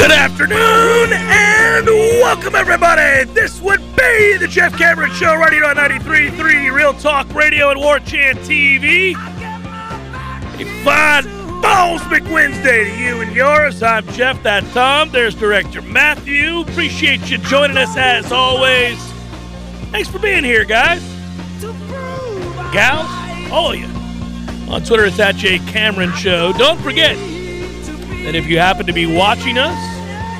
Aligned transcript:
Good 0.00 0.12
afternoon 0.12 1.12
and 1.12 1.86
welcome 1.86 2.54
everybody. 2.54 3.24
This 3.34 3.60
would 3.60 3.80
be 3.94 4.38
the 4.38 4.48
Jeff 4.48 4.74
Cameron 4.78 5.12
Show 5.12 5.34
right 5.34 5.52
here 5.52 5.66
on 5.66 5.76
93.3 5.76 6.72
Real 6.72 6.94
Talk 6.94 7.30
Radio 7.34 7.68
and 7.68 7.78
War 7.78 7.98
Chant 7.98 8.38
TV. 8.38 9.10
A 10.58 10.84
fine 10.84 11.24
Ballsmick 11.60 12.32
Wednesday 12.32 12.84
to 12.84 12.96
you 12.96 13.20
and 13.20 13.36
yours. 13.36 13.82
I'm 13.82 14.06
Jeff, 14.12 14.42
that 14.42 14.64
Tom. 14.72 15.10
There's 15.10 15.34
Director 15.34 15.82
Matthew. 15.82 16.60
Appreciate 16.60 17.30
you 17.30 17.36
joining 17.36 17.76
us 17.76 17.94
as 17.94 18.32
always. 18.32 18.96
Thanks 19.90 20.08
for 20.08 20.18
being 20.18 20.44
here, 20.44 20.64
guys. 20.64 21.02
Gals, 22.72 23.52
all 23.52 23.72
of 23.72 23.78
you. 23.78 23.84
On 24.72 24.82
Twitter, 24.82 25.04
it's 25.04 25.18
at 25.18 25.36
J 25.36 25.58
Cameron 25.58 26.14
Show. 26.14 26.54
Don't 26.54 26.80
forget, 26.80 27.18
that 28.24 28.34
if 28.34 28.46
you 28.46 28.58
happen 28.58 28.86
to 28.86 28.92
be 28.92 29.06
watching 29.06 29.58
us 29.58 29.89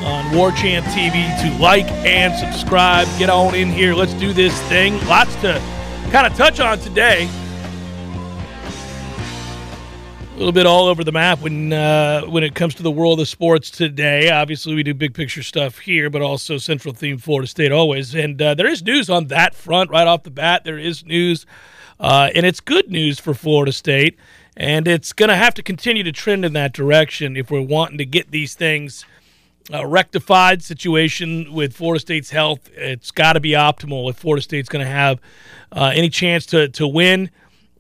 on 0.02 0.34
War 0.34 0.50
Chant 0.52 0.84
TV 0.86 1.28
to 1.42 1.62
like 1.62 1.86
and 2.04 2.34
subscribe. 2.34 3.06
Get 3.18 3.30
on 3.30 3.54
in 3.54 3.68
here. 3.68 3.94
Let's 3.94 4.14
do 4.14 4.32
this 4.32 4.60
thing. 4.62 4.94
Lots 5.06 5.34
to 5.36 5.60
kind 6.10 6.26
of 6.26 6.34
touch 6.34 6.60
on 6.60 6.78
today. 6.78 7.28
A 10.34 10.36
little 10.36 10.52
bit 10.52 10.66
all 10.66 10.86
over 10.86 11.04
the 11.04 11.12
map 11.12 11.40
when 11.40 11.72
uh, 11.72 12.22
when 12.22 12.42
it 12.42 12.54
comes 12.54 12.74
to 12.76 12.82
the 12.82 12.90
world 12.90 13.20
of 13.20 13.28
sports 13.28 13.70
today. 13.70 14.30
Obviously, 14.30 14.74
we 14.74 14.82
do 14.82 14.94
big 14.94 15.12
picture 15.12 15.42
stuff 15.42 15.78
here, 15.78 16.08
but 16.08 16.22
also 16.22 16.56
central 16.56 16.94
theme 16.94 17.18
Florida 17.18 17.46
State 17.46 17.72
always. 17.72 18.14
And 18.14 18.40
uh, 18.40 18.54
there 18.54 18.66
is 18.66 18.82
news 18.82 19.10
on 19.10 19.26
that 19.26 19.54
front 19.54 19.90
right 19.90 20.06
off 20.06 20.22
the 20.22 20.30
bat. 20.30 20.64
There 20.64 20.78
is 20.78 21.04
news, 21.04 21.44
uh, 21.98 22.30
and 22.34 22.46
it's 22.46 22.60
good 22.60 22.90
news 22.90 23.20
for 23.20 23.34
Florida 23.34 23.72
State. 23.72 24.18
And 24.56 24.88
it's 24.88 25.12
going 25.12 25.28
to 25.28 25.36
have 25.36 25.54
to 25.54 25.62
continue 25.62 26.02
to 26.02 26.12
trend 26.12 26.44
in 26.44 26.52
that 26.54 26.72
direction 26.72 27.36
if 27.36 27.50
we're 27.50 27.62
wanting 27.62 27.98
to 27.98 28.04
get 28.04 28.30
these 28.30 28.54
things 28.54 29.04
uh, 29.72 29.86
rectified. 29.86 30.62
Situation 30.62 31.53
with 31.53 31.75
Florida 31.75 32.00
State's 32.00 32.31
health, 32.31 32.69
it's 32.75 33.10
got 33.10 33.34
to 33.34 33.41
be 33.41 33.50
optimal 33.50 34.08
if 34.10 34.16
Florida 34.16 34.42
State's 34.42 34.69
going 34.69 34.84
to 34.84 34.91
have 34.91 35.20
uh, 35.72 35.92
any 35.94 36.08
chance 36.08 36.47
to 36.47 36.69
to 36.69 36.86
win 36.86 37.31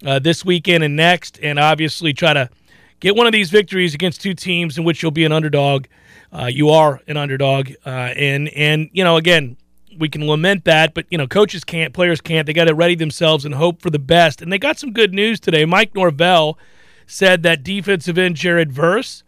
uh, 0.04 0.18
this 0.18 0.44
weekend 0.44 0.84
and 0.84 0.96
next, 0.96 1.38
and 1.42 1.58
obviously 1.58 2.12
try 2.12 2.32
to 2.32 2.48
get 3.00 3.16
one 3.16 3.26
of 3.26 3.32
these 3.32 3.50
victories 3.50 3.94
against 3.94 4.20
two 4.20 4.34
teams 4.34 4.78
in 4.78 4.84
which 4.84 5.02
you'll 5.02 5.10
be 5.10 5.24
an 5.24 5.32
underdog. 5.32 5.86
Uh, 6.32 6.46
you 6.46 6.70
are 6.70 7.00
an 7.08 7.16
underdog, 7.16 7.72
uh, 7.84 7.88
and 7.88 8.48
and 8.50 8.88
you 8.92 9.02
know 9.02 9.16
again 9.16 9.56
we 9.98 10.08
can 10.08 10.26
lament 10.26 10.64
that, 10.64 10.94
but 10.94 11.06
you 11.10 11.18
know 11.18 11.26
coaches 11.26 11.64
can't, 11.64 11.92
players 11.92 12.20
can't. 12.20 12.46
They 12.46 12.52
got 12.52 12.66
to 12.66 12.74
ready 12.74 12.94
themselves 12.94 13.44
and 13.44 13.54
hope 13.54 13.82
for 13.82 13.90
the 13.90 13.98
best. 13.98 14.40
And 14.40 14.52
they 14.52 14.58
got 14.58 14.78
some 14.78 14.92
good 14.92 15.12
news 15.12 15.40
today. 15.40 15.64
Mike 15.64 15.94
Norvell 15.94 16.58
said 17.06 17.42
that 17.42 17.64
defensive 17.64 18.16
end 18.16 18.36
Jared 18.36 18.72
Verse 18.72 19.24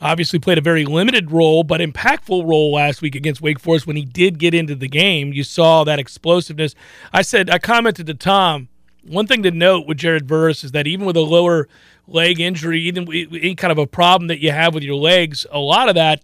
obviously 0.00 0.38
played 0.38 0.58
a 0.58 0.62
very 0.62 0.84
limited 0.84 1.30
role, 1.30 1.64
but 1.64 1.80
impactful 1.80 2.48
role 2.48 2.72
last 2.72 3.02
week 3.02 3.14
against 3.14 3.40
Wake 3.40 3.58
Forest 3.58 3.86
when 3.86 3.96
he 3.96 4.04
did 4.04 4.38
get 4.38 4.54
into 4.54 4.74
the 4.74 4.88
game. 4.88 5.32
You 5.32 5.44
saw 5.44 5.84
that 5.84 5.98
explosiveness. 5.98 6.74
I 7.12 7.22
said, 7.22 7.50
I 7.50 7.58
commented 7.58 8.06
to 8.06 8.14
Tom, 8.14 8.68
one 9.04 9.26
thing 9.26 9.42
to 9.42 9.50
note 9.50 9.86
with 9.86 9.98
Jared 9.98 10.28
Verse 10.28 10.64
is 10.64 10.72
that 10.72 10.86
even 10.86 11.06
with 11.06 11.16
a 11.16 11.22
lower 11.22 11.68
leg 12.06 12.40
injury, 12.40 12.80
even 12.82 13.08
any 13.12 13.54
kind 13.54 13.72
of 13.72 13.78
a 13.78 13.86
problem 13.86 14.28
that 14.28 14.40
you 14.40 14.52
have 14.52 14.74
with 14.74 14.82
your 14.82 14.96
legs, 14.96 15.46
a 15.50 15.58
lot 15.58 15.88
of 15.88 15.94
that, 15.94 16.22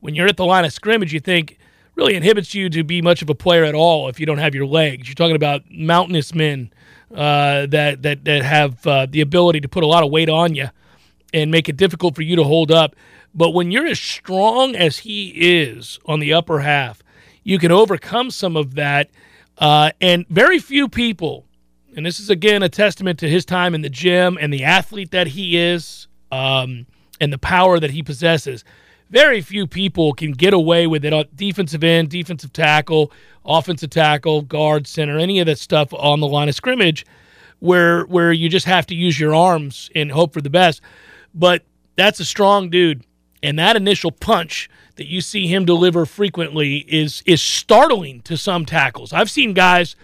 when 0.00 0.14
you're 0.14 0.28
at 0.28 0.36
the 0.36 0.44
line 0.44 0.64
of 0.64 0.72
scrimmage, 0.72 1.12
you 1.12 1.20
think 1.20 1.58
really 1.94 2.14
inhibits 2.14 2.54
you 2.54 2.70
to 2.70 2.82
be 2.82 3.02
much 3.02 3.22
of 3.22 3.28
a 3.28 3.34
player 3.34 3.64
at 3.64 3.74
all 3.74 4.08
if 4.08 4.18
you 4.18 4.26
don't 4.26 4.38
have 4.38 4.54
your 4.54 4.66
legs. 4.66 5.08
You're 5.08 5.14
talking 5.14 5.36
about 5.36 5.62
mountainous 5.70 6.34
men 6.34 6.72
uh, 7.14 7.66
that 7.66 8.02
that 8.02 8.24
that 8.24 8.42
have 8.42 8.86
uh, 8.86 9.06
the 9.06 9.20
ability 9.20 9.60
to 9.60 9.68
put 9.68 9.82
a 9.82 9.86
lot 9.86 10.02
of 10.04 10.10
weight 10.10 10.28
on 10.28 10.54
you 10.54 10.68
and 11.32 11.50
make 11.50 11.68
it 11.68 11.76
difficult 11.76 12.14
for 12.14 12.22
you 12.22 12.36
to 12.36 12.44
hold 12.44 12.70
up. 12.70 12.96
But 13.34 13.50
when 13.50 13.70
you're 13.70 13.86
as 13.86 14.00
strong 14.00 14.74
as 14.74 14.98
he 14.98 15.28
is 15.28 15.98
on 16.06 16.20
the 16.20 16.32
upper 16.32 16.60
half, 16.60 17.02
you 17.44 17.58
can 17.58 17.72
overcome 17.72 18.30
some 18.30 18.56
of 18.56 18.74
that. 18.74 19.10
Uh, 19.58 19.90
and 20.00 20.26
very 20.28 20.58
few 20.58 20.88
people, 20.88 21.44
and 21.96 22.04
this 22.04 22.18
is 22.18 22.30
again 22.30 22.62
a 22.62 22.68
testament 22.68 23.18
to 23.18 23.28
his 23.28 23.44
time 23.44 23.74
in 23.74 23.82
the 23.82 23.90
gym 23.90 24.38
and 24.40 24.52
the 24.52 24.64
athlete 24.64 25.10
that 25.10 25.28
he 25.28 25.56
is, 25.56 26.08
um, 26.32 26.86
and 27.20 27.32
the 27.32 27.38
power 27.38 27.78
that 27.78 27.90
he 27.90 28.02
possesses. 28.02 28.64
Very 29.10 29.40
few 29.40 29.66
people 29.66 30.12
can 30.12 30.32
get 30.32 30.54
away 30.54 30.86
with 30.86 31.04
it 31.04 31.12
on 31.12 31.24
defensive 31.34 31.82
end, 31.82 32.10
defensive 32.10 32.52
tackle, 32.52 33.12
offensive 33.44 33.90
tackle, 33.90 34.42
guard, 34.42 34.86
center, 34.86 35.18
any 35.18 35.40
of 35.40 35.46
that 35.46 35.58
stuff 35.58 35.92
on 35.92 36.20
the 36.20 36.28
line 36.28 36.48
of 36.48 36.54
scrimmage, 36.54 37.04
where 37.58 38.04
where 38.04 38.32
you 38.32 38.48
just 38.48 38.66
have 38.66 38.86
to 38.86 38.94
use 38.94 39.18
your 39.18 39.34
arms 39.34 39.90
and 39.94 40.12
hope 40.12 40.32
for 40.32 40.40
the 40.40 40.50
best. 40.50 40.80
But 41.34 41.64
that's 41.96 42.20
a 42.20 42.24
strong 42.24 42.70
dude, 42.70 43.04
and 43.42 43.58
that 43.58 43.76
initial 43.76 44.10
punch 44.10 44.68
that 44.96 45.06
you 45.06 45.20
see 45.20 45.46
him 45.46 45.64
deliver 45.64 46.04
frequently 46.04 46.78
is 46.88 47.22
is 47.26 47.40
startling 47.40 48.20
to 48.22 48.36
some 48.36 48.66
tackles. 48.66 49.12
I've 49.12 49.30
seen 49.30 49.54
guys, 49.54 49.96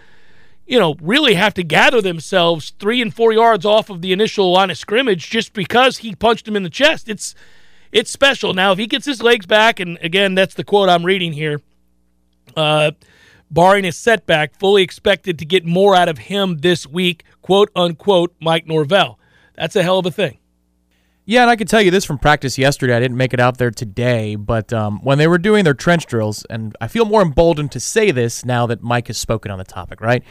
you 0.65 0.79
know, 0.79 0.95
really 1.01 1.35
have 1.35 1.53
to 1.55 1.63
gather 1.63 2.01
themselves 2.01 2.73
three 2.79 3.01
and 3.01 3.13
four 3.13 3.31
yards 3.33 3.65
off 3.65 3.89
of 3.89 4.01
the 4.01 4.11
initial 4.11 4.51
line 4.51 4.71
of 4.71 4.77
scrimmage 4.77 5.29
just 5.29 5.53
because 5.53 5.97
he 5.99 6.15
punched 6.15 6.47
him 6.47 6.55
in 6.55 6.63
the 6.63 6.69
chest. 6.69 7.09
It's 7.09 7.35
it's 7.91 8.11
special. 8.11 8.53
Now, 8.53 8.71
if 8.71 8.79
he 8.79 8.87
gets 8.87 9.05
his 9.05 9.21
legs 9.21 9.45
back, 9.45 9.79
and 9.79 9.97
again, 10.01 10.35
that's 10.35 10.55
the 10.55 10.63
quote 10.63 10.89
I'm 10.89 11.05
reading 11.05 11.33
here. 11.33 11.61
Uh, 12.55 12.91
barring 13.51 13.85
a 13.85 13.91
setback, 13.91 14.57
fully 14.57 14.83
expected 14.83 15.39
to 15.39 15.45
get 15.45 15.65
more 15.65 15.95
out 15.95 16.09
of 16.09 16.17
him 16.17 16.57
this 16.59 16.87
week, 16.87 17.23
quote 17.41 17.69
unquote, 17.75 18.33
Mike 18.39 18.67
Norvell. 18.67 19.19
That's 19.55 19.75
a 19.75 19.83
hell 19.83 19.99
of 19.99 20.05
a 20.05 20.11
thing. 20.11 20.37
Yeah, 21.29 21.41
and 21.41 21.49
I 21.49 21.57
can 21.57 21.67
tell 21.67 21.81
you 21.81 21.91
this 21.91 22.05
from 22.05 22.17
practice 22.19 22.57
yesterday. 22.57 22.95
I 22.95 23.01
didn't 23.01 23.17
make 23.17 23.33
it 23.33 23.39
out 23.41 23.57
there 23.57 23.69
today, 23.69 24.37
but 24.37 24.71
um, 24.71 24.99
when 25.03 25.17
they 25.17 25.27
were 25.27 25.37
doing 25.37 25.65
their 25.65 25.73
trench 25.73 26.05
drills, 26.05 26.45
and 26.49 26.73
I 26.79 26.87
feel 26.87 27.03
more 27.03 27.21
emboldened 27.21 27.73
to 27.73 27.81
say 27.81 28.11
this 28.11 28.45
now 28.45 28.65
that 28.67 28.81
Mike 28.81 29.07
has 29.07 29.17
spoken 29.17 29.51
on 29.51 29.57
the 29.57 29.65
topic, 29.65 29.99
right? 29.99 30.23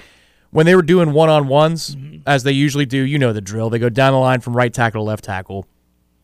When 0.52 0.64
they 0.64 0.74
were 0.74 0.80
doing 0.80 1.12
one 1.12 1.28
on 1.28 1.48
ones, 1.48 1.94
as 2.26 2.44
they 2.44 2.52
usually 2.52 2.86
do, 2.86 2.96
you 2.96 3.18
know 3.18 3.34
the 3.34 3.42
drill. 3.42 3.68
They 3.68 3.78
go 3.78 3.90
down 3.90 4.14
the 4.14 4.18
line 4.18 4.40
from 4.40 4.56
right 4.56 4.72
tackle 4.72 5.02
to 5.02 5.06
left 5.06 5.22
tackle. 5.24 5.66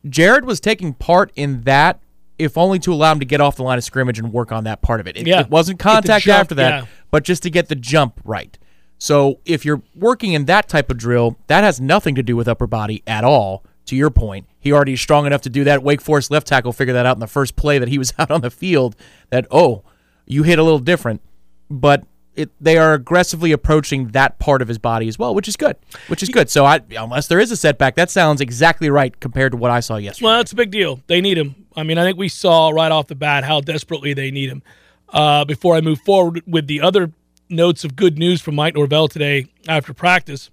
Jared 0.09 0.47
was 0.47 0.59
taking 0.59 0.95
part 0.95 1.31
in 1.37 1.61
that, 1.65 2.01
if 2.39 2.57
only 2.57 2.79
to 2.79 2.95
allow 2.95 3.13
him 3.13 3.21
to 3.21 3.27
get 3.27 3.43
off 3.43 3.57
the 3.57 3.63
line 3.65 3.77
of 3.77 3.85
scrimmage 3.85 4.19
and 4.19 4.33
work 4.33 4.53
on 4.53 4.65
that 4.65 4.81
part 4.81 5.01
of 5.01 5.07
it. 5.07 5.19
It, 5.19 5.27
Yeah. 5.27 5.41
it 5.43 5.51
wasn't 5.51 5.81
contact 5.81 6.25
jump, 6.25 6.41
after 6.41 6.55
that, 6.55 6.71
yeah. 6.85 6.87
but 7.11 7.25
just 7.25 7.43
to 7.43 7.51
get 7.51 7.69
the 7.69 7.75
jump 7.75 8.23
right. 8.25 8.59
So 8.97 9.41
if 9.45 9.67
you're 9.67 9.83
working 9.95 10.33
in 10.33 10.47
that 10.47 10.67
type 10.67 10.91
of 10.91 10.97
drill, 10.97 11.37
that 11.49 11.63
has 11.63 11.79
nothing 11.79 12.15
to 12.15 12.23
do 12.23 12.37
with 12.37 12.49
upper 12.49 12.67
body 12.67 13.03
at 13.07 13.23
all. 13.23 13.65
To 13.87 13.97
your 13.97 14.11
point, 14.11 14.47
he 14.59 14.73
already 14.73 14.93
is 14.93 15.01
strong 15.01 15.27
enough 15.27 15.43
to 15.43 15.51
do 15.51 15.65
that. 15.65 15.83
Wake 15.83 16.01
Forest 16.01 16.31
left 16.31 16.47
tackle 16.47 16.73
figured 16.73 16.95
that 16.95 17.05
out 17.05 17.17
in 17.17 17.21
the 17.21 17.27
first 17.27 17.57
play 17.57 17.79
that 17.79 17.89
he 17.89 17.99
was 17.99 18.13
out 18.19 18.31
on 18.31 18.41
the 18.41 18.51
field. 18.51 18.97
That 19.31 19.47
oh, 19.51 19.83
you 20.27 20.45
hit 20.45 20.59
a 20.59 20.63
little 20.63 20.79
different, 20.79 21.21
but 21.69 22.05
it 22.35 22.51
they 22.61 22.79
are 22.79 22.95
aggressively 22.95 23.53
approaching 23.53 24.09
that 24.09 24.39
part 24.39 24.63
of 24.63 24.69
his 24.69 24.79
body 24.79 25.09
as 25.09 25.19
well, 25.19 25.35
which 25.35 25.49
is 25.49 25.57
good. 25.57 25.77
Which 26.07 26.23
is 26.23 26.29
good. 26.29 26.49
So 26.51 26.65
I 26.65 26.81
unless 26.97 27.27
there 27.27 27.41
is 27.41 27.51
a 27.51 27.57
setback, 27.57 27.97
that 27.97 28.11
sounds 28.11 28.41
exactly 28.41 28.89
right 28.89 29.19
compared 29.21 29.53
to 29.53 29.59
what 29.59 29.71
I 29.71 29.81
saw 29.81 29.97
yesterday. 29.97 30.27
Well, 30.27 30.37
that's 30.39 30.53
a 30.53 30.57
big 30.57 30.71
deal. 30.71 31.01
They 31.07 31.21
need 31.21 31.39
him. 31.39 31.67
I 31.77 31.83
mean, 31.83 31.99
I 31.99 32.05
think 32.05 32.19
we 32.19 32.29
saw 32.29 32.71
right 32.71 32.93
off 32.93 33.07
the 33.09 33.15
bat 33.15 33.45
how 33.45 33.61
desperately 33.61 34.15
they 34.15 34.31
need 34.31 34.51
him. 34.51 34.63
Uh, 35.09 35.45
before 35.45 35.75
I 35.75 35.83
move 35.83 36.01
forward 36.01 36.43
with 36.47 36.67
the 36.67 36.81
other 36.81 37.13
notes 37.51 37.85
of 37.85 37.97
good 37.97 38.19
news 38.19 38.41
from 38.41 38.55
Mike 38.55 38.75
Norvell 38.75 39.09
today 39.09 39.47
after 39.69 39.93
practice. 39.93 40.51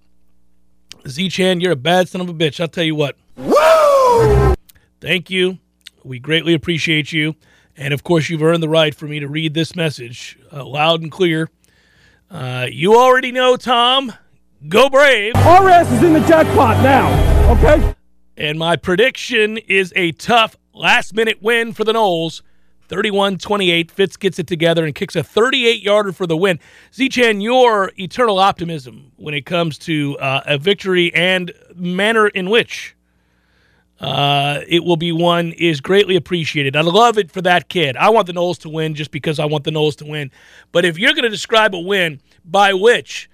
Z-Chan, 1.08 1.60
you're 1.60 1.72
a 1.72 1.76
bad 1.76 2.08
son 2.08 2.20
of 2.20 2.28
a 2.28 2.34
bitch. 2.34 2.60
I'll 2.60 2.68
tell 2.68 2.84
you 2.84 2.94
what. 2.94 3.16
Woo! 3.36 4.54
Thank 5.00 5.30
you. 5.30 5.58
We 6.04 6.18
greatly 6.18 6.54
appreciate 6.54 7.12
you. 7.12 7.34
And 7.76 7.94
of 7.94 8.04
course, 8.04 8.28
you've 8.28 8.42
earned 8.42 8.62
the 8.62 8.68
right 8.68 8.94
for 8.94 9.06
me 9.06 9.20
to 9.20 9.28
read 9.28 9.54
this 9.54 9.74
message 9.74 10.38
uh, 10.52 10.64
loud 10.64 11.00
and 11.02 11.10
clear. 11.10 11.50
Uh, 12.30 12.66
you 12.70 12.96
already 12.96 13.32
know, 13.32 13.56
Tom. 13.56 14.12
Go 14.68 14.90
Brave. 14.90 15.34
RS 15.36 15.90
is 15.90 16.02
in 16.02 16.12
the 16.12 16.20
jackpot 16.28 16.82
now, 16.82 17.50
okay? 17.52 17.94
And 18.36 18.58
my 18.58 18.76
prediction 18.76 19.56
is 19.56 19.92
a 19.96 20.12
tough 20.12 20.56
last 20.74 21.14
minute 21.14 21.42
win 21.42 21.72
for 21.72 21.84
the 21.84 21.92
Noles. 21.92 22.42
31 22.90 23.38
28. 23.38 23.88
Fitz 23.88 24.16
gets 24.16 24.40
it 24.40 24.48
together 24.48 24.84
and 24.84 24.96
kicks 24.96 25.14
a 25.14 25.22
38 25.22 25.80
yarder 25.80 26.10
for 26.10 26.26
the 26.26 26.36
win. 26.36 26.58
Zchan, 26.92 27.40
your 27.40 27.92
eternal 27.96 28.40
optimism 28.40 29.12
when 29.16 29.32
it 29.32 29.46
comes 29.46 29.78
to 29.78 30.18
uh, 30.18 30.40
a 30.44 30.58
victory 30.58 31.14
and 31.14 31.52
manner 31.76 32.26
in 32.26 32.50
which 32.50 32.96
uh, 34.00 34.62
it 34.66 34.82
will 34.82 34.96
be 34.96 35.12
won 35.12 35.52
is 35.52 35.80
greatly 35.80 36.16
appreciated. 36.16 36.74
I 36.74 36.80
love 36.80 37.16
it 37.16 37.30
for 37.30 37.40
that 37.42 37.68
kid. 37.68 37.96
I 37.96 38.10
want 38.10 38.26
the 38.26 38.32
Noles 38.32 38.58
to 38.62 38.68
win 38.68 38.96
just 38.96 39.12
because 39.12 39.38
I 39.38 39.44
want 39.44 39.62
the 39.62 39.70
Noles 39.70 39.94
to 39.98 40.04
win. 40.04 40.32
But 40.72 40.84
if 40.84 40.98
you're 40.98 41.12
going 41.12 41.22
to 41.22 41.28
describe 41.28 41.76
a 41.76 41.78
win 41.78 42.20
by 42.44 42.72
which 42.72 43.30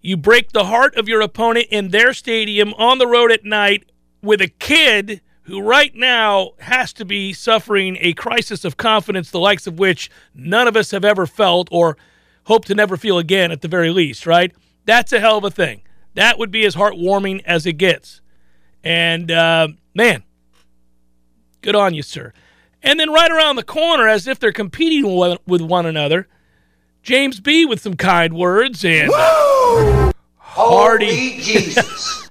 you 0.00 0.16
break 0.16 0.50
the 0.50 0.64
heart 0.64 0.96
of 0.96 1.08
your 1.08 1.20
opponent 1.20 1.68
in 1.70 1.90
their 1.90 2.12
stadium 2.12 2.74
on 2.74 2.98
the 2.98 3.06
road 3.06 3.30
at 3.30 3.44
night 3.44 3.88
with 4.20 4.40
a 4.40 4.48
kid 4.48 5.20
who 5.46 5.60
right 5.60 5.94
now 5.94 6.50
has 6.58 6.92
to 6.92 7.04
be 7.04 7.32
suffering 7.32 7.96
a 8.00 8.12
crisis 8.14 8.64
of 8.64 8.76
confidence, 8.76 9.30
the 9.30 9.38
likes 9.38 9.66
of 9.68 9.78
which 9.78 10.10
none 10.34 10.66
of 10.66 10.76
us 10.76 10.90
have 10.90 11.04
ever 11.04 11.24
felt 11.24 11.68
or 11.70 11.96
hope 12.44 12.64
to 12.64 12.74
never 12.74 12.96
feel 12.96 13.16
again 13.16 13.52
at 13.52 13.60
the 13.60 13.68
very 13.68 13.90
least, 13.90 14.26
right? 14.26 14.52
That's 14.86 15.12
a 15.12 15.20
hell 15.20 15.38
of 15.38 15.44
a 15.44 15.50
thing. 15.50 15.82
That 16.14 16.38
would 16.38 16.50
be 16.50 16.66
as 16.66 16.74
heartwarming 16.74 17.42
as 17.44 17.64
it 17.64 17.74
gets. 17.74 18.20
And 18.82 19.30
uh, 19.30 19.68
man, 19.94 20.24
good 21.60 21.76
on 21.76 21.94
you, 21.94 22.02
sir. 22.02 22.32
And 22.82 22.98
then 22.98 23.10
right 23.10 23.30
around 23.30 23.54
the 23.54 23.62
corner, 23.62 24.08
as 24.08 24.26
if 24.26 24.40
they're 24.40 24.52
competing 24.52 25.16
with 25.46 25.60
one 25.60 25.86
another, 25.86 26.26
James 27.02 27.38
B 27.38 27.64
with 27.64 27.80
some 27.80 27.94
kind 27.94 28.34
words 28.34 28.84
and 28.84 29.10
Woo! 29.10 30.10
Hardy 30.38 31.38
Jesus. 31.40 32.24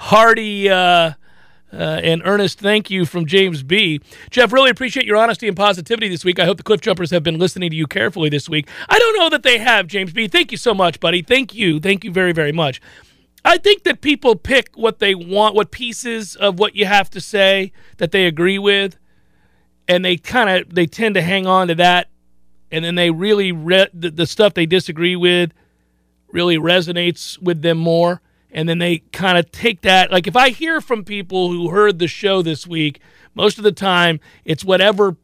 hearty 0.00 0.66
uh, 0.70 0.74
uh, 0.74 1.12
and 1.72 2.22
earnest 2.24 2.58
thank 2.58 2.90
you 2.90 3.04
from 3.04 3.26
James 3.26 3.62
B. 3.62 4.00
Jeff, 4.30 4.50
really 4.50 4.70
appreciate 4.70 5.04
your 5.04 5.18
honesty 5.18 5.46
and 5.46 5.54
positivity 5.54 6.08
this 6.08 6.24
week. 6.24 6.38
I 6.38 6.46
hope 6.46 6.56
the 6.56 6.62
Cliff 6.62 6.80
Jumpers 6.80 7.10
have 7.10 7.22
been 7.22 7.38
listening 7.38 7.68
to 7.68 7.76
you 7.76 7.86
carefully 7.86 8.30
this 8.30 8.48
week. 8.48 8.66
I 8.88 8.98
don't 8.98 9.18
know 9.18 9.28
that 9.28 9.42
they 9.42 9.58
have, 9.58 9.86
James 9.86 10.12
B. 10.12 10.26
Thank 10.26 10.52
you 10.52 10.56
so 10.56 10.72
much, 10.72 11.00
buddy. 11.00 11.20
Thank 11.20 11.54
you. 11.54 11.78
Thank 11.78 12.02
you 12.02 12.10
very, 12.10 12.32
very 12.32 12.50
much. 12.50 12.80
I 13.44 13.58
think 13.58 13.84
that 13.84 14.00
people 14.00 14.36
pick 14.36 14.70
what 14.74 15.00
they 15.00 15.14
want, 15.14 15.54
what 15.54 15.70
pieces 15.70 16.34
of 16.34 16.58
what 16.58 16.74
you 16.74 16.86
have 16.86 17.10
to 17.10 17.20
say 17.20 17.70
that 17.98 18.10
they 18.10 18.24
agree 18.24 18.58
with, 18.58 18.96
and 19.86 20.02
they 20.02 20.16
kind 20.16 20.48
of 20.48 20.74
they 20.74 20.86
tend 20.86 21.14
to 21.16 21.22
hang 21.22 21.46
on 21.46 21.68
to 21.68 21.74
that, 21.74 22.08
and 22.72 22.84
then 22.84 22.94
they 22.94 23.10
really 23.10 23.52
re- 23.52 23.88
the, 23.92 24.10
the 24.10 24.26
stuff 24.26 24.54
they 24.54 24.66
disagree 24.66 25.14
with 25.16 25.52
really 26.32 26.56
resonates 26.56 27.40
with 27.42 27.60
them 27.60 27.76
more 27.76 28.22
and 28.52 28.68
then 28.68 28.78
they 28.78 28.98
kind 29.12 29.38
of 29.38 29.50
take 29.50 29.82
that. 29.82 30.10
Like 30.10 30.26
if 30.26 30.36
I 30.36 30.50
hear 30.50 30.80
from 30.80 31.04
people 31.04 31.50
who 31.50 31.70
heard 31.70 31.98
the 31.98 32.08
show 32.08 32.42
this 32.42 32.66
week, 32.66 33.00
most 33.34 33.58
of 33.58 33.64
the 33.64 33.72
time 33.72 34.20
it's 34.44 34.64
whatever 34.64 35.16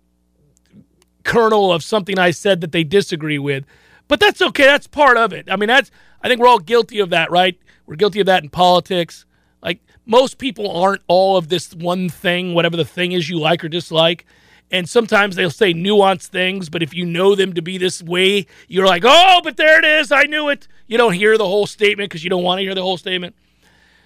kernel 1.25 1.73
of 1.73 1.83
something 1.83 2.19
I 2.19 2.31
said 2.31 2.61
that 2.61 2.73
they 2.73 2.85
disagree 2.85 3.39
with. 3.39 3.65
But 4.09 4.21
that's 4.21 4.41
okay. 4.41 4.65
That's 4.65 4.87
part 4.87 5.17
of 5.17 5.33
it. 5.33 5.51
I 5.51 5.57
mean, 5.57 5.69
that's 5.69 5.91
I 6.23 6.29
think 6.29 6.41
we're 6.41 6.49
all 6.49 6.59
guilty 6.59 7.01
of 7.01 7.11
that, 7.11 7.31
right? 7.31 7.59
We're 7.87 7.97
guilty 7.97 8.21
of 8.21 8.27
that 8.27 8.43
in 8.43 8.51
politics. 8.51 9.27
Like 9.63 9.81
most 10.05 10.39
people 10.39 10.71
aren't 10.71 11.03
all 11.09 11.37
of 11.37 11.49
this 11.49 11.75
one 11.75 12.09
thing, 12.09 12.55
whatever 12.55 12.77
the 12.77 12.85
thing 12.85 13.13
is 13.13 13.29
you 13.29 13.39
like 13.39 13.65
or 13.65 13.69
dislike. 13.69 14.25
And 14.71 14.89
sometimes 14.89 15.37
they'll 15.37 15.51
say 15.51 15.73
nuanced 15.73 16.27
things, 16.27 16.69
but 16.69 16.83
if 16.83 16.93
you 16.93 17.07
know 17.07 17.35
them 17.37 17.53
to 17.53 17.63
be 17.63 17.79
this 17.79 18.03
way, 18.03 18.47
you're 18.67 18.87
like, 18.87 19.05
oh, 19.07 19.41
but 19.45 19.57
there 19.57 19.79
it 19.79 19.85
is. 19.85 20.11
I 20.11 20.25
knew 20.25 20.49
it. 20.49 20.67
You 20.89 20.99
don't 20.99 21.13
hear 21.13 21.39
the 21.39 21.47
whole 21.47 21.67
statement 21.67 22.11
because 22.11 22.25
you 22.25 22.31
don't 22.31 22.43
want 22.43 22.59
to 22.59 22.63
hear 22.63 22.75
the 22.75 22.83
whole 22.83 22.97
statement. 22.97 23.37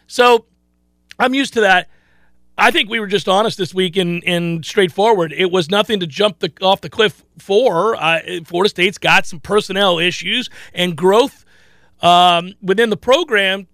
So 0.07 0.45
I'm 1.19 1.33
used 1.33 1.55
to 1.55 1.63
that. 1.63 1.89
I 2.59 2.71
think 2.71 2.91
we 2.91 3.01
were 3.01 3.07
just 3.07 3.27
honest 3.27 3.57
this 3.57 3.73
week 3.73 3.97
and, 3.97 4.23
and 4.25 4.65
straightforward. 4.67 5.33
It 5.33 5.51
was 5.51 5.71
nothing 5.71 6.01
to 6.01 6.07
jump 6.07 6.41
the, 6.41 6.53
off 6.61 6.83
the 6.83 6.91
cliff 6.91 7.25
for. 7.39 7.97
Uh, 7.97 8.21
Florida 8.45 8.69
State's 8.69 8.99
got 8.99 9.25
some 9.25 9.41
personnel 9.41 9.99
issues 9.99 10.51
and 10.75 10.95
growth 10.95 11.47
um, 12.03 12.53
within 12.61 12.91
the 12.91 12.99
program. 12.99 13.67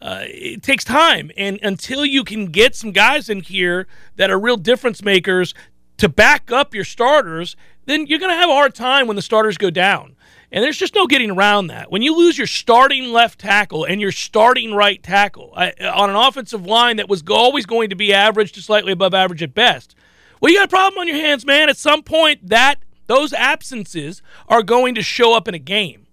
Uh, 0.00 0.24
it 0.24 0.64
takes 0.64 0.82
time, 0.82 1.30
and 1.36 1.60
until 1.62 2.04
you 2.04 2.24
can 2.24 2.46
get 2.46 2.74
some 2.74 2.90
guys 2.90 3.28
in 3.28 3.40
here 3.40 3.86
that 4.16 4.30
are 4.30 4.40
real 4.40 4.56
difference 4.56 5.00
makers 5.04 5.54
to 6.02 6.08
back 6.08 6.50
up 6.50 6.74
your 6.74 6.82
starters, 6.82 7.54
then 7.86 8.08
you're 8.08 8.18
going 8.18 8.32
to 8.32 8.36
have 8.36 8.50
a 8.50 8.54
hard 8.54 8.74
time 8.74 9.06
when 9.06 9.14
the 9.14 9.22
starters 9.22 9.56
go 9.56 9.70
down. 9.70 10.16
And 10.50 10.62
there's 10.62 10.76
just 10.76 10.96
no 10.96 11.06
getting 11.06 11.30
around 11.30 11.68
that. 11.68 11.92
When 11.92 12.02
you 12.02 12.16
lose 12.16 12.36
your 12.36 12.48
starting 12.48 13.12
left 13.12 13.38
tackle 13.38 13.84
and 13.84 14.00
your 14.00 14.10
starting 14.10 14.74
right 14.74 15.00
tackle 15.00 15.52
uh, 15.56 15.70
on 15.94 16.10
an 16.10 16.16
offensive 16.16 16.66
line 16.66 16.96
that 16.96 17.08
was 17.08 17.22
always 17.30 17.66
going 17.66 17.90
to 17.90 17.94
be 17.94 18.12
average 18.12 18.50
to 18.52 18.62
slightly 18.62 18.90
above 18.90 19.14
average 19.14 19.44
at 19.44 19.54
best, 19.54 19.94
well, 20.40 20.50
you 20.50 20.58
got 20.58 20.64
a 20.64 20.68
problem 20.68 20.98
on 20.98 21.06
your 21.06 21.18
hands, 21.18 21.46
man. 21.46 21.68
At 21.68 21.76
some 21.76 22.02
point, 22.02 22.48
that 22.48 22.80
those 23.06 23.32
absences 23.32 24.22
are 24.48 24.64
going 24.64 24.96
to 24.96 25.02
show 25.02 25.36
up 25.36 25.46
in 25.46 25.54
a 25.54 25.60
game, 25.60 26.08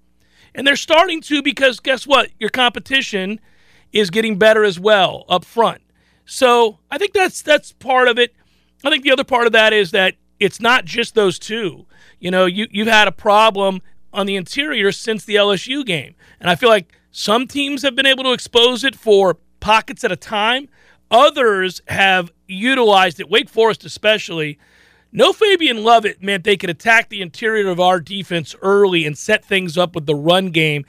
and 0.54 0.68
they're 0.68 0.76
starting 0.76 1.20
to 1.22 1.42
because 1.42 1.80
guess 1.80 2.06
what? 2.06 2.30
Your 2.40 2.52
competition 2.52 3.40
is 3.92 4.12
getting 4.12 4.38
better 4.38 4.64
as 4.64 4.80
well 4.80 5.26
up 5.28 5.44
front. 5.44 5.82
So 6.26 6.78
I 6.92 7.00
think 7.00 7.14
that's 7.14 7.42
that's 7.42 7.72
part 7.74 8.08
of 8.08 8.20
it. 8.20 8.36
I 8.84 8.90
think 8.90 9.04
the 9.04 9.12
other 9.12 9.24
part 9.24 9.46
of 9.46 9.54
that 9.54 9.74
is 9.74 9.92
that 9.92 10.16
it's 10.40 10.60
not 10.60 10.86
just 10.86 11.16
those 11.16 11.38
two. 11.38 11.86
You 12.20 12.32
know, 12.32 12.46
you, 12.46 12.68
you've 12.72 12.88
had 12.88 13.08
a 13.08 13.12
problem 13.12 13.82
on 14.14 14.26
the 14.26 14.36
interior 14.36 14.92
since 14.92 15.26
the 15.26 15.36
LSU 15.36 15.86
game. 15.86 16.16
And 16.40 16.50
I 16.50 16.56
feel 16.56 16.70
like 16.70 16.94
some 17.12 17.48
teams 17.48 17.82
have 17.84 17.96
been 17.96 18.06
able 18.06 18.24
to 18.24 18.32
expose 18.32 18.84
it 18.84 18.96
for 18.96 19.38
pockets 19.60 20.04
at 20.04 20.12
a 20.12 20.16
time. 20.16 20.70
Others 21.12 21.82
have 21.88 22.32
utilized 22.48 23.20
it, 23.20 23.30
Wake 23.30 23.50
Forest 23.50 23.84
especially. 23.86 24.58
No 25.12 25.34
Fabien 25.34 25.84
Lovett 25.84 26.22
meant 26.22 26.44
they 26.44 26.58
could 26.58 26.70
attack 26.70 27.10
the 27.10 27.22
interior 27.22 27.70
of 27.70 27.80
our 27.80 28.00
defense 28.00 28.56
early 28.62 29.06
and 29.06 29.18
set 29.18 29.44
things 29.44 29.78
up 29.78 29.96
with 29.96 30.06
the 30.06 30.16
run 30.16 30.52
game. 30.52 30.86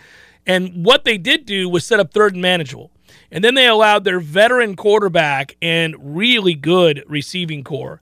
And 0.47 0.85
what 0.85 1.04
they 1.04 1.16
did 1.16 1.47
do 1.47 1.68
was 1.68 1.87
set 1.87 2.00
up 2.00 2.12
third 2.12 2.35
and 2.35 2.42
manageable. 2.42 2.90
And 3.32 3.44
then 3.44 3.54
they 3.54 3.66
allowed 3.66 4.04
their 4.04 4.20
veteran 4.20 4.76
quarterback 4.76 5.56
and 5.62 5.94
really 5.99 6.54
good 6.54 7.04
receiving 7.06 7.62
corps 7.62 8.00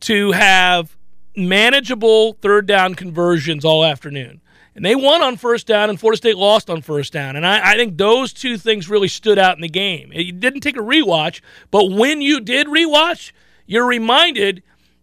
to 0.00 0.32
have 0.32 0.96
manageable 1.36 2.34
third 2.34 2.66
down 2.66 2.94
conversions 2.94 3.64
all 3.64 3.84
afternoon. 3.84 4.40
And 4.74 4.84
they 4.84 4.94
won 4.94 5.22
on 5.22 5.36
first 5.36 5.66
down, 5.66 5.90
and 5.90 6.00
Florida 6.00 6.16
State 6.16 6.36
lost 6.36 6.70
on 6.70 6.80
first 6.80 7.12
down. 7.12 7.36
And 7.36 7.46
I, 7.46 7.72
I, 7.72 7.76
think 7.76 7.98
those 7.98 8.32
two 8.32 8.56
things 8.56 8.88
really 8.88 9.08
stood 9.08 9.38
out 9.38 9.56
in 9.56 9.60
the 9.60 9.68
game. 9.68 10.10
It 10.14 10.40
didn't 10.40 10.60
take 10.60 10.78
a 10.78 10.80
rewatch, 10.80 11.42
but 11.70 11.90
when 11.90 12.22
you 12.22 12.40
did 12.40 12.68
rewatch, 12.68 13.32
you're 13.66 13.86
reminded 13.86 14.62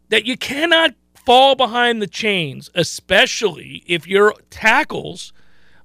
that 0.09 0.25
you 0.25 0.37
cannot 0.37 0.95
fall 1.13 1.53
behind 1.53 2.01
the 2.01 2.07
chains, 2.07 2.71
especially 2.73 3.83
if 3.85 4.07
your 4.07 4.33
tackles 4.49 5.33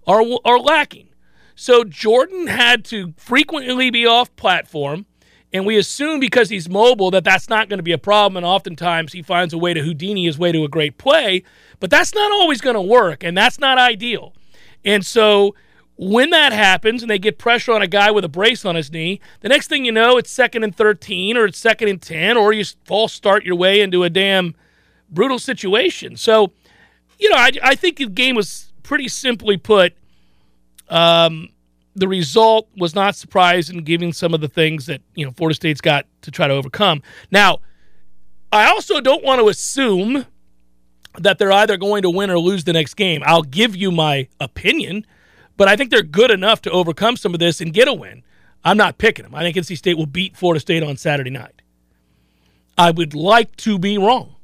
are, 0.07 0.23
are 0.47 0.59
lacking. 0.59 1.09
So 1.55 1.85
Jordan 1.85 2.47
had 2.49 2.85
to 2.87 3.15
frequently 3.17 3.91
be 3.91 4.07
off 4.07 4.35
platform, 4.37 5.07
and 5.53 5.65
we 5.65 5.77
assume 5.77 6.19
because 6.19 6.51
he's 6.51 6.69
mobile 6.69 7.11
that 7.13 7.25
that's 7.25 7.49
not 7.49 7.69
going 7.69 7.79
to 7.79 7.85
be 7.85 7.93
a 7.93 7.99
problem. 7.99 8.37
And 8.37 8.47
oftentimes 8.47 9.13
he 9.13 9.23
finds 9.23 9.55
a 9.55 9.59
way 9.59 9.73
to 9.73 9.83
Houdini 9.83 10.25
his 10.25 10.39
way 10.39 10.51
to 10.53 10.65
a 10.65 10.69
great 10.69 10.99
play, 10.99 11.45
but 11.81 11.91
that's 11.91 12.15
not 12.15 12.33
always 12.33 12.61
going 12.61 12.75
to 12.75 12.83
work, 12.83 13.23
and 13.23 13.37
that's 13.37 13.59
not 13.59 13.79
ideal. 13.79 14.35
And 14.85 15.07
so 15.07 15.55
when 15.97 16.31
that 16.31 16.53
happens 16.53 17.03
and 17.03 17.11
they 17.11 17.19
get 17.19 17.39
pressure 17.39 17.73
on 17.73 17.83
a 17.83 17.87
guy 17.87 18.11
with 18.11 18.25
a 18.25 18.29
brace 18.29 18.65
on 18.65 18.75
his 18.75 18.91
knee, 18.91 19.21
the 19.41 19.49
next 19.49 19.69
thing 19.69 19.85
you 19.85 19.93
know, 19.93 20.17
it's 20.19 20.31
second 20.31 20.65
and 20.65 20.75
13 20.75 21.37
or 21.37 21.47
it's 21.47 21.59
second 21.59 21.89
and 21.89 22.03
10, 22.03 22.37
or 22.37 22.53
you 22.53 22.65
false 22.85 23.13
start 23.13 23.45
your 23.45 23.55
way 23.55 23.81
into 23.81 24.03
a 24.03 24.11
damn 24.11 24.55
brutal 25.09 25.39
situation. 25.39 26.17
So, 26.17 26.53
you 27.19 27.31
know, 27.31 27.37
I, 27.37 27.53
I 27.63 27.75
think 27.77 27.99
the 27.99 28.09
game 28.09 28.35
was 28.35 28.73
pretty 28.83 29.09
simply 29.09 29.57
put 29.57 29.95
um, 30.89 31.49
the 31.95 32.09
result 32.09 32.69
was 32.77 32.95
not 32.95 33.15
surprising, 33.17 33.79
given 33.79 34.13
some 34.13 34.35
of 34.35 34.41
the 34.41 34.49
things 34.49 34.87
that 34.87 35.01
you 35.15 35.25
know 35.25 35.33
Florida 35.33 35.55
State's 35.55 35.81
got 35.81 36.07
to 36.23 36.31
try 36.31 36.49
to 36.49 36.55
overcome. 36.55 37.03
Now, 37.31 37.61
I 38.53 38.67
also 38.67 39.01
don't 39.01 39.25
want 39.25 39.41
to 39.41 39.49
assume 39.49 40.27
that 41.19 41.39
they're 41.39 41.53
either 41.53 41.77
going 41.77 42.03
to 42.03 42.11
win 42.11 42.31
or 42.31 42.39
lose 42.39 42.65
the 42.65 42.73
next 42.73 42.95
game. 42.95 43.23
I'll 43.25 43.43
give 43.43 43.77
you 43.77 43.93
my 43.93 44.29
opinion, 44.41 45.07
but 45.57 45.69
I 45.69 45.77
think 45.77 45.91
they're 45.91 46.03
good 46.03 46.31
enough 46.31 46.61
to 46.63 46.71
overcome 46.71 47.17
some 47.17 47.35
of 47.35 47.41
this 47.41 47.61
and 47.61 47.73
get 47.73 47.89
a 47.89 47.93
win. 47.93 48.23
I'm 48.65 48.77
not 48.77 48.99
picking 48.99 49.25
them. 49.25 49.35
I 49.35 49.43
think 49.43 49.57
NC 49.57 49.77
State 49.77 49.97
will 49.97 50.07
beat 50.07 50.37
Florida 50.37 50.59
State 50.59 50.83
on 50.83 50.97
Saturday 50.97 51.31
night. 51.31 51.63
I 52.77 52.91
would 52.91 53.15
like 53.15 53.55
to 53.57 53.79
be 53.79 53.99
wrong. 53.99 54.35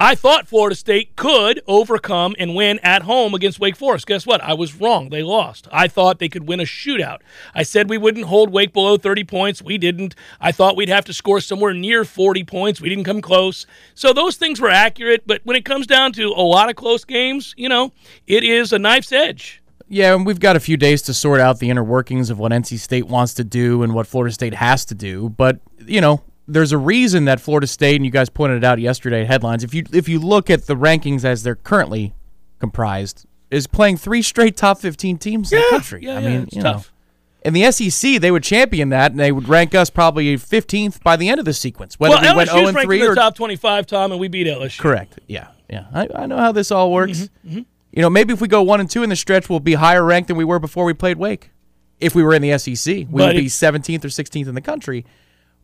I 0.00 0.14
thought 0.14 0.46
Florida 0.46 0.76
State 0.76 1.16
could 1.16 1.60
overcome 1.66 2.36
and 2.38 2.54
win 2.54 2.78
at 2.84 3.02
home 3.02 3.34
against 3.34 3.58
Wake 3.58 3.74
Forest. 3.74 4.06
Guess 4.06 4.26
what? 4.26 4.40
I 4.44 4.54
was 4.54 4.76
wrong. 4.80 5.08
They 5.08 5.24
lost. 5.24 5.66
I 5.72 5.88
thought 5.88 6.20
they 6.20 6.28
could 6.28 6.46
win 6.46 6.60
a 6.60 6.64
shootout. 6.64 7.18
I 7.52 7.64
said 7.64 7.90
we 7.90 7.98
wouldn't 7.98 8.26
hold 8.26 8.52
Wake 8.52 8.72
below 8.72 8.96
30 8.96 9.24
points. 9.24 9.60
We 9.60 9.76
didn't. 9.76 10.14
I 10.40 10.52
thought 10.52 10.76
we'd 10.76 10.88
have 10.88 11.04
to 11.06 11.12
score 11.12 11.40
somewhere 11.40 11.74
near 11.74 12.04
40 12.04 12.44
points. 12.44 12.80
We 12.80 12.88
didn't 12.88 13.04
come 13.04 13.20
close. 13.20 13.66
So 13.96 14.12
those 14.12 14.36
things 14.36 14.60
were 14.60 14.70
accurate. 14.70 15.24
But 15.26 15.40
when 15.42 15.56
it 15.56 15.64
comes 15.64 15.88
down 15.88 16.12
to 16.12 16.28
a 16.28 16.46
lot 16.46 16.70
of 16.70 16.76
close 16.76 17.04
games, 17.04 17.52
you 17.56 17.68
know, 17.68 17.92
it 18.28 18.44
is 18.44 18.72
a 18.72 18.78
knife's 18.78 19.10
edge. 19.10 19.60
Yeah, 19.88 20.14
and 20.14 20.24
we've 20.24 20.38
got 20.38 20.54
a 20.54 20.60
few 20.60 20.76
days 20.76 21.02
to 21.02 21.14
sort 21.14 21.40
out 21.40 21.58
the 21.58 21.70
inner 21.70 21.82
workings 21.82 22.30
of 22.30 22.38
what 22.38 22.52
NC 22.52 22.78
State 22.78 23.08
wants 23.08 23.34
to 23.34 23.42
do 23.42 23.82
and 23.82 23.94
what 23.94 24.06
Florida 24.06 24.32
State 24.32 24.54
has 24.54 24.84
to 24.84 24.94
do. 24.94 25.30
But, 25.30 25.58
you 25.84 26.00
know, 26.00 26.22
there's 26.48 26.72
a 26.72 26.78
reason 26.78 27.26
that 27.26 27.40
Florida 27.40 27.66
State 27.66 27.96
and 27.96 28.04
you 28.04 28.10
guys 28.10 28.28
pointed 28.30 28.56
it 28.58 28.64
out 28.64 28.80
yesterday 28.80 29.24
headlines. 29.24 29.62
If 29.62 29.74
you 29.74 29.84
if 29.92 30.08
you 30.08 30.18
look 30.18 30.48
at 30.50 30.66
the 30.66 30.74
rankings 30.74 31.24
as 31.24 31.42
they're 31.42 31.54
currently 31.54 32.14
comprised, 32.58 33.26
is 33.50 33.66
playing 33.66 33.98
three 33.98 34.22
straight 34.22 34.56
top 34.56 34.78
15 34.78 35.18
teams 35.18 35.52
yeah, 35.52 35.58
in 35.58 35.64
the 35.64 35.70
country. 35.70 36.00
Yeah, 36.02 36.16
I 36.16 36.20
yeah, 36.20 36.28
mean, 36.28 36.40
it's 36.42 36.56
you 36.56 36.62
tough. 36.62 36.90
know. 36.90 36.94
In 37.44 37.54
the 37.54 37.70
SEC, 37.70 38.20
they 38.20 38.30
would 38.32 38.42
champion 38.42 38.88
that, 38.88 39.12
and 39.12 39.20
they 39.20 39.30
would 39.30 39.48
rank 39.48 39.74
us 39.74 39.90
probably 39.90 40.36
15th 40.36 41.02
by 41.04 41.16
the 41.16 41.28
end 41.28 41.38
of 41.38 41.44
the 41.44 41.52
sequence. 41.52 41.98
Whether 41.98 42.16
well, 42.16 42.32
we 42.34 42.36
went 42.36 42.50
0 42.50 42.66
and 42.66 42.74
ranked 42.74 42.88
3 42.88 42.98
in 42.98 43.04
the 43.04 43.10
or 43.12 43.14
top 43.14 43.36
25, 43.36 43.86
Tom, 43.86 44.10
and 44.10 44.20
we 44.20 44.26
beat 44.26 44.46
LSU. 44.48 44.78
correct. 44.80 45.20
Yeah, 45.28 45.48
yeah. 45.70 45.86
I, 45.94 46.08
I 46.14 46.26
know 46.26 46.36
how 46.36 46.50
this 46.50 46.72
all 46.72 46.92
works. 46.92 47.30
Mm-hmm, 47.46 47.60
You 47.92 48.02
know, 48.02 48.10
maybe 48.10 48.32
if 48.34 48.40
we 48.40 48.48
go 48.48 48.62
one 48.62 48.80
and 48.80 48.90
two 48.90 49.02
in 49.04 49.08
the 49.08 49.16
stretch, 49.16 49.48
we'll 49.48 49.60
be 49.60 49.74
higher 49.74 50.02
ranked 50.04 50.28
than 50.28 50.36
we 50.36 50.44
were 50.44 50.58
before 50.58 50.84
we 50.84 50.94
played 50.94 51.16
Wake. 51.16 51.50
If 52.00 52.14
we 52.14 52.22
were 52.24 52.34
in 52.34 52.42
the 52.42 52.58
SEC, 52.58 52.94
we 52.94 53.04
But 53.04 53.34
would 53.34 53.36
be 53.36 53.46
17th 53.46 54.04
or 54.04 54.08
16th 54.08 54.48
in 54.48 54.54
the 54.54 54.60
country. 54.60 55.06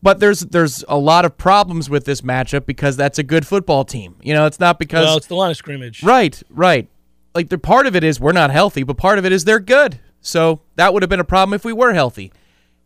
But 0.05 0.21
there's 0.21 0.41
there's 0.41 0.85
a 0.87 0.99
lot 0.99 1.25
of 1.25 1.37
problems 1.39 1.89
with 1.89 2.05
this 2.05 2.21
matchup 2.21 2.67
because 2.67 2.95
that's 2.97 3.19
a 3.19 3.23
good 3.23 3.47
football 3.47 3.85
team. 3.85 4.17
You 4.23 4.35
know, 4.35 4.45
it's 4.45 4.61
not 4.61 4.79
because 4.79 5.07
Well, 5.07 5.17
it's 5.17 5.27
the 5.27 5.35
line 5.35 5.51
of 5.51 5.57
scrimmage. 5.57 6.03
right, 6.05 6.41
right. 6.51 6.89
Like 7.35 7.49
the 7.49 7.57
part 7.59 7.87
of 7.87 7.97
it 7.97 8.05
is 8.05 8.21
we're 8.21 8.33
not 8.33 8.51
healthy, 8.51 8.83
but 8.83 8.99
part 8.99 9.19
of 9.19 9.25
it 9.25 9.33
is 9.33 9.45
they're 9.45 9.59
good. 9.59 9.99
So 10.21 10.61
that 10.77 10.93
would 10.93 11.03
have 11.03 11.09
been 11.09 11.21
a 11.21 11.25
problem 11.25 11.55
if 11.55 11.65
we 11.65 11.73
were 11.73 11.95
healthy. 11.95 12.33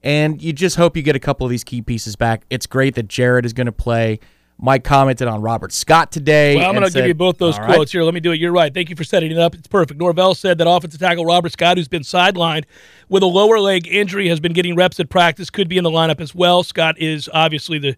And 0.00 0.40
you 0.40 0.52
just 0.52 0.76
hope 0.76 0.96
you 0.96 1.02
get 1.02 1.16
a 1.16 1.20
couple 1.20 1.44
of 1.44 1.50
these 1.50 1.64
key 1.64 1.82
pieces 1.82 2.14
back. 2.14 2.44
It's 2.50 2.66
great 2.66 2.94
that 2.94 3.08
Jared 3.08 3.44
is 3.44 3.52
going 3.52 3.66
to 3.66 3.72
play. 3.72 4.20
Mike 4.60 4.82
commented 4.82 5.28
on 5.28 5.40
Robert 5.40 5.72
Scott 5.72 6.10
today. 6.10 6.56
Well, 6.56 6.68
I'm 6.68 6.74
going 6.74 6.86
to 6.86 6.92
give 6.92 7.06
you 7.06 7.14
both 7.14 7.38
those 7.38 7.54
"All 7.54 7.64
right." 7.64 7.74
quotes 7.74 7.92
here. 7.92 8.02
Let 8.02 8.12
me 8.12 8.20
do 8.20 8.32
it. 8.32 8.40
You're 8.40 8.52
right. 8.52 8.74
Thank 8.74 8.90
you 8.90 8.96
for 8.96 9.04
setting 9.04 9.30
it 9.30 9.38
up. 9.38 9.54
It's 9.54 9.68
perfect. 9.68 10.00
Norvell 10.00 10.34
said 10.34 10.58
that 10.58 10.68
offensive 10.68 10.98
tackle 10.98 11.24
Robert 11.24 11.52
Scott, 11.52 11.76
who's 11.76 11.86
been 11.86 12.02
sidelined 12.02 12.64
with 13.08 13.22
a 13.22 13.26
lower 13.26 13.60
leg 13.60 13.86
injury, 13.86 14.28
has 14.28 14.40
been 14.40 14.52
getting 14.52 14.74
reps 14.74 14.98
at 14.98 15.08
practice, 15.08 15.48
could 15.48 15.68
be 15.68 15.78
in 15.78 15.84
the 15.84 15.90
lineup 15.90 16.20
as 16.20 16.34
well. 16.34 16.64
Scott 16.64 16.98
is 16.98 17.30
obviously 17.32 17.78
the 17.78 17.96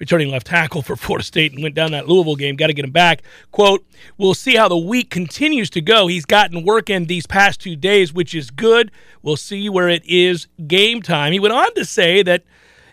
returning 0.00 0.30
left 0.30 0.48
tackle 0.48 0.82
for 0.82 0.96
Florida 0.96 1.24
State 1.24 1.52
and 1.52 1.62
went 1.62 1.76
down 1.76 1.92
that 1.92 2.08
Louisville 2.08 2.34
game. 2.34 2.56
Got 2.56 2.68
to 2.68 2.74
get 2.74 2.84
him 2.84 2.90
back. 2.90 3.22
Quote, 3.52 3.86
we'll 4.18 4.34
see 4.34 4.56
how 4.56 4.68
the 4.68 4.76
week 4.76 5.10
continues 5.10 5.70
to 5.70 5.80
go. 5.80 6.08
He's 6.08 6.24
gotten 6.24 6.64
work 6.64 6.90
in 6.90 7.04
these 7.04 7.26
past 7.26 7.60
two 7.60 7.76
days, 7.76 8.12
which 8.12 8.34
is 8.34 8.50
good. 8.50 8.90
We'll 9.22 9.36
see 9.36 9.68
where 9.68 9.88
it 9.88 10.02
is 10.04 10.48
game 10.66 11.02
time. 11.02 11.32
He 11.32 11.38
went 11.38 11.54
on 11.54 11.72
to 11.74 11.84
say 11.84 12.24
that 12.24 12.42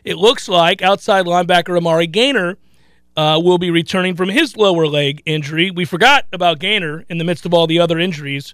it 0.03 0.17
looks 0.17 0.47
like 0.47 0.83
outside 0.83 1.25
linebacker 1.25 1.75
Amari 1.75 2.05
Gaynor 2.05 2.57
uh, 3.17 3.41
will 3.43 3.57
be 3.57 3.71
returning 3.71 4.15
from 4.15 4.29
his 4.29 4.55
lower 4.55 4.87
leg 4.87 5.23
injury. 5.25 5.71
We 5.71 5.83
forgot 5.83 6.25
about 6.31 6.59
Gaynor 6.59 7.03
in 7.09 7.17
the 7.17 7.23
midst 7.23 7.45
of 7.45 7.53
all 7.53 7.67
the 7.67 7.79
other 7.79 7.99
injuries. 7.99 8.53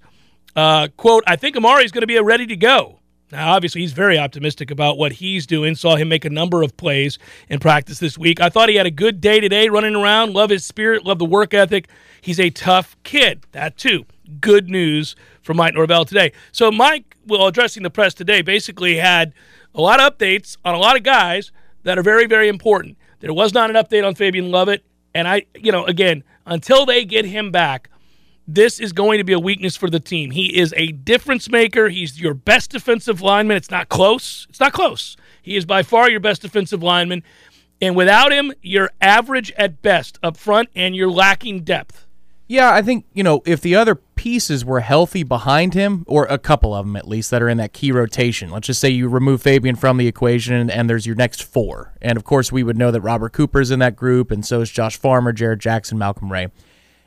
Uh, 0.56 0.88
quote, 0.96 1.24
I 1.28 1.36
think 1.36 1.56
Amari's 1.56 1.92
going 1.92 2.02
to 2.02 2.08
be 2.08 2.18
ready 2.20 2.48
to 2.48 2.56
go. 2.56 3.00
Now, 3.32 3.54
obviously, 3.54 3.82
he's 3.82 3.94
very 3.94 4.18
optimistic 4.18 4.70
about 4.70 4.98
what 4.98 5.12
he's 5.12 5.48
doing. 5.48 5.76
Saw 5.76 5.96
him 5.96 6.08
make 6.08 6.24
a 6.24 6.30
number 6.30 6.62
of 6.62 6.78
plays 6.78 7.18
in 7.50 7.60
practice 7.60 7.98
this 8.00 8.18
week. 8.18 8.40
I 8.40 8.50
thought 8.50 8.70
he 8.70 8.76
had 8.76 8.86
a 8.86 8.92
good 8.92 9.20
day 9.20 9.40
today 9.40 9.70
running 9.70 9.96
around. 9.96 10.34
Love 10.34 10.52
his 10.52 10.64
spirit, 10.64 11.04
love 11.04 11.18
the 11.20 11.26
work 11.26 11.54
ethic. 11.54 11.90
He's 12.22 12.40
a 12.40 12.52
tough 12.52 12.96
kid. 13.04 13.46
That, 13.52 13.76
too. 13.76 14.06
Good 14.40 14.70
news 14.70 15.16
from 15.42 15.58
Mike 15.58 15.74
Norvell 15.74 16.06
today. 16.06 16.32
So, 16.52 16.72
Mike, 16.72 17.18
well, 17.26 17.48
addressing 17.48 17.84
the 17.84 17.90
press 17.90 18.14
today, 18.14 18.44
basically 18.44 18.98
had 18.98 19.34
a 19.74 19.82
lot 19.82 20.00
of 20.00 20.16
updates 20.16 20.56
on 20.64 20.76
a 20.76 20.80
lot 20.80 20.96
of 20.96 21.04
guys 21.04 21.52
that 21.84 21.98
are 21.98 22.04
very, 22.04 22.28
very 22.28 22.48
important. 22.48 22.98
There 23.24 23.34
was 23.34 23.54
not 23.54 23.70
an 23.70 23.78
update 23.78 24.06
on 24.06 24.16
Fabien 24.16 24.52
Lovett. 24.52 24.84
And 25.16 25.30
I, 25.30 25.46
you 25.56 25.72
know, 25.72 25.86
again, 25.86 26.26
until 26.46 26.86
they 26.86 27.06
get 27.06 27.24
him 27.24 27.52
back, 27.52 27.90
this 28.46 28.82
is 28.82 28.92
going 28.92 29.20
to 29.20 29.24
be 29.24 29.32
a 29.32 29.40
weakness 29.40 29.78
for 29.78 29.90
the 29.90 30.02
team. 30.02 30.32
He 30.32 30.58
is 30.58 30.74
a 30.76 30.92
difference 30.92 31.50
maker. 31.50 31.88
He's 31.88 32.20
your 32.20 32.34
best 32.34 32.72
defensive 32.72 33.22
lineman. 33.22 33.56
It's 33.56 33.72
not 33.72 33.88
close. 33.88 34.46
It's 34.50 34.60
not 34.60 34.74
close. 34.74 35.16
He 35.42 35.56
is 35.56 35.64
by 35.66 35.84
far 35.84 36.10
your 36.10 36.20
best 36.20 36.42
defensive 36.42 36.84
lineman. 36.84 37.24
And 37.82 37.96
without 37.96 38.34
him, 38.34 38.52
you're 38.62 38.92
average 39.00 39.54
at 39.54 39.82
best 39.82 40.20
up 40.22 40.36
front 40.36 40.68
and 40.76 40.94
you're 40.94 41.10
lacking 41.10 41.62
depth. 41.62 42.03
Yeah, 42.48 42.74
I 42.74 42.82
think, 42.82 43.06
you 43.14 43.24
know, 43.24 43.42
if 43.46 43.62
the 43.62 43.76
other 43.76 43.96
pieces 43.96 44.66
were 44.66 44.82
healthy 44.82 45.24
behind 45.24 45.74
him, 45.74 46.04
or 46.08 46.26
a 46.26 46.38
couple 46.38 46.74
of 46.76 46.86
them 46.86 46.96
at 46.96 47.08
least 47.08 47.32
that 47.32 47.42
are 47.42 47.50
in 47.50 47.58
that 47.58 47.74
key 47.74 47.92
rotation, 47.92 48.50
let's 48.50 48.68
just 48.68 48.80
say 48.82 48.90
you 48.90 49.08
remove 49.08 49.42
Fabien 49.42 49.76
from 49.76 49.98
the 49.98 50.08
equation 50.08 50.70
and 50.70 50.90
there's 50.90 51.06
your 51.06 51.16
next 51.16 51.42
four. 51.44 51.94
And 52.02 52.18
of 52.18 52.24
course, 52.24 52.52
we 52.52 52.62
would 52.64 52.78
know 52.78 52.92
that 52.92 53.02
Robert 53.02 53.32
Cooper's 53.34 53.72
in 53.72 53.80
that 53.80 53.96
group, 53.96 54.30
and 54.30 54.46
so 54.46 54.62
is 54.62 54.70
Josh 54.70 54.98
Farmer, 54.98 55.32
Jared 55.32 55.60
Jackson, 55.62 55.98
Malcolm 55.98 56.32
Ray. 56.32 56.48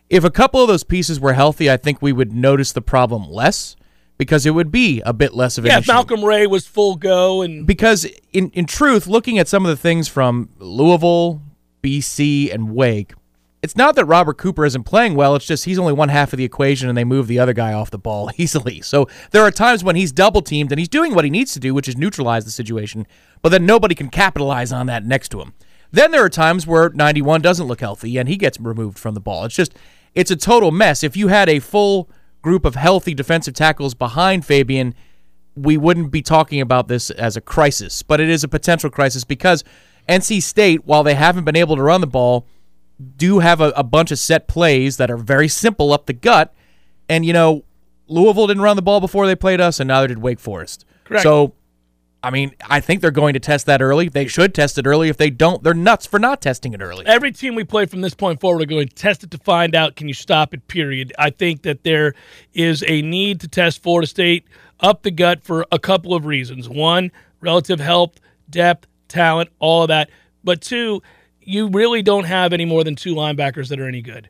If 0.08 0.24
a 0.24 0.30
couple 0.30 0.62
of 0.62 0.68
those 0.68 0.84
pieces 0.84 1.20
were 1.20 1.34
healthy, 1.34 1.70
I 1.70 1.76
think 1.76 2.00
we 2.00 2.12
would 2.12 2.32
notice 2.32 2.72
the 2.72 2.80
problem 2.80 3.28
less 3.28 3.76
because 4.18 4.46
it 4.46 4.50
would 4.52 4.70
be 4.70 5.02
a 5.02 5.12
bit 5.12 5.34
less 5.34 5.58
of 5.58 5.64
an 5.64 5.70
Yeah, 5.70 5.78
issue. 5.80 5.92
Malcolm 5.92 6.24
Ray 6.24 6.46
was 6.46 6.66
full 6.66 6.96
go 6.96 7.42
and 7.42 7.66
because 7.66 8.06
in 8.32 8.50
in 8.50 8.64
truth, 8.66 9.06
looking 9.06 9.38
at 9.38 9.48
some 9.48 9.66
of 9.66 9.68
the 9.68 9.76
things 9.76 10.08
from 10.08 10.48
Louisville, 10.58 11.42
BC, 11.82 12.52
and 12.54 12.70
Wake, 12.74 13.12
it's 13.66 13.74
not 13.74 13.96
that 13.96 14.04
Robert 14.04 14.38
Cooper 14.38 14.64
isn't 14.64 14.84
playing 14.84 15.16
well. 15.16 15.34
It's 15.34 15.44
just 15.44 15.64
he's 15.64 15.76
only 15.76 15.92
one 15.92 16.08
half 16.08 16.32
of 16.32 16.36
the 16.36 16.44
equation, 16.44 16.88
and 16.88 16.96
they 16.96 17.02
move 17.02 17.26
the 17.26 17.40
other 17.40 17.52
guy 17.52 17.72
off 17.72 17.90
the 17.90 17.98
ball 17.98 18.30
easily. 18.36 18.80
So 18.80 19.08
there 19.32 19.42
are 19.42 19.50
times 19.50 19.82
when 19.82 19.96
he's 19.96 20.12
double 20.12 20.40
teamed 20.40 20.70
and 20.70 20.78
he's 20.78 20.88
doing 20.88 21.16
what 21.16 21.24
he 21.24 21.30
needs 21.30 21.52
to 21.54 21.58
do, 21.58 21.74
which 21.74 21.88
is 21.88 21.96
neutralize 21.96 22.44
the 22.44 22.52
situation, 22.52 23.08
but 23.42 23.48
then 23.48 23.66
nobody 23.66 23.96
can 23.96 24.08
capitalize 24.08 24.70
on 24.70 24.86
that 24.86 25.04
next 25.04 25.30
to 25.30 25.40
him. 25.40 25.52
Then 25.90 26.12
there 26.12 26.24
are 26.24 26.28
times 26.28 26.64
where 26.64 26.90
91 26.90 27.42
doesn't 27.42 27.66
look 27.66 27.80
healthy 27.80 28.16
and 28.18 28.28
he 28.28 28.36
gets 28.36 28.60
removed 28.60 29.00
from 29.00 29.14
the 29.14 29.20
ball. 29.20 29.44
It's 29.46 29.56
just 29.56 29.74
it's 30.14 30.30
a 30.30 30.36
total 30.36 30.70
mess. 30.70 31.02
If 31.02 31.16
you 31.16 31.26
had 31.26 31.48
a 31.48 31.58
full 31.58 32.08
group 32.42 32.64
of 32.64 32.76
healthy 32.76 33.14
defensive 33.14 33.54
tackles 33.54 33.94
behind 33.94 34.46
Fabien, 34.46 34.94
we 35.56 35.76
wouldn't 35.76 36.12
be 36.12 36.22
talking 36.22 36.60
about 36.60 36.86
this 36.86 37.10
as 37.10 37.36
a 37.36 37.40
crisis, 37.40 38.04
but 38.04 38.20
it 38.20 38.28
is 38.28 38.44
a 38.44 38.48
potential 38.48 38.90
crisis 38.90 39.24
because 39.24 39.64
NC 40.08 40.40
State, 40.40 40.86
while 40.86 41.02
they 41.02 41.14
haven't 41.14 41.42
been 41.42 41.56
able 41.56 41.74
to 41.74 41.82
run 41.82 42.00
the 42.00 42.06
ball, 42.06 42.46
do 43.16 43.40
have 43.40 43.60
a, 43.60 43.70
a 43.76 43.82
bunch 43.84 44.10
of 44.10 44.18
set 44.18 44.48
plays 44.48 44.96
that 44.96 45.10
are 45.10 45.16
very 45.16 45.48
simple 45.48 45.92
up 45.92 46.06
the 46.06 46.12
gut. 46.12 46.54
And, 47.08 47.24
you 47.24 47.32
know, 47.32 47.64
Louisville 48.08 48.46
didn't 48.46 48.62
run 48.62 48.76
the 48.76 48.82
ball 48.82 49.00
before 49.00 49.26
they 49.26 49.36
played 49.36 49.60
us, 49.60 49.80
and 49.80 49.88
neither 49.88 50.08
did 50.08 50.18
Wake 50.18 50.40
Forest. 50.40 50.84
Correct. 51.04 51.22
So, 51.22 51.54
I 52.22 52.30
mean, 52.30 52.52
I 52.68 52.80
think 52.80 53.02
they're 53.02 53.10
going 53.12 53.34
to 53.34 53.40
test 53.40 53.66
that 53.66 53.80
early. 53.80 54.08
They 54.08 54.26
should 54.26 54.54
test 54.54 54.78
it 54.78 54.86
early. 54.86 55.08
If 55.08 55.16
they 55.16 55.30
don't, 55.30 55.62
they're 55.62 55.74
nuts 55.74 56.06
for 56.06 56.18
not 56.18 56.40
testing 56.40 56.72
it 56.72 56.80
early. 56.80 57.06
every 57.06 57.30
team 57.30 57.54
we 57.54 57.62
play 57.62 57.86
from 57.86 58.00
this 58.00 58.14
point 58.14 58.40
forward 58.40 58.62
are 58.62 58.66
going 58.66 58.88
to 58.88 58.94
test 58.94 59.22
it 59.22 59.30
to 59.30 59.38
find 59.38 59.76
out 59.76 59.94
can 59.94 60.08
you 60.08 60.14
stop 60.14 60.52
it 60.52 60.66
period 60.66 61.12
i 61.18 61.30
think 61.30 61.62
that 61.62 61.84
there 61.84 62.14
is 62.52 62.82
a 62.88 63.02
need 63.02 63.40
to 63.40 63.46
test 63.46 63.80
florida 63.82 64.06
state 64.08 64.44
up 64.80 65.02
the 65.02 65.10
gut 65.10 65.42
for 65.44 65.64
a 65.70 65.78
couple 65.78 66.14
of 66.14 66.24
reasons 66.26 66.68
one 66.68 67.12
relative 67.40 67.78
health 67.78 68.18
depth 68.50 68.88
talent 69.06 69.48
all 69.60 69.82
of 69.82 69.88
that 69.88 70.10
but 70.42 70.60
two 70.60 71.00
you 71.46 71.68
really 71.68 72.02
don't 72.02 72.24
have 72.24 72.52
any 72.52 72.66
more 72.66 72.84
than 72.84 72.94
two 72.94 73.14
linebackers 73.14 73.68
that 73.68 73.80
are 73.80 73.88
any 73.88 74.02
good 74.02 74.28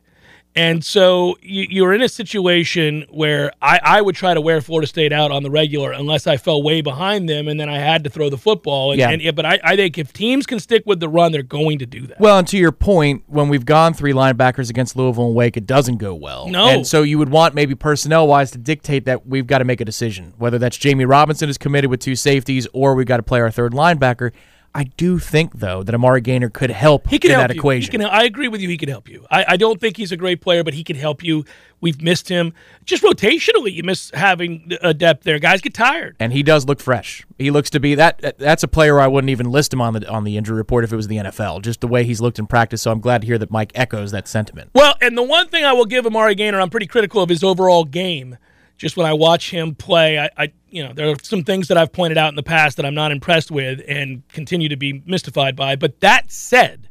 and 0.55 0.83
so 0.83 1.37
you, 1.43 1.67
you're 1.69 1.93
in 1.93 2.01
a 2.01 2.09
situation 2.09 3.05
where 3.11 3.51
I, 3.61 3.79
I 3.83 4.01
would 4.01 4.15
try 4.15 4.33
to 4.33 4.41
wear 4.41 4.59
Florida 4.59 4.87
State 4.87 5.13
out 5.13 5.29
on 5.29 5.43
the 5.43 5.51
regular 5.51 5.91
unless 5.91 6.25
I 6.25 6.37
fell 6.37 6.63
way 6.63 6.81
behind 6.81 7.29
them 7.29 7.47
and 7.47 7.59
then 7.59 7.69
I 7.69 7.77
had 7.77 8.03
to 8.05 8.09
throw 8.09 8.31
the 8.31 8.39
football. 8.39 8.91
And, 8.91 8.99
Yeah. 8.99 9.11
and- 9.11 9.35
but 9.35 9.45
I, 9.45 9.59
I 9.63 9.75
think 9.75 9.99
if 9.99 10.13
teams 10.13 10.47
can 10.47 10.59
stick 10.59 10.81
with 10.87 10.99
the 10.99 11.09
run, 11.09 11.31
they're 11.31 11.43
going 11.43 11.77
to 11.77 11.85
do 11.85 12.07
that. 12.07 12.19
Well, 12.19 12.39
and 12.39 12.47
to 12.47 12.57
your 12.57 12.71
point, 12.71 13.21
when 13.27 13.49
we've 13.49 13.65
gone 13.67 13.93
three 13.93 14.13
linebackers 14.13 14.71
against 14.71 14.95
Louisville 14.95 15.27
and 15.27 15.35
Wake, 15.35 15.57
it 15.57 15.67
doesn't 15.67 15.97
go 15.97 16.15
well. 16.15 16.47
No. 16.47 16.69
And 16.69 16.87
so 16.87 17.03
you 17.03 17.19
would 17.19 17.29
want 17.29 17.53
maybe 17.53 17.75
personnel 17.75 18.27
wise 18.27 18.49
to 18.51 18.57
dictate 18.57 19.05
that 19.05 19.27
we've 19.27 19.45
got 19.45 19.59
to 19.59 19.65
make 19.65 19.79
a 19.81 19.85
decision, 19.85 20.33
whether 20.39 20.57
that's 20.57 20.77
Jammie 20.79 21.07
Robinson 21.07 21.49
is 21.49 21.59
committed 21.59 21.91
with 21.91 21.99
two 21.99 22.15
safeties 22.15 22.65
or 22.73 22.95
we've 22.95 23.05
got 23.05 23.17
to 23.17 23.23
play 23.23 23.41
our 23.41 23.51
third 23.51 23.73
linebacker. 23.73 24.31
I 24.77 24.83
do 24.95 25.17
think, 25.17 25.53
though, 25.55 25.81
that 25.81 25.95
Amari 25.95 26.21
Gaynor 26.21 26.49
could 26.49 26.69
help 26.69 27.07
He 27.09 27.17
can 27.17 27.31
in 27.31 27.37
help 27.39 27.47
that 27.47 27.55
you. 27.55 27.59
equation. 27.59 27.91
He 27.91 27.97
can, 27.97 28.05
I 28.07 28.23
agree 28.25 28.47
with 28.47 28.61
you. 28.61 28.69
He 28.69 28.77
can 28.77 28.89
help 28.89 29.09
you. 29.09 29.25
I, 29.31 29.43
I 29.49 29.57
don't 29.57 29.81
think 29.81 29.97
he's 29.97 30.11
a 30.11 30.17
great 30.17 30.39
player, 30.39 30.63
but 30.63 30.75
he 30.75 30.83
can 30.83 30.95
help 30.95 31.23
you. 31.23 31.45
We've 31.81 31.99
missed 31.99 32.29
him. 32.29 32.53
Just 32.85 33.01
rotationally, 33.03 33.73
you 33.73 33.81
miss 33.83 34.11
having 34.13 34.71
a 34.81 34.93
depth 34.93 35.23
there. 35.23 35.39
Guys 35.39 35.61
get 35.61 35.73
tired. 35.73 36.15
and 36.19 36.31
he 36.31 36.43
does 36.43 36.65
look 36.67 36.79
fresh. 36.79 37.25
He 37.39 37.49
looks 37.49 37.71
to 37.71 37.79
be 37.79 37.95
that. 37.95 38.37
That's 38.37 38.61
a 38.63 38.67
player 38.67 38.99
I 38.99 39.07
wouldn't 39.07 39.29
even 39.31 39.49
list 39.51 39.73
him 39.73 39.81
on 39.81 39.93
the 39.93 40.07
on 40.07 40.23
the 40.23 40.37
injury 40.37 40.57
report 40.57 40.83
if 40.83 40.93
it 40.93 40.95
was 40.95 41.07
the 41.07 41.17
NFL. 41.17 41.63
Just 41.63 41.81
the 41.81 41.87
way 41.87 42.03
he's 42.03 42.21
looked 42.21 42.37
in 42.39 42.45
practice. 42.45 42.83
So 42.83 42.91
I'm 42.91 42.99
glad 42.99 43.21
to 43.21 43.27
hear 43.27 43.37
that 43.39 43.49
Mike 43.51 43.71
echoes 43.75 44.11
that 44.11 44.27
sentiment. 44.27 44.69
Well, 44.75 44.93
and 45.01 45.17
the 45.17 45.23
one 45.23 45.47
thing 45.49 45.65
I 45.65 45.73
will 45.73 45.85
give 45.85 46.05
Amari 46.05 46.35
Gaynor, 46.35 46.61
I'm 46.61 46.69
pretty 46.69 46.87
critical 46.87 47.21
of 47.23 47.29
his 47.29 47.43
overall 47.43 47.83
game. 47.83 48.37
Just 48.77 48.95
when 48.95 49.07
I 49.07 49.13
watch 49.13 49.49
him 49.51 49.75
play, 49.75 50.19
I, 50.19 50.29
I 50.37 50.53
you 50.69 50.83
know 50.83 50.93
there 50.93 51.09
are 51.09 51.15
some 51.23 51.43
things 51.43 51.67
that 51.67 51.77
I've 51.77 51.91
pointed 51.91 52.17
out 52.17 52.29
in 52.29 52.35
the 52.35 52.43
past 52.43 52.77
that 52.77 52.85
I'm 52.85 52.95
not 52.95 53.11
impressed 53.11 53.51
with 53.51 53.81
and 53.87 54.27
continue 54.29 54.69
to 54.69 54.77
be 54.77 55.01
mystified 55.05 55.55
by. 55.55 55.75
But 55.75 55.99
that 56.01 56.31
said, 56.31 56.87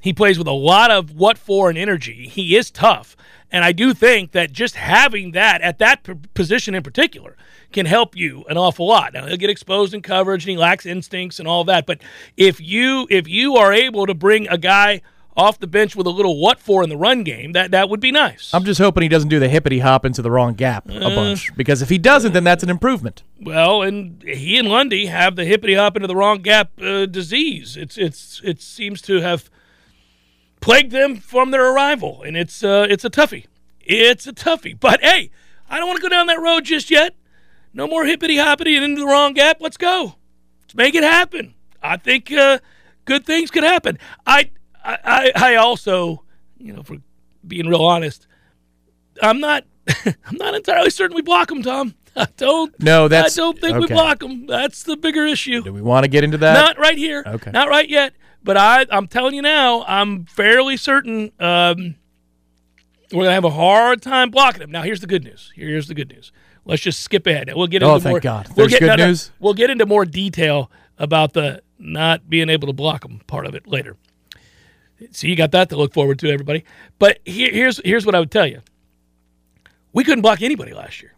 He 0.00 0.12
plays 0.12 0.38
with 0.38 0.48
a 0.48 0.52
lot 0.52 0.90
of 0.90 1.12
what 1.12 1.38
for 1.38 1.68
and 1.68 1.78
energy. 1.78 2.26
He 2.28 2.56
is 2.56 2.70
tough. 2.70 3.16
And 3.52 3.64
I 3.64 3.72
do 3.72 3.92
think 3.94 4.32
that 4.32 4.52
just 4.52 4.76
having 4.76 5.32
that 5.32 5.60
at 5.60 5.78
that 5.78 6.06
position 6.34 6.74
in 6.74 6.82
particular 6.82 7.36
can 7.72 7.86
help 7.86 8.16
you 8.16 8.44
an 8.48 8.56
awful 8.56 8.86
lot. 8.86 9.12
Now 9.12 9.26
he'll 9.26 9.36
get 9.36 9.50
exposed 9.50 9.92
in 9.92 10.02
coverage 10.02 10.44
and 10.44 10.50
he 10.50 10.56
lacks 10.56 10.86
instincts 10.86 11.38
and 11.38 11.48
all 11.48 11.64
that. 11.64 11.86
But 11.86 12.00
if 12.36 12.60
you 12.60 13.06
if 13.10 13.28
you 13.28 13.56
are 13.56 13.72
able 13.72 14.06
to 14.06 14.14
bring 14.14 14.48
a 14.48 14.58
guy 14.58 15.02
off 15.40 15.58
the 15.58 15.66
bench 15.66 15.96
with 15.96 16.06
a 16.06 16.10
little 16.10 16.38
what 16.40 16.60
for 16.60 16.82
in 16.82 16.88
the 16.88 16.96
run 16.96 17.24
game, 17.24 17.52
that 17.52 17.70
that 17.70 17.88
would 17.88 18.00
be 18.00 18.12
nice. 18.12 18.50
I'm 18.52 18.64
just 18.64 18.80
hoping 18.80 19.02
he 19.02 19.08
doesn't 19.08 19.28
do 19.30 19.40
the 19.40 19.48
hippity 19.48 19.78
hop 19.80 20.04
into 20.04 20.22
the 20.22 20.30
wrong 20.30 20.54
gap 20.54 20.88
a 20.88 21.06
Uh, 21.06 21.14
bunch 21.14 21.54
because 21.56 21.82
if 21.82 21.88
he 21.88 21.98
doesn't, 21.98 22.32
then 22.32 22.44
that's 22.44 22.62
an 22.62 22.70
improvement. 22.70 23.22
Well, 23.40 23.82
and 23.82 24.22
he 24.22 24.58
and 24.58 24.68
Lundy 24.68 25.06
have 25.06 25.36
the 25.36 25.44
hippity 25.44 25.74
hop 25.74 25.96
into 25.96 26.06
the 26.06 26.16
wrong 26.16 26.42
gap 26.42 26.70
uh, 26.80 27.06
disease. 27.06 27.76
It's 27.76 27.96
it's 27.96 28.40
it 28.44 28.60
seems 28.60 29.00
to 29.02 29.20
have 29.20 29.50
plagued 30.60 30.92
them 30.92 31.16
from 31.16 31.50
their 31.50 31.72
arrival, 31.74 32.22
and 32.22 32.36
it's 32.36 32.62
uh, 32.62 32.86
it's 32.90 33.04
a 33.04 33.10
toughie. 33.10 33.46
It's 33.80 34.26
a 34.26 34.32
toughie. 34.32 34.78
But 34.78 35.00
hey, 35.02 35.30
I 35.68 35.78
don't 35.78 35.88
want 35.88 35.98
to 35.98 36.02
go 36.02 36.08
down 36.08 36.26
that 36.26 36.40
road 36.40 36.64
just 36.64 36.90
yet. 36.90 37.14
No 37.72 37.86
more 37.86 38.04
hippity 38.04 38.36
hoppity 38.36 38.76
and 38.76 38.84
into 38.84 39.00
the 39.00 39.06
wrong 39.06 39.32
gap. 39.32 39.58
Let's 39.60 39.76
go. 39.76 40.16
Let's 40.62 40.74
make 40.74 40.94
it 40.94 41.02
happen. 41.04 41.54
I 41.82 41.96
think 41.96 42.30
uh, 42.32 42.58
good 43.04 43.24
things 43.24 43.50
could 43.50 43.62
happen. 43.64 43.98
I, 44.26 44.50
I 44.84 45.32
I 45.34 45.54
also, 45.56 46.24
you 46.58 46.72
know, 46.72 46.82
for 46.82 46.96
being 47.46 47.66
real 47.68 47.82
honest, 47.82 48.26
I'm 49.22 49.40
not 49.40 49.64
I'm 50.06 50.36
not 50.36 50.54
entirely 50.54 50.90
certain 50.90 51.14
we 51.14 51.22
block 51.22 51.48
them, 51.48 51.62
Tom. 51.62 51.94
I 52.16 52.26
don't. 52.36 52.78
No, 52.80 53.08
that's- 53.08 53.38
I 53.38 53.40
don't 53.40 53.58
think 53.58 53.78
we 53.78 53.86
block 53.86 54.18
them. 54.20 54.46
That's 54.46 54.82
the 54.82 54.96
bigger 54.96 55.24
issue. 55.26 55.62
Do 55.62 55.72
we 55.72 55.82
want 55.82 56.04
to 56.04 56.08
get 56.08 56.24
into 56.24 56.38
that? 56.38 56.54
Not 56.54 56.78
right 56.78 56.98
here. 56.98 57.22
Okay. 57.26 57.50
Not 57.50 57.68
right 57.68 57.88
yet. 57.88 58.14
But 58.42 58.56
I, 58.56 58.86
I'm 58.90 59.06
telling 59.06 59.34
you 59.34 59.42
now, 59.42 59.84
I'm 59.86 60.24
fairly 60.24 60.76
certain 60.78 61.30
um, 61.38 61.94
we're 63.12 63.24
gonna 63.24 63.34
have 63.34 63.44
a 63.44 63.50
hard 63.50 64.02
time 64.02 64.30
blocking 64.30 64.60
them. 64.60 64.70
Now, 64.70 64.82
here's 64.82 65.00
the 65.00 65.06
good 65.06 65.24
news. 65.24 65.52
Here's 65.54 65.88
the 65.88 65.94
good 65.94 66.10
news. 66.10 66.32
Let's 66.64 66.82
just 66.82 67.00
skip 67.00 67.26
ahead. 67.26 67.50
We'll 67.54 67.66
get 67.66 67.82
Oh, 67.82 67.94
into 67.94 68.04
thank 68.04 68.12
more. 68.12 68.20
God. 68.20 68.48
We'll 68.56 68.68
get 68.68 68.80
good 68.80 68.86
no, 68.86 68.96
no, 68.96 69.06
news? 69.08 69.30
We'll 69.40 69.54
get 69.54 69.70
into 69.70 69.86
more 69.86 70.04
detail 70.04 70.70
about 70.98 71.32
the 71.32 71.62
not 71.78 72.28
being 72.28 72.48
able 72.48 72.66
to 72.68 72.72
block 72.72 73.02
them 73.02 73.20
part 73.26 73.46
of 73.46 73.54
it 73.54 73.66
later. 73.66 73.96
So 75.12 75.26
you 75.26 75.36
got 75.36 75.52
that 75.52 75.68
to 75.70 75.76
look 75.76 75.94
forward 75.94 76.18
to, 76.20 76.30
everybody. 76.30 76.64
But 76.98 77.20
here, 77.24 77.50
here's 77.50 77.80
here's 77.84 78.06
what 78.06 78.14
I 78.14 78.20
would 78.20 78.30
tell 78.30 78.46
you. 78.46 78.60
We 79.92 80.04
couldn't 80.04 80.22
block 80.22 80.42
anybody 80.42 80.72
last 80.72 81.02
year. 81.02 81.14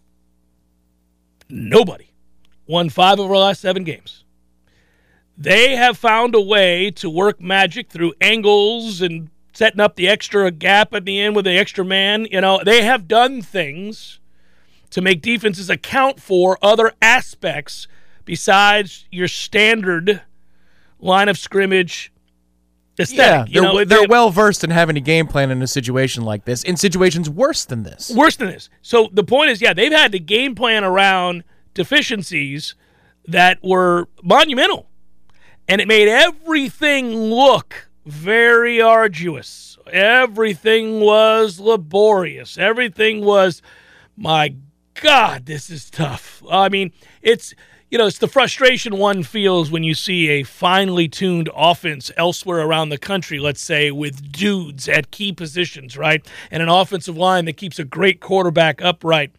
Nobody 1.48 2.10
won 2.66 2.88
five 2.88 3.18
of 3.18 3.30
our 3.30 3.36
last 3.36 3.60
seven 3.60 3.84
games. 3.84 4.24
They 5.36 5.76
have 5.76 5.98
found 5.98 6.34
a 6.34 6.40
way 6.40 6.90
to 6.92 7.10
work 7.10 7.40
magic 7.40 7.90
through 7.90 8.14
angles 8.20 9.02
and 9.02 9.30
setting 9.52 9.80
up 9.80 9.96
the 9.96 10.08
extra 10.08 10.50
gap 10.50 10.94
at 10.94 11.04
the 11.04 11.20
end 11.20 11.36
with 11.36 11.44
the 11.44 11.58
extra 11.58 11.84
man. 11.84 12.26
You 12.30 12.40
know, 12.40 12.62
they 12.64 12.82
have 12.82 13.08
done 13.08 13.42
things 13.42 14.20
to 14.90 15.00
make 15.00 15.22
defenses 15.22 15.68
account 15.68 16.20
for 16.20 16.58
other 16.62 16.92
aspects 17.00 17.88
besides 18.24 19.06
your 19.10 19.28
standard 19.28 20.22
line 21.00 21.28
of 21.28 21.38
scrimmage 21.38 22.12
Yeah, 22.98 23.44
they're, 23.44 23.46
you 23.48 23.60
know, 23.62 23.84
they're 23.84 24.00
they- 24.00 24.06
well 24.06 24.30
versed 24.30 24.64
in 24.64 24.70
having 24.70 24.96
a 24.96 25.00
game 25.00 25.26
plan 25.26 25.50
in 25.50 25.62
a 25.62 25.66
situation 25.66 26.24
like 26.24 26.44
this, 26.44 26.62
in 26.62 26.76
situations 26.76 27.28
worse 27.30 27.64
than 27.64 27.82
this. 27.82 28.10
Worse 28.14 28.36
than 28.36 28.48
this. 28.48 28.68
So 28.82 29.08
the 29.12 29.24
point 29.24 29.50
is, 29.50 29.60
yeah, 29.62 29.72
they've 29.72 29.92
had 29.92 30.12
to 30.12 30.18
game 30.18 30.54
plan 30.54 30.84
around 30.84 31.44
deficiencies 31.74 32.74
that 33.26 33.58
were 33.62 34.08
monumental. 34.22 34.88
And 35.68 35.80
it 35.80 35.88
made 35.88 36.08
everything 36.08 37.14
look 37.14 37.88
very 38.04 38.80
arduous. 38.80 39.78
Everything 39.90 41.00
was 41.00 41.60
laborious. 41.60 42.58
Everything 42.58 43.24
was, 43.24 43.62
my 44.16 44.54
God, 44.94 45.46
this 45.46 45.70
is 45.70 45.88
tough. 45.88 46.42
I 46.50 46.68
mean, 46.68 46.92
it's 47.22 47.54
you 47.92 47.98
know, 47.98 48.06
it's 48.06 48.16
the 48.16 48.26
frustration 48.26 48.96
one 48.96 49.22
feels 49.22 49.70
when 49.70 49.82
you 49.82 49.92
see 49.94 50.30
a 50.30 50.44
finely 50.44 51.08
tuned 51.08 51.50
offense 51.54 52.10
elsewhere 52.16 52.60
around 52.60 52.88
the 52.88 52.96
country, 52.96 53.38
let's 53.38 53.60
say, 53.60 53.90
with 53.90 54.32
dudes 54.32 54.88
at 54.88 55.10
key 55.10 55.30
positions, 55.30 55.98
right? 55.98 56.26
And 56.50 56.62
an 56.62 56.70
offensive 56.70 57.18
line 57.18 57.44
that 57.44 57.58
keeps 57.58 57.78
a 57.78 57.84
great 57.84 58.18
quarterback 58.18 58.80
upright. 58.80 59.30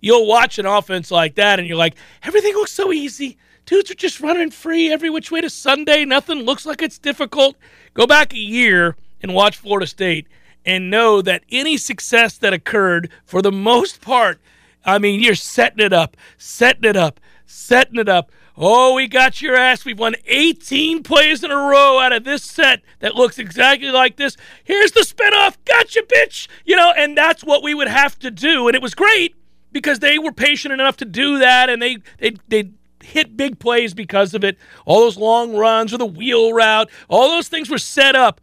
You'll 0.00 0.26
watch 0.26 0.58
an 0.58 0.64
offense 0.64 1.10
like 1.10 1.34
that 1.34 1.58
and 1.58 1.68
you're 1.68 1.76
like, 1.76 1.96
everything 2.22 2.54
looks 2.54 2.72
so 2.72 2.94
easy. 2.94 3.36
Dudes 3.66 3.90
are 3.90 3.94
just 3.94 4.20
running 4.20 4.52
free 4.52 4.90
every 4.90 5.10
which 5.10 5.30
way 5.30 5.42
to 5.42 5.50
Sunday. 5.50 6.06
Nothing 6.06 6.44
looks 6.44 6.64
like 6.64 6.80
it's 6.80 6.98
difficult. 6.98 7.56
Go 7.92 8.06
back 8.06 8.32
a 8.32 8.38
year 8.38 8.96
and 9.20 9.34
watch 9.34 9.58
Florida 9.58 9.86
State 9.86 10.26
and 10.64 10.88
know 10.88 11.20
that 11.20 11.44
any 11.50 11.76
success 11.76 12.38
that 12.38 12.54
occurred, 12.54 13.10
for 13.26 13.42
the 13.42 13.52
most 13.52 14.00
part, 14.00 14.40
I 14.82 14.98
mean, 14.98 15.20
you're 15.20 15.34
setting 15.34 15.84
it 15.84 15.92
up, 15.92 16.16
setting 16.38 16.88
it 16.88 16.96
up, 16.96 17.20
setting 17.48 17.98
it 17.98 18.08
up. 18.08 18.30
Oh, 18.56 18.94
we 18.94 19.06
got 19.06 19.40
your 19.40 19.56
ass. 19.56 19.84
We've 19.84 19.98
won 19.98 20.16
18 20.26 21.02
plays 21.02 21.42
in 21.42 21.50
a 21.50 21.56
row 21.56 21.98
out 21.98 22.12
of 22.12 22.24
this 22.24 22.42
set 22.42 22.82
that 23.00 23.14
looks 23.14 23.38
exactly 23.38 23.90
like 23.90 24.16
this. 24.16 24.36
Here's 24.64 24.92
the 24.92 25.00
spinoff. 25.00 25.56
Gotcha, 25.64 26.02
bitch. 26.02 26.48
You 26.64 26.76
know, 26.76 26.92
and 26.96 27.16
that's 27.16 27.42
what 27.42 27.62
we 27.62 27.74
would 27.74 27.88
have 27.88 28.18
to 28.20 28.30
do. 28.30 28.68
And 28.68 28.74
it 28.74 28.82
was 28.82 28.94
great 28.94 29.34
because 29.72 30.00
they 30.00 30.18
were 30.18 30.32
patient 30.32 30.74
enough 30.74 30.96
to 30.98 31.04
do 31.04 31.38
that 31.38 31.70
and 31.70 31.80
they 31.80 31.98
they 32.18 32.36
they 32.48 32.70
hit 33.02 33.36
big 33.36 33.58
plays 33.58 33.94
because 33.94 34.34
of 34.34 34.44
it. 34.44 34.58
All 34.84 35.00
those 35.00 35.16
long 35.16 35.56
runs 35.56 35.94
or 35.94 35.98
the 35.98 36.06
wheel 36.06 36.52
route, 36.52 36.90
all 37.08 37.28
those 37.28 37.48
things 37.48 37.70
were 37.70 37.78
set 37.78 38.14
up 38.14 38.40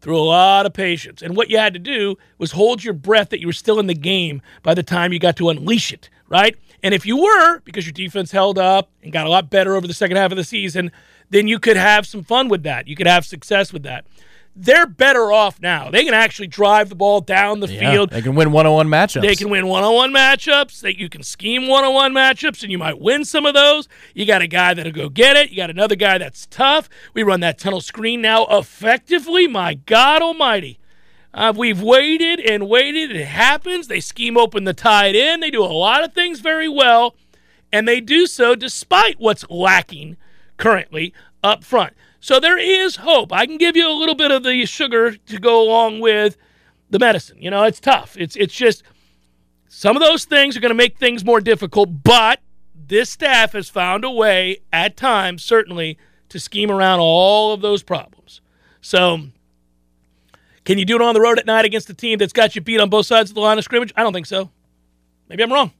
through 0.00 0.18
a 0.18 0.22
lot 0.22 0.66
of 0.66 0.72
patience. 0.72 1.22
And 1.22 1.36
what 1.36 1.50
you 1.50 1.58
had 1.58 1.74
to 1.74 1.80
do 1.80 2.16
was 2.38 2.52
hold 2.52 2.84
your 2.84 2.94
breath 2.94 3.30
that 3.30 3.40
you 3.40 3.46
were 3.46 3.52
still 3.52 3.78
in 3.78 3.86
the 3.86 3.94
game 3.94 4.40
by 4.62 4.74
the 4.74 4.82
time 4.82 5.12
you 5.12 5.18
got 5.18 5.36
to 5.36 5.50
unleash 5.50 5.92
it, 5.92 6.08
right? 6.28 6.56
And 6.82 6.94
if 6.94 7.04
you 7.06 7.16
were, 7.20 7.60
because 7.60 7.86
your 7.86 7.92
defense 7.92 8.30
held 8.30 8.58
up 8.58 8.90
and 9.02 9.12
got 9.12 9.26
a 9.26 9.30
lot 9.30 9.50
better 9.50 9.74
over 9.76 9.86
the 9.86 9.94
second 9.94 10.16
half 10.16 10.30
of 10.30 10.36
the 10.36 10.44
season, 10.44 10.92
then 11.30 11.48
you 11.48 11.58
could 11.58 11.76
have 11.76 12.06
some 12.06 12.22
fun 12.22 12.48
with 12.48 12.62
that. 12.62 12.86
You 12.88 12.94
could 12.96 13.06
have 13.08 13.24
success 13.26 13.72
with 13.72 13.82
that. 13.82 14.04
They're 14.60 14.86
better 14.86 15.30
off 15.30 15.60
now. 15.60 15.88
They 15.88 16.04
can 16.04 16.14
actually 16.14 16.48
drive 16.48 16.88
the 16.88 16.96
ball 16.96 17.20
down 17.20 17.60
the 17.60 17.68
Yeah, 17.68 17.92
field. 17.92 18.10
they 18.10 18.22
can 18.22 18.34
win 18.34 18.50
one-on-one 18.50 18.88
matchups. 18.88 19.22
They 19.22 19.36
can 19.36 19.50
win 19.50 19.68
one-on-one 19.68 20.12
matchups. 20.12 20.80
That 20.80 20.98
you 20.98 21.08
can 21.08 21.22
scheme 21.22 21.68
one-on-one 21.68 22.12
matchups, 22.12 22.64
and 22.64 22.72
you 22.72 22.78
might 22.78 22.98
win 23.00 23.24
some 23.24 23.46
of 23.46 23.54
those. 23.54 23.88
You 24.14 24.24
got 24.26 24.42
a 24.42 24.48
guy 24.48 24.74
that'll 24.74 24.90
go 24.90 25.08
get 25.10 25.36
it. 25.36 25.50
You 25.50 25.56
got 25.58 25.70
another 25.70 25.94
guy 25.94 26.18
that's 26.18 26.46
tough. 26.46 26.88
We 27.14 27.22
run 27.22 27.38
that 27.40 27.58
tunnel 27.58 27.80
screen 27.80 28.20
now 28.20 28.46
effectively. 28.50 29.46
My 29.46 29.74
God 29.74 30.22
Almighty, 30.22 30.80
uh, 31.34 31.52
we've 31.56 31.82
waited 31.82 32.40
and 32.40 32.68
waited. 32.68 33.14
It 33.14 33.26
happens. 33.26 33.88
They 33.88 34.00
scheme 34.00 34.36
open 34.36 34.64
the 34.64 34.74
tight 34.74 35.14
end. 35.14 35.42
They 35.42 35.50
do 35.50 35.62
a 35.62 35.66
lot 35.66 36.04
of 36.04 36.12
things 36.12 36.40
very 36.40 36.68
well, 36.68 37.14
and 37.72 37.86
they 37.86 38.00
do 38.00 38.26
so 38.26 38.54
despite 38.54 39.20
what's 39.20 39.48
lacking 39.50 40.16
currently 40.56 41.12
up 41.42 41.64
front. 41.64 41.94
So 42.20 42.40
there 42.40 42.58
is 42.58 42.96
hope. 42.96 43.32
I 43.32 43.46
can 43.46 43.58
give 43.58 43.76
you 43.76 43.88
a 43.88 43.94
little 43.94 44.14
bit 44.14 44.30
of 44.30 44.42
the 44.42 44.66
sugar 44.66 45.16
to 45.16 45.38
go 45.38 45.62
along 45.62 46.00
with 46.00 46.36
the 46.90 46.98
medicine. 46.98 47.40
You 47.40 47.50
know, 47.50 47.64
it's 47.64 47.80
tough. 47.80 48.16
It's 48.18 48.34
it's 48.36 48.54
just 48.54 48.82
some 49.68 49.96
of 49.96 50.02
those 50.02 50.24
things 50.24 50.56
are 50.56 50.60
going 50.60 50.70
to 50.70 50.74
make 50.74 50.98
things 50.98 51.24
more 51.24 51.40
difficult, 51.40 52.02
but 52.02 52.40
this 52.74 53.10
staff 53.10 53.52
has 53.52 53.68
found 53.68 54.04
a 54.04 54.10
way 54.10 54.58
at 54.72 54.96
times 54.96 55.44
certainly 55.44 55.98
to 56.30 56.40
scheme 56.40 56.70
around 56.70 57.00
all 57.00 57.52
of 57.52 57.60
those 57.60 57.82
problems. 57.82 58.40
So 58.80 59.28
can 60.68 60.76
you 60.76 60.84
do 60.84 60.96
it 60.96 61.00
on 61.00 61.14
the 61.14 61.20
road 61.22 61.38
at 61.38 61.46
night 61.46 61.64
against 61.64 61.88
a 61.88 61.94
team 61.94 62.18
that's 62.18 62.34
got 62.34 62.54
you 62.54 62.60
beat 62.60 62.78
on 62.78 62.90
both 62.90 63.06
sides 63.06 63.30
of 63.30 63.34
the 63.34 63.40
line 63.40 63.56
of 63.56 63.64
scrimmage? 63.64 63.90
I 63.96 64.02
don't 64.02 64.12
think 64.12 64.26
so. 64.26 64.50
Maybe 65.26 65.42
I'm 65.42 65.50
wrong. 65.50 65.72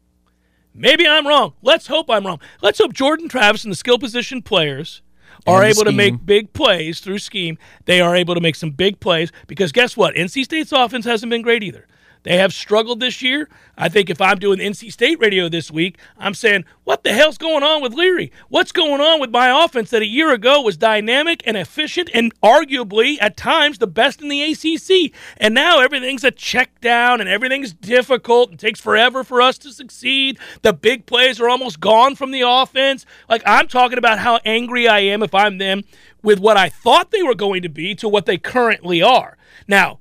Maybe 0.72 1.07
I'm 1.07 1.27
wrong. 1.27 1.53
Let's 1.61 1.88
hope 1.88 2.09
I'm 2.09 2.27
wrong. 2.27 2.40
Let's 2.62 2.79
hope 2.79 2.94
Jordan 2.94 3.29
Travis 3.29 3.64
and 3.64 3.70
the 3.70 3.77
skill 3.77 3.98
position 3.98 4.40
players 4.40 5.03
are 5.46 5.62
able 5.62 5.85
to 5.85 5.92
make 5.92 6.24
big 6.24 6.55
plays 6.55 7.01
through 7.01 7.18
scheme. 7.18 7.59
They 7.85 8.01
are 8.01 8.16
able 8.16 8.35
to 8.35 8.40
make 8.40 8.57
some 8.57 8.70
big 8.70 8.98
plays 8.98 9.31
because 9.46 9.72
guess 9.72 9.94
what? 9.94 10.14
NC 10.14 10.44
State's 10.44 10.72
offense 10.72 11.05
hasn't 11.05 11.29
been 11.29 11.42
great 11.42 11.62
either. 11.62 11.87
They 12.29 12.37
have 12.37 12.53
struggled 12.53 13.01
this 13.01 13.23
year. 13.23 13.49
I 13.79 13.88
think 13.88 14.11
if 14.11 14.21
I'm 14.21 14.38
doing 14.38 14.59
NC 14.59 14.93
State 14.93 15.19
radio 15.19 15.49
this 15.49 15.71
week, 15.71 15.97
I'm 16.19 16.35
saying, 16.35 16.67
what 16.85 17.03
the 17.03 17.14
hell's 17.14 17.38
going 17.38 17.62
on 17.62 17.81
with 17.81 17.95
Leary? 17.95 18.31
What's 18.51 18.71
going 18.71 19.01
on 19.01 19.19
with 19.19 19.31
my 19.31 19.64
offense 19.64 19.88
that 19.88 20.03
a 20.03 20.07
year 20.07 20.35
ago 20.35 20.61
was 20.61 20.77
dynamic 20.77 21.43
and 21.47 21.57
efficient 21.57 22.11
and 22.12 22.38
arguably 22.43 23.17
at 23.23 23.38
times 23.38 23.79
the 23.79 23.87
best 23.87 24.21
in 24.21 24.29
the 24.29 24.43
ACC? 24.43 25.19
And 25.38 25.55
now 25.55 25.81
everything's 25.81 26.23
a 26.23 26.31
check 26.31 26.83
down 26.83 27.23
and 27.23 27.31
everything's 27.31 27.73
difficult 27.73 28.51
and 28.51 28.59
takes 28.59 28.79
forever 28.79 29.25
for 29.25 29.41
us 29.41 29.57
to 29.61 29.73
succeed. 29.73 30.38
The 30.61 30.75
big 30.75 31.07
plays 31.07 31.41
are 31.41 31.49
almost 31.49 31.81
gone 31.81 32.14
from 32.14 32.31
the 32.31 32.43
offense. 32.43 33.07
Like, 33.31 33.43
I'm 33.47 33.69
talking 33.69 33.97
about 33.97 34.19
how 34.19 34.38
angry 34.45 34.87
I 34.87 34.99
am 34.99 35.23
if 35.23 35.35
I'm 35.35 35.57
them 35.57 35.83
with 36.23 36.41
what 36.41 36.59
I 36.59 36.69
thought 36.69 37.11
they 37.11 37.23
were 37.23 37.35
going 37.35 37.62
to 37.62 37.71
be 37.71 37.95
to 37.95 38.07
what 38.07 38.27
they 38.27 38.37
currently 38.37 39.01
are. 39.01 39.38
Now, 39.67 40.01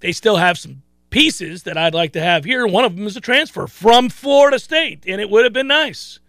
they 0.00 0.12
still 0.12 0.36
have 0.36 0.56
some 0.56 0.84
pieces 1.10 1.62
that 1.64 1.76
I'd 1.78 1.94
like 1.94 2.12
to 2.12 2.20
have 2.20 2.44
here. 2.44 2.66
One 2.66 2.84
of 2.84 2.96
them 2.96 3.06
is 3.06 3.16
a 3.16 3.20
transfer 3.20 3.66
from 3.66 4.08
Florida 4.08 4.58
State, 4.58 5.04
and 5.06 5.20
it 5.20 5.30
would 5.30 5.44
have 5.44 5.52
been 5.52 5.68
nice 5.68 6.20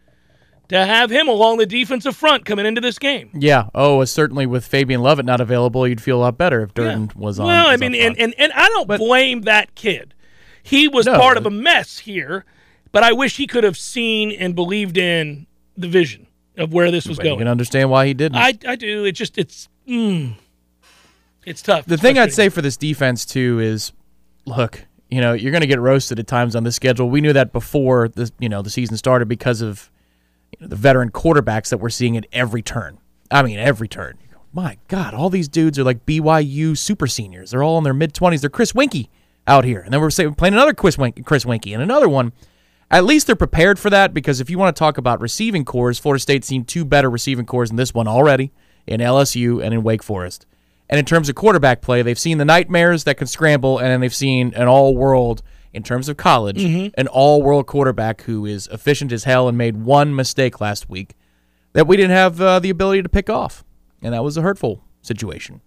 to 0.69 0.85
have 0.85 1.09
him 1.09 1.27
along 1.27 1.57
the 1.57 1.65
defensive 1.65 2.15
front 2.15 2.45
coming 2.45 2.65
into 2.65 2.79
this 2.79 2.99
game. 2.99 3.31
Yeah. 3.33 3.69
Oh, 3.73 4.03
certainly 4.05 4.45
with 4.45 4.65
Fabien 4.65 5.01
Lovett 5.01 5.25
not 5.25 5.41
available, 5.41 5.87
you'd 5.87 6.01
feel 6.01 6.17
a 6.17 6.21
lot 6.21 6.37
better 6.37 6.61
if 6.61 6.73
Durden 6.73 7.05
yeah. 7.05 7.11
was 7.15 7.39
on. 7.39 7.47
Well, 7.47 7.67
I 7.67 7.75
mean, 7.75 7.95
and, 7.95 8.17
and, 8.17 8.33
and 8.37 8.53
I 8.53 8.69
don't 8.69 8.87
but, 8.87 8.99
blame 8.99 9.41
that 9.41 9.75
kid. 9.75 10.13
He 10.61 10.87
was 10.87 11.07
no, 11.07 11.17
part 11.17 11.37
of 11.37 11.45
a 11.45 11.49
mess 11.49 11.99
here, 11.99 12.45
but 12.91 13.03
I 13.03 13.13
wish 13.13 13.37
he 13.37 13.47
could 13.47 13.63
have 13.63 13.77
seen 13.77 14.31
and 14.31 14.55
believed 14.55 14.97
in 14.97 15.47
the 15.75 15.87
vision 15.87 16.27
of 16.57 16.73
where 16.73 16.91
this 16.91 17.07
was 17.07 17.17
going. 17.17 17.31
You 17.31 17.37
can 17.39 17.47
understand 17.47 17.89
why 17.89 18.05
he 18.05 18.13
didn't. 18.13 18.37
I, 18.37 18.53
I 18.67 18.75
do. 18.75 19.05
It 19.05 19.13
just 19.13 19.37
it's 19.37 19.69
mm, 19.87 20.35
it's 21.45 21.61
tough. 21.63 21.85
The 21.85 21.93
it's 21.95 22.03
thing 22.03 22.19
I'd 22.19 22.33
say 22.33 22.49
for 22.49 22.61
this 22.61 22.77
defense 22.77 23.25
too 23.25 23.59
is, 23.59 23.91
look, 24.45 24.85
you 25.09 25.21
know, 25.21 25.33
you're 25.33 25.51
going 25.51 25.61
to 25.61 25.67
get 25.67 25.79
roasted 25.79 26.19
at 26.19 26.27
times 26.27 26.55
on 26.55 26.63
the 26.63 26.71
schedule. 26.71 27.09
We 27.09 27.21
knew 27.21 27.33
that 27.33 27.51
before 27.51 28.07
the 28.07 28.31
you 28.39 28.49
know 28.49 28.61
the 28.61 28.69
season 28.69 28.97
started 28.97 29.27
because 29.27 29.61
of 29.61 29.91
you 30.51 30.59
know, 30.61 30.67
the 30.67 30.75
veteran 30.75 31.11
quarterbacks 31.11 31.69
that 31.69 31.77
we're 31.77 31.89
seeing 31.89 32.17
at 32.17 32.25
every 32.31 32.61
turn. 32.61 32.99
I 33.31 33.43
mean, 33.43 33.59
every 33.59 33.87
turn. 33.87 34.17
My 34.51 34.79
God, 34.87 35.13
all 35.13 35.29
these 35.29 35.47
dudes 35.47 35.77
are 35.77 35.83
like 35.83 36.05
BYU 36.05 36.75
super 36.75 37.05
seniors. 37.05 37.51
They're 37.51 37.63
all 37.63 37.77
in 37.77 37.83
their 37.83 37.93
mid 37.93 38.13
twenties. 38.13 38.41
They're 38.41 38.49
Chris 38.49 38.73
Weinke 38.73 39.09
out 39.47 39.63
here, 39.63 39.81
and 39.81 39.93
then 39.93 40.01
we're 40.01 40.09
playing 40.09 40.53
another 40.53 40.73
Chris 40.73 40.97
Weinke, 40.97 41.23
Chris 41.25 41.45
Weinke 41.45 41.73
and 41.73 41.81
another 41.81 42.09
one 42.09 42.33
at 42.91 43.05
least 43.05 43.27
they're 43.27 43.35
prepared 43.35 43.77
for 43.77 43.89
that 43.89 44.13
because 44.13 44.39
if 44.39 44.49
you 44.49 44.57
want 44.57 44.75
to 44.75 44.79
talk 44.79 44.97
about 44.97 45.21
receiving 45.21 45.63
corps, 45.63 45.93
Florida 45.93 46.19
State's 46.19 46.47
seen 46.47 46.65
two 46.65 46.83
better 46.83 47.09
receiving 47.09 47.45
corps 47.45 47.69
in 47.69 47.75
this 47.75 47.93
one 47.93 48.07
already 48.07 48.51
in 48.87 48.99
LSU 48.99 49.63
and 49.63 49.73
in 49.73 49.83
Wake 49.83 50.01
Forest. 50.01 50.45
And 50.89 50.97
in 50.97 51.05
terms 51.05 51.29
of 51.29 51.35
quarterback 51.35 51.81
play, 51.81 52.01
they've 52.01 52.17
seen 52.17 52.39
the 52.39 52.45
nightmares 52.45 53.03
that 53.03 53.15
can 53.15 53.27
scramble, 53.27 53.77
and 53.77 53.87
then 53.87 54.01
they've 54.01 54.13
seen 54.13 54.53
an 54.55 54.67
all 54.67 54.95
world, 54.95 55.43
in 55.73 55.83
terms 55.83 56.09
of 56.09 56.17
college, 56.17 56.57
mm-hmm. 56.57 56.87
an 56.99 57.07
all 57.07 57.41
world 57.41 57.67
quarterback 57.67 58.23
who 58.23 58.45
is 58.45 58.67
efficient 58.67 59.11
as 59.11 59.23
hell 59.23 59.47
and 59.47 59.57
made 59.57 59.77
one 59.77 60.15
mistake 60.15 60.59
last 60.59 60.89
week 60.89 61.15
that 61.73 61.87
we 61.87 61.95
didn't 61.95 62.11
have 62.11 62.41
uh, 62.41 62.59
the 62.59 62.69
ability 62.69 63.03
to 63.03 63.09
pick 63.09 63.29
off. 63.29 63.63
And 64.01 64.13
that 64.13 64.23
was 64.23 64.37
a 64.37 64.41
hurtful 64.41 64.83
situation. 65.01 65.61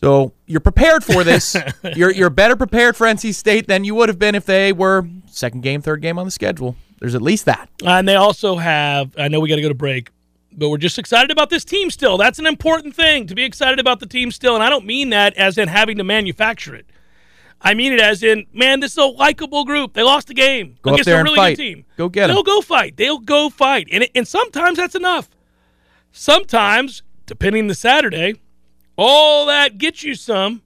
So 0.00 0.32
you're 0.46 0.60
prepared 0.60 1.04
for 1.04 1.22
this. 1.22 1.56
you're 1.96 2.10
you're 2.10 2.30
better 2.30 2.56
prepared 2.56 2.96
for 2.96 3.06
NC 3.06 3.34
State 3.34 3.68
than 3.68 3.84
you 3.84 3.94
would 3.94 4.08
have 4.08 4.18
been 4.18 4.34
if 4.34 4.44
they 4.44 4.72
were 4.72 5.06
second 5.26 5.62
game, 5.62 5.80
third 5.80 6.02
game 6.02 6.18
on 6.18 6.24
the 6.24 6.30
schedule. 6.30 6.76
There's 6.98 7.14
at 7.14 7.22
least 7.22 7.46
that. 7.46 7.68
And 7.84 8.06
they 8.06 8.16
also 8.16 8.56
have. 8.56 9.14
I 9.16 9.28
know 9.28 9.40
we 9.40 9.48
got 9.48 9.56
to 9.56 9.62
go 9.62 9.68
to 9.68 9.74
break, 9.74 10.10
but 10.56 10.68
we're 10.68 10.78
just 10.78 10.98
excited 10.98 11.30
about 11.30 11.50
this 11.50 11.64
team 11.64 11.90
still. 11.90 12.16
That's 12.16 12.38
an 12.38 12.46
important 12.46 12.94
thing 12.94 13.26
to 13.26 13.34
be 13.34 13.44
excited 13.44 13.78
about 13.78 14.00
the 14.00 14.06
team 14.06 14.30
still. 14.30 14.54
And 14.54 14.62
I 14.62 14.68
don't 14.68 14.86
mean 14.86 15.10
that 15.10 15.34
as 15.34 15.58
in 15.58 15.68
having 15.68 15.98
to 15.98 16.04
manufacture 16.04 16.74
it. 16.74 16.86
I 17.60 17.74
mean 17.74 17.92
it 17.92 18.00
as 18.00 18.22
in, 18.22 18.46
man, 18.52 18.80
this 18.80 18.92
is 18.92 18.98
a 18.98 19.04
likable 19.04 19.64
group. 19.64 19.94
They 19.94 20.02
lost 20.02 20.26
the 20.26 20.34
game 20.34 20.76
go 20.82 20.94
against 20.94 21.08
a 21.08 21.22
really 21.22 21.36
good 21.36 21.56
team. 21.56 21.84
Go 21.96 22.08
get 22.08 22.26
them. 22.26 22.34
They'll 22.34 22.42
go 22.42 22.60
fight. 22.60 22.96
They'll 22.96 23.18
go 23.18 23.50
fight. 23.50 23.88
And, 23.92 24.04
it, 24.04 24.10
and 24.14 24.26
sometimes 24.26 24.78
that's 24.78 24.94
enough. 24.94 25.30
Sometimes, 26.10 27.02
depending 27.26 27.68
the 27.68 27.74
Saturday, 27.74 28.34
all 28.96 29.46
that 29.46 29.78
gets 29.78 30.02
you 30.02 30.14
some, 30.14 30.62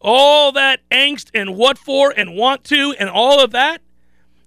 all 0.00 0.52
that 0.52 0.80
angst 0.90 1.30
and 1.34 1.56
what 1.56 1.76
for 1.76 2.12
and 2.16 2.34
want 2.34 2.64
to 2.64 2.94
and 2.98 3.10
all 3.10 3.42
of 3.42 3.50
that 3.50 3.82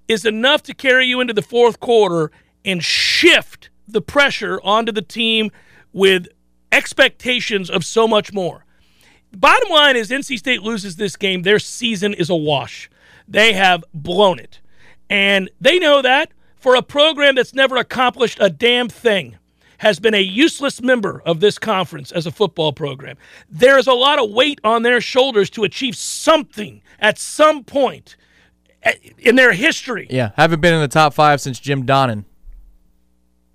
is 0.07 0.25
enough 0.25 0.63
to 0.63 0.73
carry 0.73 1.05
you 1.05 1.21
into 1.21 1.33
the 1.33 1.41
fourth 1.41 1.79
quarter 1.79 2.31
and 2.65 2.83
shift 2.83 3.69
the 3.88 4.02
pressure 4.02 4.60
onto 4.63 4.91
the 4.91 5.02
team 5.02 5.52
with 5.91 6.28
expectations 6.72 7.69
of 7.69 7.86
so 7.86 8.08
much 8.08 8.34
more. 8.34 8.65
Bottom 9.36 9.69
line 9.69 9.96
is 9.96 10.10
NC 10.10 10.38
State 10.38 10.62
loses 10.62 10.96
this 10.96 11.15
game, 11.15 11.41
their 11.41 11.60
season 11.60 12.13
is 12.13 12.30
a 12.30 12.36
wash. 12.36 12.89
They 13.28 13.54
have 13.54 13.84
blown 13.93 14.39
it. 14.39 14.60
And 15.10 15.50
they 15.60 15.80
know 15.80 16.02
that 16.02 16.32
for 16.58 16.76
a 16.76 16.82
program 16.82 17.36
that's 17.36 17.54
never 17.54 17.78
accomplished 17.78 18.38
a 18.39 18.50
damn 18.50 18.89
thing 18.89 19.38
has 19.80 20.00
been 20.00 20.13
a 20.13 20.22
useless 20.22 20.82
member 20.82 21.22
of 21.26 21.41
this 21.41 21.60
conference 21.60 22.12
as 22.12 22.26
a 22.26 22.32
football 22.32 22.72
program. 22.72 23.17
There 23.50 23.78
is 23.78 23.86
a 23.86 23.93
lot 23.93 24.17
of 24.17 24.32
weight 24.32 24.62
on 24.63 24.84
their 24.84 25.02
shoulders 25.02 25.50
to 25.52 25.65
achieve 25.65 25.96
something 25.98 26.82
at 27.00 27.19
some 27.19 27.65
point 27.65 28.15
eh, 28.84 28.93
in 29.17 29.36
their 29.36 29.52
history. 29.52 30.08
Yeah, 30.10 30.32
haven't 30.38 30.62
been 30.62 30.74
in 30.74 30.80
the 30.80 30.88
top 30.88 31.13
five 31.13 31.41
since 31.41 31.60
Jim 31.60 31.86
Donnan. 31.86 32.24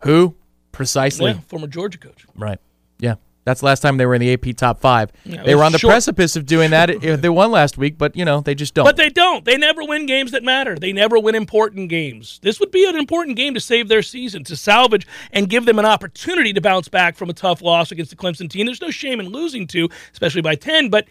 Who? 0.01 0.37
Precisely. 0.73 1.33
Yeah, 1.33 1.41
former 1.49 1.67
Georgia 1.67 1.99
coach. 1.99 2.27
Right. 2.35 2.59
Yeah. 2.99 3.17
That's 3.49 3.61
the 3.61 3.67
last 3.67 3.81
time 3.81 3.97
they 3.97 4.05
were 4.05 4.15
in 4.15 4.21
the 4.21 4.31
AP 4.35 4.57
top 4.57 4.79
five. 4.79 5.11
Yeah, 5.25 5.43
they 5.43 5.55
were 5.55 5.65
on 5.65 5.73
the 5.73 5.79
short. 5.79 5.93
precipice 5.93 6.37
of 6.37 6.45
doing 6.45 6.71
that 6.73 6.91
if 6.91 7.23
they 7.23 7.31
won 7.31 7.51
last 7.51 7.79
week, 7.79 7.97
but 7.97 8.15
you 8.15 8.23
know 8.23 8.43
they 8.43 8.55
just 8.55 8.75
don't. 8.75 8.85
But 8.85 8.99
they 8.99 9.09
don't. 9.09 9.43
They 9.43 9.57
never 9.57 9.83
win 9.85 10.05
games 10.05 10.33
that 10.33 10.43
matter. 10.43 10.75
They 10.75 10.93
never 10.93 11.19
win 11.19 11.35
important 11.35 11.89
games. 11.89 12.41
This 12.43 12.61
would 12.61 12.71
be 12.71 12.87
an 12.87 12.95
important 12.95 13.39
game 13.39 13.55
to 13.55 13.61
save 13.61 13.89
their 13.89 14.03
season, 14.03 14.45
to 14.45 14.55
salvage 14.55 15.07
and 15.33 15.49
give 15.49 15.65
them 15.65 15.79
an 15.79 15.87
opportunity 15.87 16.53
to 16.53 16.61
bounce 16.61 16.89
back 16.89 17.17
from 17.17 17.31
a 17.31 17.33
tough 17.33 17.63
loss 17.63 17.91
against 17.91 18.11
the 18.11 18.19
Clemson 18.19 18.51
team. 18.51 18.67
There's 18.67 18.83
no 18.83 18.91
shame 18.91 19.19
in 19.19 19.31
losing 19.31 19.67
to, 19.69 19.89
especially 20.13 20.43
by 20.43 20.55
ten. 20.55 20.91
But 20.91 21.07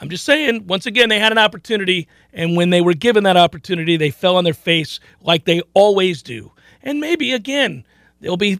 I'm 0.00 0.08
just 0.08 0.24
saying, 0.24 0.66
once 0.66 0.86
again, 0.86 1.10
they 1.10 1.18
had 1.18 1.32
an 1.32 1.36
opportunity, 1.36 2.08
and 2.32 2.56
when 2.56 2.70
they 2.70 2.80
were 2.80 2.94
given 2.94 3.24
that 3.24 3.36
opportunity, 3.36 3.98
they 3.98 4.10
fell 4.10 4.36
on 4.36 4.44
their 4.44 4.54
face 4.54 4.98
like 5.20 5.44
they 5.44 5.60
always 5.74 6.22
do. 6.22 6.52
And 6.82 7.00
maybe 7.00 7.34
again, 7.34 7.84
they'll 8.22 8.38
be 8.38 8.58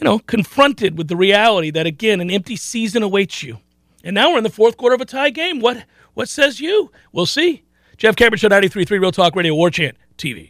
you 0.00 0.04
know, 0.04 0.18
confronted 0.18 0.96
with 0.96 1.08
the 1.08 1.16
reality 1.16 1.70
that 1.70 1.86
again 1.86 2.20
an 2.20 2.30
empty 2.30 2.56
season 2.56 3.02
awaits 3.02 3.42
you. 3.42 3.58
And 4.02 4.14
now 4.14 4.30
we're 4.30 4.38
in 4.38 4.44
the 4.44 4.50
fourth 4.50 4.78
quarter 4.78 4.94
of 4.94 5.00
a 5.00 5.04
tie 5.04 5.30
game. 5.30 5.60
What 5.60 5.84
what 6.14 6.28
says 6.28 6.58
you? 6.58 6.90
We'll 7.12 7.26
see. 7.26 7.62
Jeff 7.98 8.16
Cameron 8.16 8.38
Show 8.38 8.48
93.3 8.48 8.90
Real 8.98 9.12
Talk 9.12 9.36
Radio 9.36 9.54
War 9.54 9.70
Chant 9.70 9.96
TV. 10.16 10.49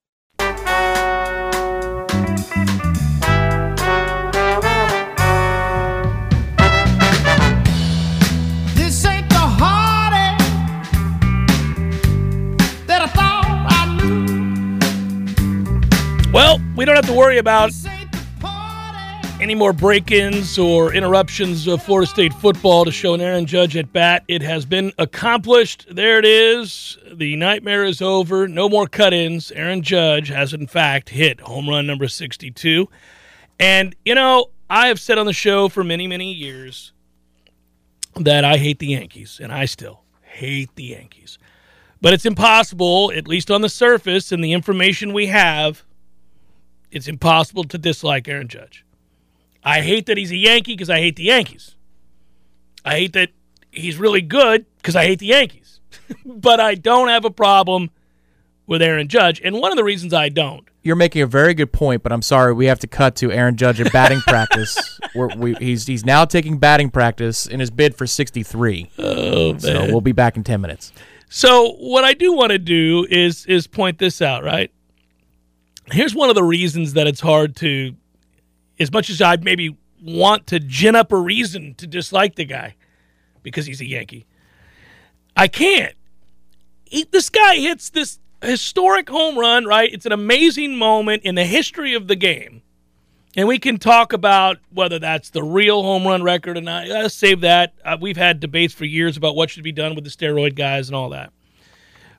Well, 16.33 16.61
we 16.77 16.85
don't 16.85 16.95
have 16.95 17.07
to 17.07 17.13
worry 17.13 17.39
about 17.39 17.73
any 19.41 19.53
more 19.53 19.73
break 19.73 20.11
ins 20.11 20.57
or 20.57 20.93
interruptions 20.93 21.67
of 21.67 21.83
Florida 21.83 22.07
State 22.07 22.33
football 22.33 22.85
to 22.85 22.91
show 22.91 23.13
an 23.13 23.19
Aaron 23.19 23.45
Judge 23.45 23.75
at 23.75 23.91
bat. 23.91 24.23
It 24.29 24.41
has 24.41 24.65
been 24.65 24.93
accomplished. 24.97 25.87
There 25.91 26.19
it 26.19 26.23
is. 26.23 26.97
The 27.11 27.35
nightmare 27.35 27.83
is 27.83 28.01
over. 28.01 28.47
No 28.47 28.69
more 28.69 28.87
cut 28.87 29.13
ins. 29.13 29.51
Aaron 29.51 29.81
Judge 29.81 30.29
has, 30.29 30.53
in 30.53 30.67
fact, 30.67 31.09
hit 31.09 31.41
home 31.41 31.67
run 31.67 31.85
number 31.85 32.07
62. 32.07 32.87
And, 33.59 33.93
you 34.05 34.15
know, 34.15 34.51
I 34.69 34.87
have 34.87 35.01
said 35.01 35.17
on 35.17 35.25
the 35.25 35.33
show 35.33 35.67
for 35.67 35.83
many, 35.83 36.07
many 36.07 36.31
years 36.31 36.93
that 38.15 38.45
I 38.45 38.55
hate 38.55 38.79
the 38.79 38.87
Yankees, 38.87 39.41
and 39.43 39.51
I 39.51 39.65
still 39.65 40.03
hate 40.21 40.73
the 40.75 40.83
Yankees. 40.83 41.37
But 41.99 42.13
it's 42.13 42.25
impossible, 42.25 43.11
at 43.13 43.27
least 43.27 43.51
on 43.51 43.59
the 43.59 43.69
surface 43.69 44.31
and 44.31 44.41
the 44.41 44.53
information 44.53 45.11
we 45.11 45.27
have, 45.27 45.83
it's 46.91 47.07
impossible 47.07 47.63
to 47.65 47.77
dislike 47.77 48.27
Aaron 48.27 48.47
Judge. 48.47 48.85
I 49.63 49.81
hate 49.81 50.05
that 50.07 50.17
he's 50.17 50.31
a 50.31 50.37
Yankee 50.37 50.73
because 50.73 50.89
I 50.89 50.99
hate 50.99 51.15
the 51.15 51.23
Yankees. 51.23 51.75
I 52.83 52.95
hate 52.95 53.13
that 53.13 53.29
he's 53.71 53.97
really 53.97 54.21
good 54.21 54.65
because 54.77 54.95
I 54.95 55.05
hate 55.05 55.19
the 55.19 55.27
Yankees. 55.27 55.79
but 56.25 56.59
I 56.59 56.75
don't 56.75 57.09
have 57.09 57.25
a 57.25 57.29
problem 57.29 57.91
with 58.65 58.81
Aaron 58.81 59.07
Judge. 59.07 59.41
And 59.43 59.59
one 59.59 59.71
of 59.71 59.77
the 59.77 59.83
reasons 59.83 60.13
I 60.13 60.29
don't. 60.29 60.67
You're 60.83 60.95
making 60.95 61.21
a 61.21 61.27
very 61.27 61.53
good 61.53 61.71
point, 61.71 62.01
but 62.01 62.11
I'm 62.11 62.23
sorry 62.23 62.53
we 62.53 62.65
have 62.65 62.79
to 62.79 62.87
cut 62.87 63.15
to 63.17 63.31
Aaron 63.31 63.55
Judge 63.55 63.79
at 63.79 63.91
batting 63.91 64.21
practice. 64.21 64.99
We, 65.13 65.55
he's 65.55 65.85
he's 65.87 66.05
now 66.05 66.23
taking 66.23 66.57
batting 66.57 66.89
practice 66.89 67.45
in 67.45 67.59
his 67.59 67.69
bid 67.69 67.97
for 67.97 68.07
63. 68.07 68.91
Oh, 68.97 69.57
so 69.57 69.85
we'll 69.87 69.99
be 69.99 70.13
back 70.13 70.37
in 70.37 70.45
10 70.45 70.61
minutes. 70.61 70.93
So 71.27 71.73
what 71.73 72.05
I 72.05 72.13
do 72.13 72.31
want 72.31 72.51
to 72.51 72.57
do 72.57 73.05
is 73.09 73.45
is 73.45 73.67
point 73.67 73.97
this 73.97 74.21
out, 74.21 74.45
right? 74.45 74.71
Here's 75.91 76.15
one 76.15 76.29
of 76.29 76.35
the 76.35 76.43
reasons 76.43 76.93
that 76.93 77.07
it's 77.07 77.19
hard 77.19 77.55
to, 77.57 77.95
as 78.79 78.91
much 78.91 79.09
as 79.09 79.21
I'd 79.21 79.43
maybe 79.43 79.77
want 80.01 80.47
to 80.47 80.59
gin 80.59 80.95
up 80.95 81.11
a 81.11 81.17
reason 81.17 81.75
to 81.75 81.87
dislike 81.87 82.35
the 82.35 82.45
guy 82.45 82.75
because 83.43 83.65
he's 83.65 83.81
a 83.81 83.85
Yankee. 83.85 84.25
I 85.35 85.47
can't. 85.47 85.95
He, 86.85 87.03
this 87.03 87.29
guy 87.29 87.55
hits 87.55 87.89
this 87.89 88.19
historic 88.43 89.09
home 89.09 89.37
run, 89.37 89.65
right? 89.65 89.91
It's 89.91 90.05
an 90.05 90.11
amazing 90.11 90.77
moment 90.77 91.23
in 91.23 91.35
the 91.35 91.45
history 91.45 91.93
of 91.93 92.07
the 92.07 92.15
game. 92.15 92.61
And 93.35 93.47
we 93.47 93.59
can 93.59 93.77
talk 93.77 94.11
about 94.11 94.57
whether 94.73 94.99
that's 94.99 95.29
the 95.29 95.41
real 95.41 95.83
home 95.83 96.05
run 96.05 96.21
record 96.21 96.57
or 96.57 96.61
not. 96.61 96.87
Let's 96.87 97.15
save 97.15 97.41
that. 97.41 97.73
Uh, 97.85 97.97
we've 97.99 98.17
had 98.17 98.41
debates 98.41 98.73
for 98.73 98.83
years 98.83 99.15
about 99.15 99.35
what 99.35 99.49
should 99.49 99.63
be 99.63 99.71
done 99.71 99.95
with 99.95 100.03
the 100.03 100.09
steroid 100.09 100.55
guys 100.55 100.89
and 100.89 100.95
all 100.95 101.09
that. 101.09 101.31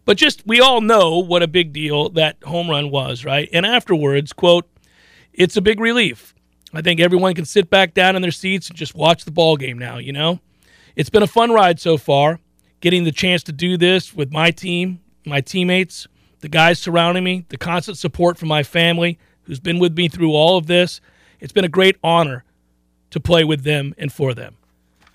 But 0.04 0.16
just, 0.16 0.46
we 0.46 0.60
all 0.60 0.80
know 0.80 1.18
what 1.18 1.42
a 1.42 1.48
big 1.48 1.72
deal 1.72 2.08
that 2.10 2.42
home 2.42 2.68
run 2.68 2.90
was, 2.90 3.24
right? 3.24 3.48
And 3.52 3.64
afterwards, 3.64 4.32
quote, 4.32 4.68
it's 5.32 5.56
a 5.56 5.62
big 5.62 5.80
relief. 5.80 6.34
I 6.74 6.82
think 6.82 7.00
everyone 7.00 7.34
can 7.34 7.44
sit 7.44 7.70
back 7.70 7.94
down 7.94 8.16
in 8.16 8.22
their 8.22 8.30
seats 8.30 8.68
and 8.68 8.76
just 8.76 8.94
watch 8.94 9.24
the 9.24 9.30
ball 9.30 9.56
game 9.56 9.78
now, 9.78 9.98
you 9.98 10.12
know? 10.12 10.40
It's 10.96 11.10
been 11.10 11.22
a 11.22 11.28
fun 11.28 11.52
ride 11.52 11.80
so 11.80 11.96
far, 11.96 12.40
getting 12.80 13.04
the 13.04 13.12
chance 13.12 13.42
to 13.44 13.52
do 13.52 13.76
this 13.76 14.14
with 14.14 14.32
my 14.32 14.50
team, 14.50 15.00
my 15.24 15.40
teammates, 15.40 16.08
the 16.40 16.48
guys 16.48 16.78
surrounding 16.78 17.24
me, 17.24 17.46
the 17.48 17.56
constant 17.56 17.96
support 17.96 18.36
from 18.36 18.48
my 18.48 18.62
family 18.62 19.18
who's 19.42 19.60
been 19.60 19.78
with 19.78 19.96
me 19.96 20.08
through 20.08 20.32
all 20.32 20.56
of 20.56 20.66
this. 20.66 21.00
It's 21.40 21.52
been 21.52 21.64
a 21.64 21.68
great 21.68 21.96
honor 22.02 22.44
to 23.10 23.20
play 23.20 23.44
with 23.44 23.64
them 23.64 23.94
and 23.98 24.12
for 24.12 24.34
them. 24.34 24.56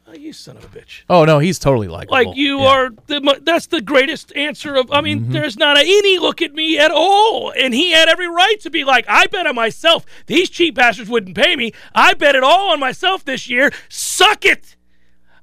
Oh, 0.10 0.14
you 0.14 0.32
son 0.32 0.56
of 0.56 0.64
a 0.64 0.68
bitch. 0.68 1.02
Oh 1.10 1.26
no, 1.26 1.40
he's 1.40 1.60
totally 1.60 1.90
likable. 1.90 2.14
Like 2.14 2.38
you 2.38 2.60
Yeah. 2.62 2.68
are 2.68 2.90
the 3.08 3.40
that's 3.44 3.68
the 3.68 3.82
greatest 3.82 4.34
answer 4.38 4.76
of 4.76 4.90
I 4.92 5.02
mean 5.02 5.20
Mm-hmm. 5.24 5.32
there's 5.34 5.58
not 5.58 5.78
a, 5.78 5.82
any 5.82 6.18
look 6.18 6.42
at 6.42 6.54
me 6.54 6.78
at 6.80 6.92
all 6.92 7.52
and 7.52 7.74
he 7.74 7.92
had 7.92 8.08
every 8.08 8.28
right 8.30 8.58
to 8.62 8.70
be 8.70 8.86
like 8.86 9.04
I 9.10 9.26
bet 9.28 9.46
on 9.48 9.56
myself. 9.56 10.06
These 10.28 10.50
cheap 10.50 10.76
bastards 10.76 11.10
wouldn't 11.10 11.36
pay 11.36 11.56
me. 11.58 11.74
I 11.94 12.14
bet 12.14 12.36
it 12.36 12.44
all 12.44 12.72
on 12.72 12.80
myself 12.80 13.26
this 13.26 13.50
year. 13.50 13.72
Suck 13.90 14.46
it. 14.46 14.76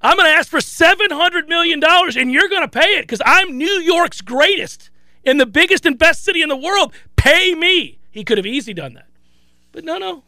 I'm 0.01 0.17
going 0.17 0.29
to 0.31 0.35
ask 0.37 0.51
for 0.51 0.61
700 0.61 1.49
million 1.49 1.79
dollars 1.81 2.17
and 2.17 2.33
you're 2.33 2.49
going 2.49 2.63
to 2.63 2.69
pay 2.69 2.97
it 2.99 3.07
cuz 3.07 3.21
I'm 3.27 3.59
New 3.59 3.81
York's 3.81 4.23
greatest 4.23 4.89
in 5.25 5.37
the 5.37 5.47
biggest 5.47 5.85
and 5.85 5.99
best 5.99 6.25
city 6.25 6.41
in 6.41 6.49
the 6.49 6.57
world. 6.57 6.95
Pay 7.17 7.55
me. 7.55 7.99
He 8.11 8.25
could 8.25 8.39
have 8.39 8.47
easily 8.47 8.73
done 8.75 8.95
that. 8.95 9.07
But 9.73 9.85
no, 9.85 9.99
no. 9.99 10.23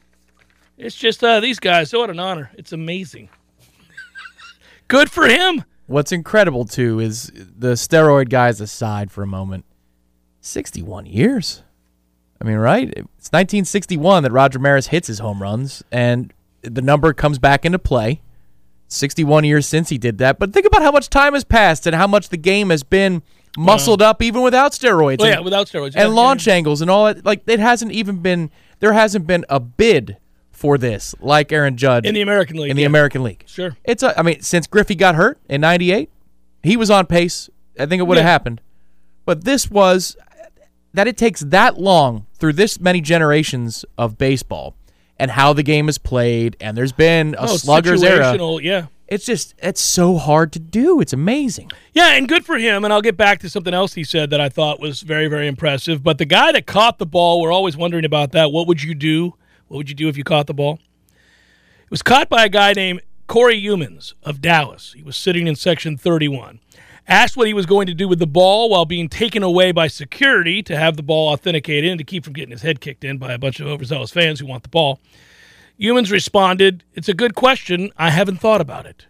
It's 0.76 0.96
just 0.96 1.24
uh, 1.24 1.40
these 1.40 1.58
guys. 1.58 1.88
So 1.90 2.00
what 2.00 2.10
an 2.10 2.18
honor. 2.18 2.50
It's 2.54 2.72
amazing. 2.72 3.30
Good 4.88 5.10
for 5.10 5.26
him. 5.26 5.64
What's 5.86 6.12
incredible 6.12 6.64
too 6.64 7.00
is 7.00 7.30
the 7.34 7.72
steroid 7.72 8.28
guys 8.28 8.60
aside 8.60 9.10
for 9.10 9.22
a 9.22 9.26
moment. 9.26 9.64
61 10.40 11.06
years. 11.06 11.62
I 12.40 12.44
mean, 12.44 12.56
right? 12.56 12.88
It's 12.88 13.32
1961 13.32 14.22
that 14.22 14.32
Roger 14.32 14.58
Maris 14.58 14.88
hits 14.88 15.08
his 15.08 15.18
home 15.18 15.42
runs, 15.42 15.82
and 15.90 16.32
the 16.62 16.82
number 16.82 17.12
comes 17.12 17.38
back 17.38 17.64
into 17.64 17.78
play. 17.78 18.20
61 18.88 19.44
years 19.44 19.66
since 19.66 19.88
he 19.88 19.98
did 19.98 20.18
that. 20.18 20.38
But 20.38 20.52
think 20.52 20.66
about 20.66 20.82
how 20.82 20.92
much 20.92 21.10
time 21.10 21.32
has 21.32 21.44
passed 21.44 21.86
and 21.86 21.96
how 21.96 22.06
much 22.06 22.28
the 22.28 22.36
game 22.36 22.70
has 22.70 22.84
been 22.84 23.22
muscled 23.56 24.00
up 24.00 24.22
even 24.22 24.42
without 24.42 24.72
steroids. 24.72 25.18
Well, 25.18 25.28
and, 25.28 25.38
yeah, 25.38 25.40
without 25.40 25.66
steroids. 25.66 25.96
and 25.96 25.96
yeah, 25.96 26.06
launch 26.06 26.46
yeah. 26.46 26.54
angles 26.54 26.82
and 26.82 26.90
all 26.90 27.06
that. 27.06 27.24
Like, 27.24 27.42
it 27.46 27.58
hasn't 27.58 27.92
even 27.92 28.18
been, 28.18 28.50
there 28.78 28.92
hasn't 28.92 29.26
been 29.26 29.44
a 29.48 29.58
bid 29.58 30.18
for 30.56 30.78
this 30.78 31.14
like 31.20 31.52
Aaron 31.52 31.76
Judge 31.76 32.04
in 32.06 32.14
the 32.14 32.22
American 32.22 32.56
League. 32.56 32.70
in 32.70 32.76
the 32.76 32.82
yeah. 32.82 32.88
American 32.88 33.22
League. 33.22 33.44
Sure. 33.46 33.76
It's 33.84 34.02
a, 34.02 34.18
I 34.18 34.22
mean, 34.22 34.40
since 34.40 34.66
Griffey 34.66 34.94
got 34.94 35.14
hurt 35.14 35.38
in 35.48 35.60
'98, 35.60 36.10
he 36.62 36.76
was 36.76 36.90
on 36.90 37.06
pace. 37.06 37.48
I 37.78 37.86
think 37.86 38.00
it 38.00 38.04
would 38.04 38.16
have 38.16 38.24
Yeah. 38.24 38.30
happened. 38.32 38.60
But 39.24 39.44
this 39.44 39.70
was 39.70 40.16
that 40.94 41.06
it 41.06 41.16
takes 41.16 41.40
that 41.40 41.78
long 41.78 42.26
through 42.38 42.54
this 42.54 42.80
many 42.80 43.00
generations 43.00 43.84
of 43.98 44.16
baseball 44.16 44.74
and 45.18 45.30
how 45.32 45.52
the 45.52 45.62
game 45.62 45.88
is 45.88 45.98
played, 45.98 46.56
and 46.60 46.76
there's 46.76 46.92
been 46.92 47.34
a 47.38 47.42
Oh, 47.42 47.56
sluggers 47.56 48.02
era. 48.02 48.34
Yeah. 48.62 48.86
It's 49.08 49.24
just 49.24 49.54
it's 49.62 49.80
so 49.80 50.16
hard 50.16 50.52
to 50.54 50.58
do. 50.58 51.00
It's 51.00 51.12
amazing. 51.12 51.70
Yeah, 51.92 52.16
and 52.16 52.26
good 52.28 52.44
for 52.44 52.58
him. 52.58 52.82
And 52.84 52.92
I'll 52.92 53.02
get 53.02 53.16
back 53.16 53.38
to 53.40 53.48
something 53.48 53.72
else 53.72 53.94
he 53.94 54.02
said 54.02 54.30
that 54.30 54.40
I 54.40 54.48
thought 54.48 54.80
was 54.80 55.02
very, 55.02 55.28
very 55.28 55.46
impressive. 55.46 56.02
But 56.02 56.18
the 56.18 56.24
guy 56.24 56.50
that 56.50 56.66
caught 56.66 56.98
the 56.98 57.06
ball, 57.06 57.40
we're 57.40 57.52
always 57.52 57.76
wondering 57.76 58.04
about 58.04 58.32
that. 58.32 58.50
What 58.50 58.66
would 58.66 58.82
you 58.82 58.94
do? 58.94 59.34
What 59.68 59.78
would 59.78 59.88
you 59.88 59.94
do 59.94 60.08
if 60.08 60.16
you 60.16 60.24
caught 60.24 60.46
the 60.46 60.54
ball? 60.54 60.78
It 61.84 61.90
was 61.90 62.02
caught 62.02 62.28
by 62.28 62.44
a 62.44 62.48
guy 62.48 62.72
named 62.72 63.02
Corey 63.26 63.60
Youmans 63.60 64.14
of 64.22 64.40
Dallas. 64.40 64.92
He 64.96 65.02
was 65.02 65.16
sitting 65.16 65.46
in 65.46 65.56
section 65.56 65.96
31. 65.96 66.60
Asked 67.08 67.36
what 67.36 67.46
he 67.46 67.54
was 67.54 67.66
going 67.66 67.86
to 67.86 67.94
do 67.94 68.08
with 68.08 68.18
the 68.18 68.26
ball 68.26 68.68
while 68.68 68.84
being 68.84 69.08
taken 69.08 69.42
away 69.42 69.70
by 69.70 69.86
security 69.86 70.62
to 70.64 70.76
have 70.76 70.96
the 70.96 71.02
ball 71.02 71.32
authenticated 71.32 71.90
and 71.90 71.98
to 71.98 72.04
keep 72.04 72.24
from 72.24 72.32
getting 72.32 72.50
his 72.50 72.62
head 72.62 72.80
kicked 72.80 73.04
in 73.04 73.18
by 73.18 73.32
a 73.32 73.38
bunch 73.38 73.60
of 73.60 73.68
overzealous 73.68 74.10
fans 74.10 74.40
who 74.40 74.46
want 74.46 74.64
the 74.64 74.68
ball. 74.68 75.00
Youmans 75.80 76.10
responded, 76.10 76.82
It's 76.94 77.08
a 77.08 77.14
good 77.14 77.34
question. 77.34 77.90
I 77.96 78.10
haven't 78.10 78.38
thought 78.38 78.60
about 78.60 78.86
it. 78.86 79.06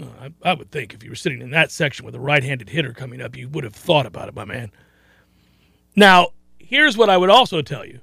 I, 0.00 0.32
I 0.42 0.54
would 0.54 0.70
think 0.70 0.92
if 0.92 1.02
you 1.02 1.10
were 1.10 1.16
sitting 1.16 1.40
in 1.40 1.50
that 1.50 1.70
section 1.70 2.04
with 2.04 2.14
a 2.14 2.20
right 2.20 2.42
handed 2.42 2.68
hitter 2.68 2.92
coming 2.92 3.20
up, 3.20 3.36
you 3.36 3.48
would 3.48 3.64
have 3.64 3.74
thought 3.74 4.06
about 4.06 4.28
it, 4.28 4.34
my 4.34 4.44
man. 4.44 4.70
Now, 5.96 6.28
here's 6.58 6.96
what 6.96 7.10
I 7.10 7.16
would 7.16 7.30
also 7.30 7.62
tell 7.62 7.84
you 7.84 8.00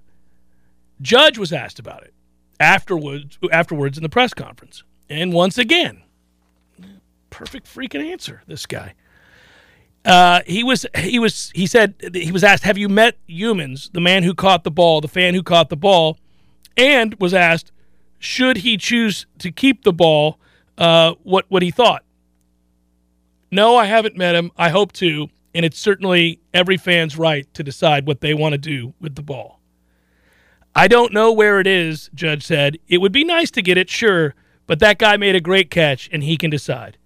Judge 1.02 1.38
was 1.38 1.52
asked 1.52 1.80
about 1.80 2.04
it 2.04 2.14
afterwards, 2.60 3.40
afterwards 3.52 3.98
in 3.98 4.04
the 4.04 4.10
press 4.10 4.34
conference. 4.34 4.84
And 5.10 5.34
once 5.34 5.58
again, 5.58 6.04
perfect 7.30 7.68
freaking 7.68 8.12
answer, 8.12 8.44
this 8.48 8.66
guy. 8.66 8.94
Uh, 10.04 10.42
he 10.48 10.64
was 10.64 10.86
he 10.98 11.20
was 11.20 11.52
he 11.54 11.68
said 11.68 11.94
he 12.14 12.32
was 12.32 12.44
asked, 12.44 12.64
"Have 12.64 12.78
you 12.78 12.90
met 12.90 13.18
Youmans?" 13.30 13.92
The 13.92 14.02
man 14.02 14.24
who 14.24 14.34
caught 14.34 14.64
the 14.64 14.72
ball, 14.72 15.00
the 15.00 15.08
fan 15.08 15.34
who 15.36 15.44
caught 15.44 15.70
the 15.70 15.78
ball, 15.78 16.18
and 16.76 17.16
was 17.20 17.34
asked, 17.34 17.72
"Should 18.18 18.58
he 18.58 18.78
choose 18.78 19.28
to 19.40 19.52
keep 19.52 19.84
the 19.84 19.94
ball?" 19.94 20.40
Uh, 20.78 21.14
what 21.24 21.46
what 21.50 21.62
he 21.62 21.70
thought. 21.70 22.04
No, 23.52 23.76
I 23.76 23.86
haven't 23.86 24.18
met 24.18 24.34
him. 24.34 24.52
I 24.58 24.70
hope 24.70 24.92
to, 24.94 25.28
and 25.54 25.66
it's 25.66 25.78
certainly 25.78 26.40
every 26.54 26.78
fan's 26.78 27.18
right 27.18 27.52
to 27.54 27.64
decide 27.64 28.08
what 28.08 28.22
they 28.22 28.34
want 28.34 28.54
to 28.54 28.58
do 28.58 28.94
with 29.00 29.16
the 29.16 29.22
ball. 29.22 29.61
I 30.76 30.88
don't 30.88 31.14
know 31.14 31.32
where 31.32 31.60
it 31.60 31.68
is, 31.68 32.10
Judge 32.14 32.46
said. 32.46 32.78
It 32.88 33.00
would 33.00 33.12
be 33.12 33.24
nice 33.24 33.52
to 33.52 33.62
get 33.62 33.78
it, 33.78 33.90
sure, 33.90 34.36
but 34.68 34.80
that 34.80 34.98
guy 34.98 35.18
made 35.18 35.36
a 35.36 35.42
great 35.42 35.70
catch, 35.70 36.10
and 36.12 36.24
he 36.24 36.38
can 36.38 36.50
decide. 36.50 36.98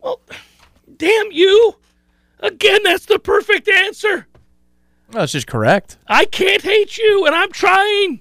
Well, 0.00 0.20
damn 0.96 1.32
you! 1.32 1.76
Again, 2.38 2.80
that's 2.84 3.06
the 3.06 3.18
perfect 3.18 3.68
answer. 3.68 4.26
It's 5.14 5.32
just 5.32 5.46
correct. 5.46 5.98
I 6.06 6.24
can't 6.24 6.62
hate 6.62 6.96
you, 6.96 7.26
and 7.26 7.34
I'm 7.34 7.50
trying. 7.50 8.20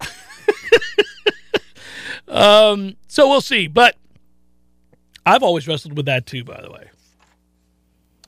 um, 2.28 2.96
so 3.06 3.28
we'll 3.28 3.40
see. 3.40 3.68
But 3.68 3.96
I've 5.24 5.42
always 5.42 5.68
wrestled 5.68 5.96
with 5.96 6.06
that 6.06 6.26
too, 6.26 6.44
by 6.44 6.60
the 6.60 6.70
way. 6.70 6.90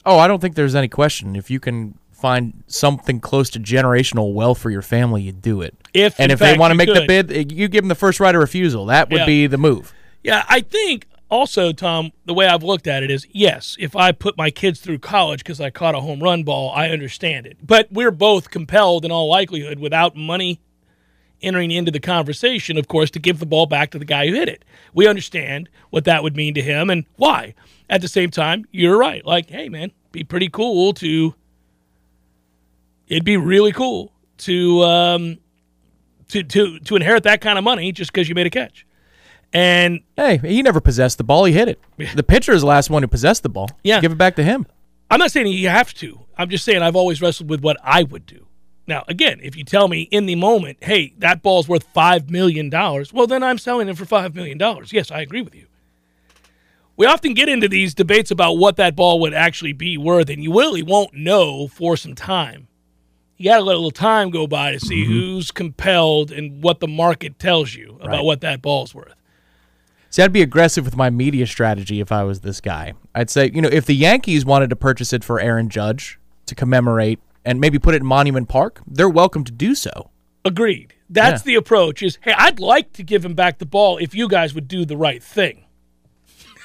Oh, 0.06 0.18
I 0.18 0.28
don't 0.28 0.40
think 0.40 0.54
there's 0.54 0.74
any 0.74 0.88
question. 0.88 1.36
If 1.36 1.50
you 1.50 1.60
can 1.60 1.98
find 2.20 2.62
something 2.66 3.20
close 3.20 3.50
to 3.50 3.58
generational 3.60 4.32
wealth 4.34 4.58
for 4.58 4.70
your 4.70 4.82
family, 4.82 5.22
you 5.22 5.32
do 5.32 5.62
it. 5.62 5.74
If 5.94 6.18
and 6.20 6.30
if 6.30 6.38
they 6.38 6.56
want 6.58 6.70
to 6.70 6.74
make 6.76 6.92
the 6.92 7.04
bid, 7.06 7.32
eh, 7.32 7.44
you 7.48 7.68
give 7.68 7.82
them 7.82 7.88
the 7.88 7.94
first 7.94 8.20
right 8.20 8.34
of 8.34 8.40
refusal. 8.40 8.86
That 8.86 9.10
would 9.10 9.20
Yeah. 9.20 9.26
be 9.26 9.46
the 9.46 9.58
move. 9.58 9.92
Yeah, 10.22 10.44
I 10.48 10.60
think 10.60 11.06
also, 11.30 11.72
Tom, 11.72 12.12
the 12.26 12.34
way 12.34 12.46
I've 12.46 12.62
looked 12.64 12.86
at 12.86 13.02
it 13.02 13.10
is 13.10 13.26
yes, 13.32 13.76
if 13.78 13.94
I 13.96 14.12
put 14.12 14.36
my 14.36 14.50
kids 14.50 14.80
through 14.80 14.98
college 14.98 15.40
because 15.44 15.60
I 15.60 15.70
caught 15.70 15.94
a 15.94 16.00
home 16.00 16.20
run 16.22 16.42
ball, 16.42 16.70
I 16.74 16.88
understand 16.88 17.46
it. 17.46 17.56
But 17.64 17.88
we're 17.90 18.10
both 18.10 18.50
compelled, 18.50 19.04
in 19.04 19.10
all 19.12 19.28
likelihood, 19.28 19.78
without 19.78 20.16
money 20.16 20.60
entering 21.42 21.70
into 21.70 21.90
the 21.90 22.00
conversation, 22.00 22.76
of 22.76 22.86
course, 22.88 23.10
to 23.12 23.18
give 23.18 23.38
the 23.38 23.46
ball 23.46 23.64
back 23.66 23.90
to 23.92 23.98
the 23.98 24.04
guy 24.04 24.26
who 24.26 24.34
hit 24.34 24.48
it. 24.48 24.62
We 24.92 25.06
understand 25.06 25.68
what 25.90 26.04
that 26.04 26.22
would 26.22 26.36
mean 26.36 26.52
to 26.54 26.60
him 26.62 26.90
and 26.90 27.06
why. 27.16 27.54
At 27.88 28.02
the 28.02 28.08
same 28.08 28.30
time, 28.30 28.66
you're 28.72 28.98
right. 28.98 29.24
Like, 29.24 29.48
hey, 29.48 29.68
man, 29.68 29.90
be 30.12 30.22
pretty 30.24 30.48
cool 30.48 30.92
to. 30.94 31.34
It'd 33.10 33.24
be 33.24 33.36
really 33.36 33.72
cool 33.72 34.12
to 34.38 34.82
um, 34.84 35.38
to 36.28 36.42
to 36.42 36.78
to 36.78 36.96
inherit 36.96 37.24
that 37.24 37.42
kind 37.42 37.58
of 37.58 37.64
money 37.64 37.92
just 37.92 38.12
because 38.12 38.28
you 38.28 38.34
made 38.34 38.46
a 38.46 38.50
catch. 38.50 38.86
And 39.52 40.00
Hey, 40.16 40.38
he 40.38 40.62
never 40.62 40.80
possessed 40.80 41.18
the 41.18 41.24
ball. 41.24 41.44
He 41.44 41.52
hit 41.52 41.68
it. 41.68 41.80
The 42.14 42.22
pitcher 42.22 42.52
is 42.52 42.62
the 42.62 42.68
last 42.68 42.88
one 42.88 43.02
who 43.02 43.08
possessed 43.08 43.42
the 43.42 43.48
ball. 43.48 43.68
Yeah. 43.82 44.00
Give 44.00 44.12
it 44.12 44.18
back 44.18 44.36
to 44.36 44.44
him. 44.44 44.66
I'm 45.10 45.18
not 45.18 45.32
saying 45.32 45.48
you 45.48 45.68
have 45.68 45.92
to. 45.94 46.20
I'm 46.38 46.48
just 46.48 46.64
saying 46.64 46.82
I've 46.82 46.94
always 46.94 47.20
wrestled 47.20 47.50
with 47.50 47.62
what 47.62 47.76
I 47.82 48.04
would 48.04 48.26
do. 48.26 48.46
Now, 48.86 49.04
again, 49.08 49.40
if 49.42 49.56
you 49.56 49.64
tell 49.64 49.88
me 49.88 50.02
in 50.02 50.26
the 50.26 50.36
moment, 50.36 50.78
hey, 50.80 51.14
that 51.18 51.42
ball's 51.42 51.68
worth 51.68 51.92
$5 51.92 52.30
million, 52.30 52.70
well, 52.70 53.26
then 53.26 53.42
I'm 53.42 53.58
selling 53.58 53.88
it 53.88 53.96
for 53.96 54.04
$5 54.04 54.34
million. 54.34 54.58
Yes, 54.90 55.10
I 55.10 55.20
agree 55.20 55.42
with 55.42 55.54
you. 55.54 55.66
We 56.96 57.06
often 57.06 57.34
get 57.34 57.48
into 57.48 57.68
these 57.68 57.94
debates 57.94 58.30
about 58.30 58.54
what 58.54 58.76
that 58.76 58.96
ball 58.96 59.20
would 59.20 59.32
actually 59.32 59.72
be 59.72 59.96
worth, 59.96 60.28
and 60.28 60.42
you 60.42 60.58
really 60.58 60.82
won't 60.82 61.14
know 61.14 61.66
for 61.68 61.96
some 61.96 62.14
time. 62.14 62.68
You 63.40 63.46
got 63.48 63.56
to 63.56 63.62
let 63.62 63.72
a 63.72 63.78
little 63.78 63.90
time 63.90 64.28
go 64.28 64.46
by 64.46 64.72
to 64.72 64.78
see 64.78 65.02
mm-hmm. 65.02 65.12
who's 65.14 65.50
compelled 65.50 66.30
and 66.30 66.62
what 66.62 66.80
the 66.80 66.86
market 66.86 67.38
tells 67.38 67.74
you 67.74 67.96
about 67.98 68.08
Right. 68.08 68.22
what 68.22 68.42
that 68.42 68.60
ball's 68.60 68.94
worth. 68.94 69.14
See, 70.10 70.22
I'd 70.22 70.30
be 70.30 70.42
aggressive 70.42 70.84
with 70.84 70.94
my 70.94 71.08
media 71.08 71.46
strategy 71.46 72.00
if 72.00 72.12
I 72.12 72.22
was 72.22 72.40
this 72.40 72.60
guy. 72.60 72.92
I'd 73.14 73.30
say, 73.30 73.50
you 73.54 73.62
know, 73.62 73.70
if 73.72 73.86
the 73.86 73.94
Yankees 73.94 74.44
wanted 74.44 74.68
to 74.68 74.76
purchase 74.76 75.14
it 75.14 75.24
for 75.24 75.40
Aaron 75.40 75.70
Judge 75.70 76.18
to 76.44 76.54
commemorate 76.54 77.18
and 77.42 77.58
maybe 77.58 77.78
put 77.78 77.94
it 77.94 78.02
in 78.02 78.06
Monument 78.06 78.46
Park, 78.46 78.82
they're 78.86 79.08
welcome 79.08 79.42
to 79.44 79.52
do 79.52 79.74
so. 79.74 80.10
Agreed. 80.44 80.92
That's 81.08 81.40
Yeah. 81.40 81.52
the 81.52 81.54
approach. 81.54 82.02
Is 82.02 82.18
hey, 82.20 82.34
I'd 82.36 82.60
like 82.60 82.92
to 82.92 83.02
give 83.02 83.24
him 83.24 83.32
back 83.32 83.56
the 83.56 83.64
ball 83.64 83.96
if 83.96 84.14
you 84.14 84.28
guys 84.28 84.54
would 84.54 84.68
do 84.68 84.84
the 84.84 84.98
right 84.98 85.22
thing. 85.22 85.64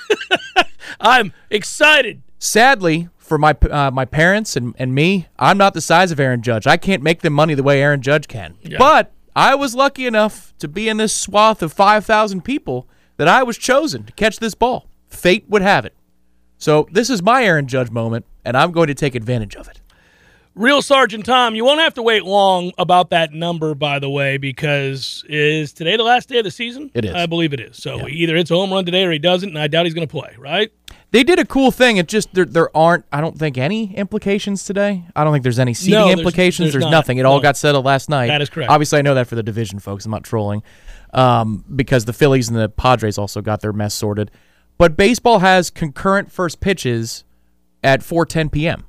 I'm 1.00 1.32
excited. 1.50 2.22
Sadly, 2.38 3.08
for 3.26 3.38
my 3.38 3.56
uh, 3.70 3.92
my 3.92 4.06
parents 4.06 4.56
and, 4.56 4.76
and 4.78 4.94
me, 4.94 5.28
I'm 5.38 5.58
not 5.58 5.74
the 5.74 5.82
size 5.82 6.12
of 6.12 6.20
Aaron 6.20 6.42
Judge. 6.42 6.68
I 6.68 6.78
can't 6.78 7.02
make 7.02 7.22
them 7.22 7.34
money 7.34 7.56
the 7.56 7.64
way 7.64 7.82
Aaron 7.82 8.02
Judge 8.02 8.28
can. 8.28 8.56
Yeah. 8.62 8.78
But 8.78 9.12
I 9.36 9.56
was 9.56 9.76
lucky 9.76 10.06
enough 10.06 10.54
to 10.60 10.68
be 10.68 10.88
in 10.88 10.98
this 10.98 11.16
swath 11.16 11.62
of 11.62 11.74
5,000 11.74 12.44
people 12.44 12.88
that 13.18 13.28
I 13.28 13.44
was 13.44 13.58
chosen 13.58 14.04
to 14.04 14.14
catch 14.14 14.40
this 14.40 14.54
ball. 14.56 14.88
Fate 15.08 15.46
would 15.50 15.62
have 15.62 15.86
it. 15.86 15.96
So 16.58 16.88
this 16.92 17.10
is 17.10 17.22
my 17.22 17.44
Aaron 17.44 17.68
Judge 17.68 17.92
moment, 17.92 18.26
and 18.46 18.56
I'm 18.56 18.72
going 18.72 18.88
to 18.88 18.94
take 18.94 19.16
advantage 19.16 19.56
of 19.56 19.68
it. 19.68 19.82
Real 20.54 20.82
Sergeant 20.82 21.26
Tom, 21.26 21.54
you 21.54 21.66
won't 21.66 21.82
have 21.82 21.96
to 21.96 22.02
wait 22.02 22.24
long 22.24 22.72
about 22.78 23.10
that 23.10 23.34
number, 23.34 23.76
by 23.76 24.00
the 24.00 24.10
way, 24.10 24.38
because 24.38 25.26
is 25.28 25.74
today 25.74 25.98
the 25.98 26.04
last 26.04 26.30
day 26.30 26.38
of 26.38 26.46
the 26.46 26.52
season? 26.52 26.92
It 26.94 27.04
is. 27.04 27.14
I 27.14 27.26
believe 27.26 27.52
it 27.52 27.60
is. 27.60 27.76
So 27.76 28.08
either 28.08 28.38
it's 28.38 28.52
a 28.52 28.56
home 28.56 28.72
run 28.72 28.86
today 28.86 29.04
or 29.04 29.12
he 29.12 29.20
doesn't, 29.20 29.50
and 29.50 29.60
I 29.60 29.68
doubt 29.68 29.86
he's 29.86 29.94
going 29.94 30.08
to 30.08 30.12
play, 30.12 30.34
right? 30.40 30.72
They 31.12 31.24
did 31.24 31.40
a 31.40 31.46
cool 31.46 31.72
thing. 31.72 31.98
It 31.98 32.08
just 32.08 32.34
there, 32.34 32.46
there 32.46 32.76
aren't 32.76 33.06
I 33.12 33.22
don't 33.22 33.38
think 33.38 33.58
any 33.58 33.96
implications 33.96 34.66
today. 34.66 35.06
I 35.16 35.24
don't 35.24 35.32
think 35.32 35.44
there's 35.44 35.60
any 35.60 35.74
seeding 35.74 35.94
No, 36.00 36.06
there's- 36.08 36.20
implications. 36.20 36.66
there's 36.68 36.74
There's, 36.74 36.84
not. 36.86 36.92
nothing. 36.92 37.18
It 37.20 37.26
all 37.26 37.40
got 37.40 37.56
settled 37.58 37.86
last 37.86 38.10
night. 38.10 38.28
That 38.28 38.42
is 38.42 38.50
correct. 38.50 38.70
Obviously, 38.70 39.00
I 39.00 39.02
know 39.02 39.16
that 39.16 39.28
for 39.28 39.36
the 39.36 39.44
division 39.44 39.80
folks. 39.80 40.06
I'm 40.06 40.12
not 40.12 40.24
trolling, 40.24 40.62
um, 41.14 41.64
because 41.74 42.06
the 42.06 42.14
Phillies 42.14 42.50
and 42.50 42.58
the 42.58 42.68
Padres 42.70 43.18
also 43.18 43.42
got 43.42 43.62
their 43.62 43.72
mess 43.74 43.94
sorted. 43.94 44.30
But 44.78 44.98
baseball 44.98 45.40
has 45.40 45.70
concurrent 45.70 46.32
first 46.32 46.60
pitches 46.60 47.24
at 47.84 48.02
4:10 48.02 48.52
p.m. 48.52 48.84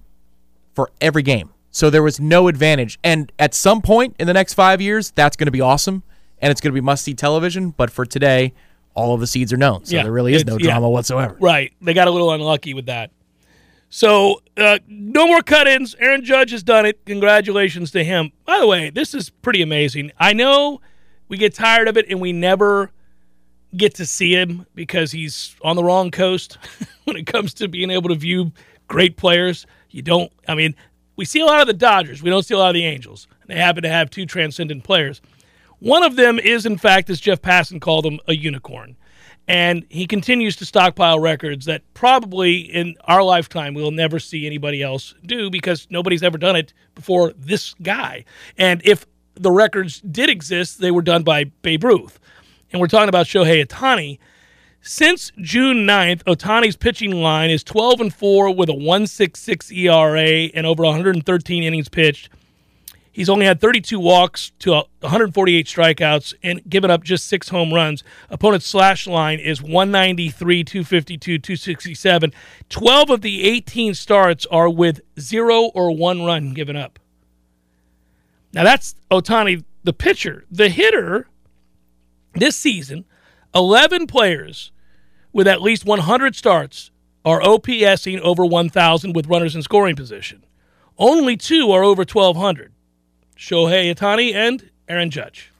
for 0.74 0.90
every 1.00 1.22
game. 1.22 1.50
So 1.70 1.90
there 1.90 2.02
was 2.02 2.18
no 2.18 2.48
advantage. 2.48 2.98
And 3.04 3.30
at 3.38 3.54
some 3.54 3.82
point 3.82 4.16
in 4.18 4.26
the 4.26 4.32
next 4.32 4.54
five 4.54 4.80
years, 4.80 5.10
that's 5.12 5.36
going 5.36 5.46
to 5.46 5.52
be 5.52 5.60
awesome, 5.60 6.02
and 6.40 6.50
it's 6.50 6.60
going 6.60 6.72
to 6.72 6.74
be 6.74 6.80
must-see 6.80 7.14
television. 7.14 7.70
But 7.70 7.90
for 7.90 8.04
today, 8.06 8.54
all 8.96 9.14
of 9.14 9.20
the 9.20 9.26
seeds 9.26 9.52
are 9.52 9.56
known, 9.56 9.84
so 9.84 9.94
Yeah, 9.94 10.02
there 10.02 10.12
really 10.12 10.34
is 10.34 10.44
no 10.44 10.56
yeah. 10.58 10.70
drama 10.70 10.88
whatsoever. 10.90 11.36
Right. 11.38 11.72
They 11.80 11.94
got 11.94 12.08
a 12.08 12.10
little 12.10 12.32
unlucky 12.32 12.74
with 12.74 12.86
that. 12.86 13.12
So, 13.88 14.40
uh, 14.56 14.80
no 14.88 15.26
more 15.28 15.42
cut 15.42 15.68
ins. 15.68 15.94
Aaron 16.00 16.24
Judge 16.24 16.50
has 16.50 16.62
done 16.64 16.86
it. 16.86 17.04
Congratulations 17.06 17.92
to 17.92 18.02
him. 18.02 18.32
By 18.44 18.58
the 18.58 18.66
way, 18.66 18.90
this 18.90 19.14
is 19.14 19.30
pretty 19.30 19.62
amazing. 19.62 20.10
I 20.18 20.32
know 20.32 20.80
we 21.28 21.36
get 21.36 21.54
tired 21.54 21.86
of 21.86 21.96
it 21.96 22.06
and 22.08 22.20
we 22.20 22.32
never 22.32 22.90
get 23.76 23.94
to 23.96 24.06
see 24.06 24.32
him 24.32 24.66
because 24.74 25.12
he's 25.12 25.54
on 25.62 25.76
the 25.76 25.84
wrong 25.84 26.10
coast 26.10 26.58
when 27.04 27.16
it 27.16 27.26
comes 27.26 27.54
to 27.54 27.68
being 27.68 27.90
able 27.90 28.08
to 28.08 28.16
view 28.16 28.50
great 28.88 29.16
players. 29.16 29.66
You 29.90 30.02
don't, 30.02 30.32
I 30.48 30.54
mean, 30.54 30.74
we 31.16 31.24
see 31.24 31.40
a 31.40 31.46
lot 31.46 31.60
of 31.60 31.66
the 31.66 31.72
Dodgers, 31.74 32.22
we 32.22 32.30
don't 32.30 32.44
see 32.44 32.54
a 32.54 32.58
lot 32.58 32.68
of 32.68 32.74
the 32.74 32.84
Angels. 32.84 33.28
They 33.46 33.54
happen 33.56 33.82
to 33.84 33.88
have 33.88 34.10
two 34.10 34.26
transcendent 34.26 34.84
players. 34.84 35.20
One 35.80 36.02
of 36.02 36.16
them 36.16 36.38
is, 36.38 36.66
in 36.66 36.78
fact, 36.78 37.10
as 37.10 37.20
Jeff 37.20 37.42
Passan 37.42 37.80
called 37.80 38.06
him, 38.06 38.18
a 38.26 38.34
unicorn. 38.34 38.96
And 39.48 39.86
he 39.88 40.06
continues 40.06 40.56
to 40.56 40.64
stockpile 40.64 41.20
records 41.20 41.66
that 41.66 41.82
probably 41.94 42.58
in 42.58 42.96
our 43.04 43.22
lifetime 43.22 43.74
we'll 43.74 43.92
never 43.92 44.18
see 44.18 44.44
anybody 44.46 44.82
else 44.82 45.14
do 45.24 45.50
because 45.50 45.86
nobody's 45.88 46.22
ever 46.22 46.38
done 46.38 46.56
it 46.56 46.72
before 46.94 47.32
this 47.36 47.74
guy. 47.74 48.24
And 48.58 48.82
if 48.84 49.06
the 49.34 49.52
records 49.52 50.00
did 50.00 50.28
exist, 50.28 50.80
they 50.80 50.90
were 50.90 51.02
done 51.02 51.22
by 51.22 51.44
Babe 51.62 51.84
Ruth. 51.84 52.18
And 52.72 52.80
we're 52.80 52.88
talking 52.88 53.08
about 53.08 53.26
Shohei 53.26 53.64
Ohtani. 53.64 54.18
Since 54.80 55.32
June 55.40 55.78
9th, 55.78 56.22
Ohtani's 56.24 56.76
pitching 56.76 57.12
line 57.12 57.50
is 57.50 57.62
12 57.62 58.00
and 58.00 58.14
4 58.14 58.54
with 58.54 58.68
a 58.68 58.74
166 58.74 59.70
ERA 59.72 60.48
and 60.54 60.66
over 60.66 60.84
113 60.84 61.62
innings 61.62 61.88
pitched. 61.88 62.30
He's 63.16 63.30
only 63.30 63.46
had 63.46 63.62
32 63.62 63.98
walks 63.98 64.52
to 64.58 64.72
148 64.72 65.66
strikeouts 65.66 66.34
and 66.42 66.60
given 66.68 66.90
up 66.90 67.02
just 67.02 67.26
six 67.26 67.48
home 67.48 67.72
runs. 67.72 68.04
Opponent's 68.28 68.66
slash 68.66 69.06
line 69.06 69.38
is 69.38 69.62
193, 69.62 70.62
252, 70.62 71.38
267. 71.38 72.32
12 72.68 73.08
of 73.08 73.22
the 73.22 73.44
18 73.44 73.94
starts 73.94 74.44
are 74.50 74.68
with 74.68 75.00
zero 75.18 75.70
or 75.74 75.96
one 75.96 76.26
run 76.26 76.52
given 76.52 76.76
up. 76.76 76.98
Now 78.52 78.64
that's 78.64 78.94
Ohtani, 79.10 79.64
the 79.82 79.94
pitcher. 79.94 80.44
The 80.50 80.68
hitter 80.68 81.26
this 82.34 82.54
season, 82.54 83.06
11 83.54 84.08
players 84.08 84.72
with 85.32 85.48
at 85.48 85.62
least 85.62 85.86
100 85.86 86.36
starts 86.36 86.90
are 87.24 87.40
OPSing 87.40 88.20
over 88.20 88.44
1,000 88.44 89.14
with 89.14 89.26
runners 89.26 89.56
in 89.56 89.62
scoring 89.62 89.96
position. 89.96 90.44
Only 90.98 91.38
two 91.38 91.70
are 91.72 91.82
over 91.82 92.00
1,200. 92.02 92.74
Shohei 93.36 93.94
Ohtani 93.94 94.34
and 94.34 94.70
Aaron 94.88 95.10
Judge. 95.10 95.52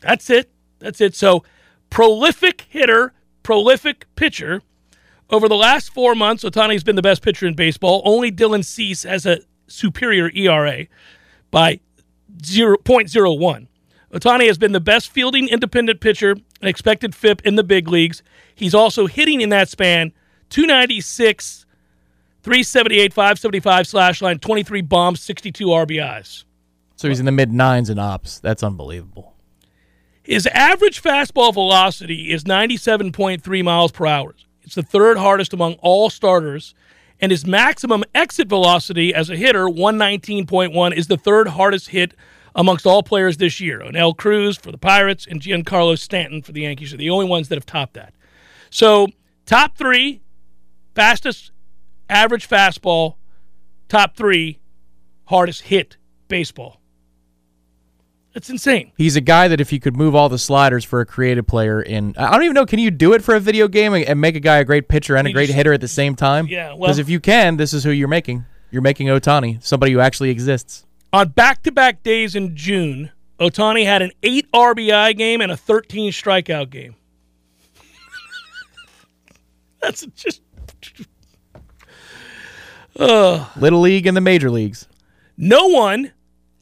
That's 0.00 0.30
it. 0.30 0.50
That's 0.78 1.00
it. 1.00 1.14
So, 1.14 1.44
prolific 1.90 2.66
hitter, 2.68 3.12
prolific 3.42 4.06
pitcher. 4.16 4.62
Over 5.28 5.48
the 5.48 5.56
last 5.56 5.92
four 5.92 6.14
months, 6.14 6.42
Ohtani's 6.42 6.82
been 6.82 6.96
the 6.96 7.02
best 7.02 7.22
pitcher 7.22 7.46
in 7.46 7.54
baseball. 7.54 8.02
Only 8.04 8.32
Dylan 8.32 8.64
Cease 8.64 9.04
has 9.04 9.26
a 9.26 9.40
superior 9.68 10.30
ERA 10.34 10.86
by 11.50 11.80
0.01. 12.42 13.66
Ohtani 14.12 14.46
has 14.46 14.58
been 14.58 14.72
the 14.72 14.80
best 14.80 15.10
fielding 15.10 15.48
independent 15.48 16.00
pitcher 16.00 16.32
and 16.32 16.68
expected 16.68 17.14
FIP 17.14 17.42
in 17.46 17.54
the 17.54 17.62
big 17.62 17.88
leagues. 17.88 18.22
He's 18.54 18.74
also 18.74 19.06
hitting 19.06 19.40
in 19.40 19.50
that 19.50 19.68
span 19.68 20.12
296, 20.48 21.64
378, 22.42 23.12
575 23.12 23.86
slash 23.86 24.20
line, 24.20 24.38
23 24.38 24.80
bombs, 24.82 25.20
62 25.20 25.66
RBIs. 25.66 26.44
So 27.00 27.08
he's 27.08 27.18
in 27.18 27.24
the 27.24 27.32
mid 27.32 27.50
nines 27.50 27.88
in 27.88 27.98
ops. 27.98 28.40
That's 28.40 28.62
unbelievable. 28.62 29.34
His 30.22 30.46
average 30.48 31.02
fastball 31.02 31.54
velocity 31.54 32.30
is 32.30 32.44
97.3 32.44 33.64
miles 33.64 33.90
per 33.90 34.04
hour. 34.04 34.34
It's 34.60 34.74
the 34.74 34.82
third 34.82 35.16
hardest 35.16 35.54
among 35.54 35.76
all 35.80 36.10
starters. 36.10 36.74
And 37.18 37.32
his 37.32 37.46
maximum 37.46 38.04
exit 38.14 38.48
velocity 38.48 39.14
as 39.14 39.30
a 39.30 39.36
hitter, 39.36 39.64
119.1, 39.64 40.94
is 40.94 41.06
the 41.06 41.16
third 41.16 41.48
hardest 41.48 41.88
hit 41.88 42.12
amongst 42.54 42.84
all 42.84 43.02
players 43.02 43.38
this 43.38 43.60
year. 43.60 43.80
Oneil 43.80 44.14
Cruz 44.14 44.58
for 44.58 44.70
the 44.70 44.76
Pirates 44.76 45.26
and 45.26 45.40
Giancarlo 45.40 45.98
Stanton 45.98 46.42
for 46.42 46.52
the 46.52 46.60
Yankees 46.60 46.92
are 46.92 46.98
the 46.98 47.08
only 47.08 47.24
ones 47.24 47.48
that 47.48 47.56
have 47.56 47.64
topped 47.64 47.94
that. 47.94 48.12
So, 48.68 49.08
top 49.46 49.78
three, 49.78 50.20
fastest 50.94 51.50
average 52.10 52.46
fastball, 52.46 53.14
top 53.88 54.18
three, 54.18 54.60
hardest 55.24 55.62
hit 55.62 55.96
baseball. 56.28 56.79
That's 58.32 58.48
insane. 58.48 58.92
He's 58.96 59.16
a 59.16 59.20
guy 59.20 59.48
that 59.48 59.60
if 59.60 59.72
you 59.72 59.80
could 59.80 59.96
move 59.96 60.14
all 60.14 60.28
the 60.28 60.38
sliders 60.38 60.84
for 60.84 61.00
a 61.00 61.06
creative 61.06 61.46
player 61.46 61.82
in, 61.82 62.14
I 62.16 62.30
don't 62.32 62.44
even 62.44 62.54
know, 62.54 62.64
can 62.66 62.78
you 62.78 62.90
do 62.92 63.12
it 63.12 63.24
for 63.24 63.34
a 63.34 63.40
video 63.40 63.66
game 63.66 63.92
and- 63.92 64.20
make 64.20 64.36
a 64.36 64.40
guy 64.40 64.58
a 64.58 64.64
great 64.64 64.86
pitcher 64.88 65.16
and 65.16 65.26
a 65.26 65.32
great 65.32 65.46
just- 65.46 65.56
hitter 65.56 65.72
at 65.72 65.80
the 65.80 65.88
same 65.88 66.14
time? 66.14 66.46
Yeah, 66.46 66.68
well- 66.68 66.78
Because 66.82 66.98
if 66.98 67.08
you 67.08 67.18
can, 67.18 67.56
this 67.56 67.72
is 67.72 67.82
who 67.82 67.90
you're 67.90 68.06
making. 68.08 68.44
You're 68.70 68.82
making 68.82 69.08
Ohtani, 69.08 69.60
somebody 69.64 69.92
who 69.92 69.98
actually 69.98 70.30
exists. 70.30 70.84
On 71.12 71.28
back 71.30 71.64
to 71.64 71.72
back 71.72 72.04
days 72.04 72.36
in 72.36 72.54
June, 72.54 73.10
Ohtani 73.40 73.84
had 73.84 74.00
an 74.00 74.12
8 74.22 74.46
RBI 74.54 75.12
game 75.16 75.40
and 75.40 75.50
a 75.50 75.56
13 75.56 76.12
strikeout 76.12 76.70
game. 76.70 76.94
That's 79.82 80.06
just. 80.14 80.42
Little 82.96 83.80
league 83.80 84.06
and 84.06 84.16
the 84.16 84.20
major 84.20 84.50
leagues. 84.50 84.86
No 85.36 85.66
one 85.68 86.12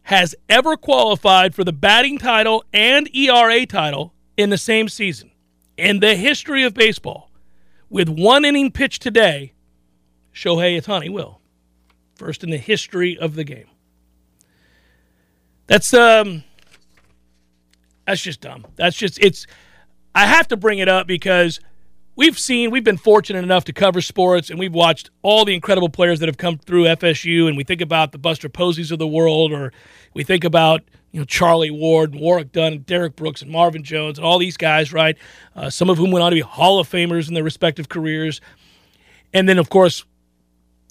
has 0.08 0.34
ever 0.48 0.74
qualified 0.74 1.54
for 1.54 1.64
the 1.64 1.72
batting 1.72 2.16
title 2.16 2.64
and 2.72 3.14
ERA 3.14 3.66
title 3.66 4.14
in 4.38 4.48
the 4.48 4.56
same 4.56 4.88
season. 4.88 5.30
In 5.76 6.00
the 6.00 6.14
history 6.14 6.62
of 6.62 6.72
baseball, 6.72 7.30
with 7.90 8.08
one 8.08 8.46
inning 8.46 8.70
pitched 8.70 9.02
today, 9.02 9.52
Shohei 10.32 10.80
Ohtani 10.80 11.10
will. 11.10 11.42
First 12.14 12.42
in 12.42 12.48
the 12.48 12.56
history 12.56 13.18
of 13.18 13.34
the 13.34 13.44
game. 13.44 13.66
That's 15.66 15.92
um 15.92 16.42
that's 18.06 18.22
just 18.22 18.40
dumb. 18.40 18.64
That's 18.76 18.96
just 18.96 19.18
it's 19.22 19.46
I 20.14 20.24
have 20.24 20.48
to 20.48 20.56
bring 20.56 20.78
it 20.78 20.88
up 20.88 21.06
because 21.06 21.60
we've 22.18 22.38
seen 22.38 22.72
we've 22.72 22.82
been 22.82 22.98
fortunate 22.98 23.44
enough 23.44 23.64
to 23.64 23.72
cover 23.72 24.00
sports 24.00 24.50
and 24.50 24.58
we've 24.58 24.74
watched 24.74 25.08
all 25.22 25.44
the 25.44 25.54
incredible 25.54 25.88
players 25.88 26.18
that 26.18 26.28
have 26.28 26.36
come 26.36 26.58
through 26.58 26.82
FSU 26.84 27.46
and 27.46 27.56
we 27.56 27.62
think 27.62 27.80
about 27.80 28.10
the 28.10 28.18
Buster 28.18 28.48
Poseys 28.48 28.90
of 28.90 28.98
the 28.98 29.06
world 29.06 29.52
or 29.52 29.72
we 30.14 30.24
think 30.24 30.42
about 30.42 30.82
you 31.12 31.20
know 31.20 31.24
Charlie 31.24 31.70
Ward 31.70 32.12
and 32.12 32.20
Warrick 32.20 32.50
Dunn 32.50 32.80
Derrick 32.80 33.14
Brooks 33.14 33.40
and 33.40 33.50
Marvin 33.52 33.84
Jones 33.84 34.18
and 34.18 34.26
all 34.26 34.38
these 34.38 34.56
guys 34.56 34.92
right 34.92 35.16
uh, 35.54 35.70
some 35.70 35.88
of 35.88 35.96
whom 35.96 36.10
went 36.10 36.24
on 36.24 36.32
to 36.32 36.34
be 36.34 36.40
Hall 36.40 36.80
of 36.80 36.90
Famers 36.90 37.28
in 37.28 37.34
their 37.34 37.44
respective 37.44 37.88
careers 37.88 38.40
and 39.32 39.48
then 39.48 39.56
of 39.56 39.70
course 39.70 40.04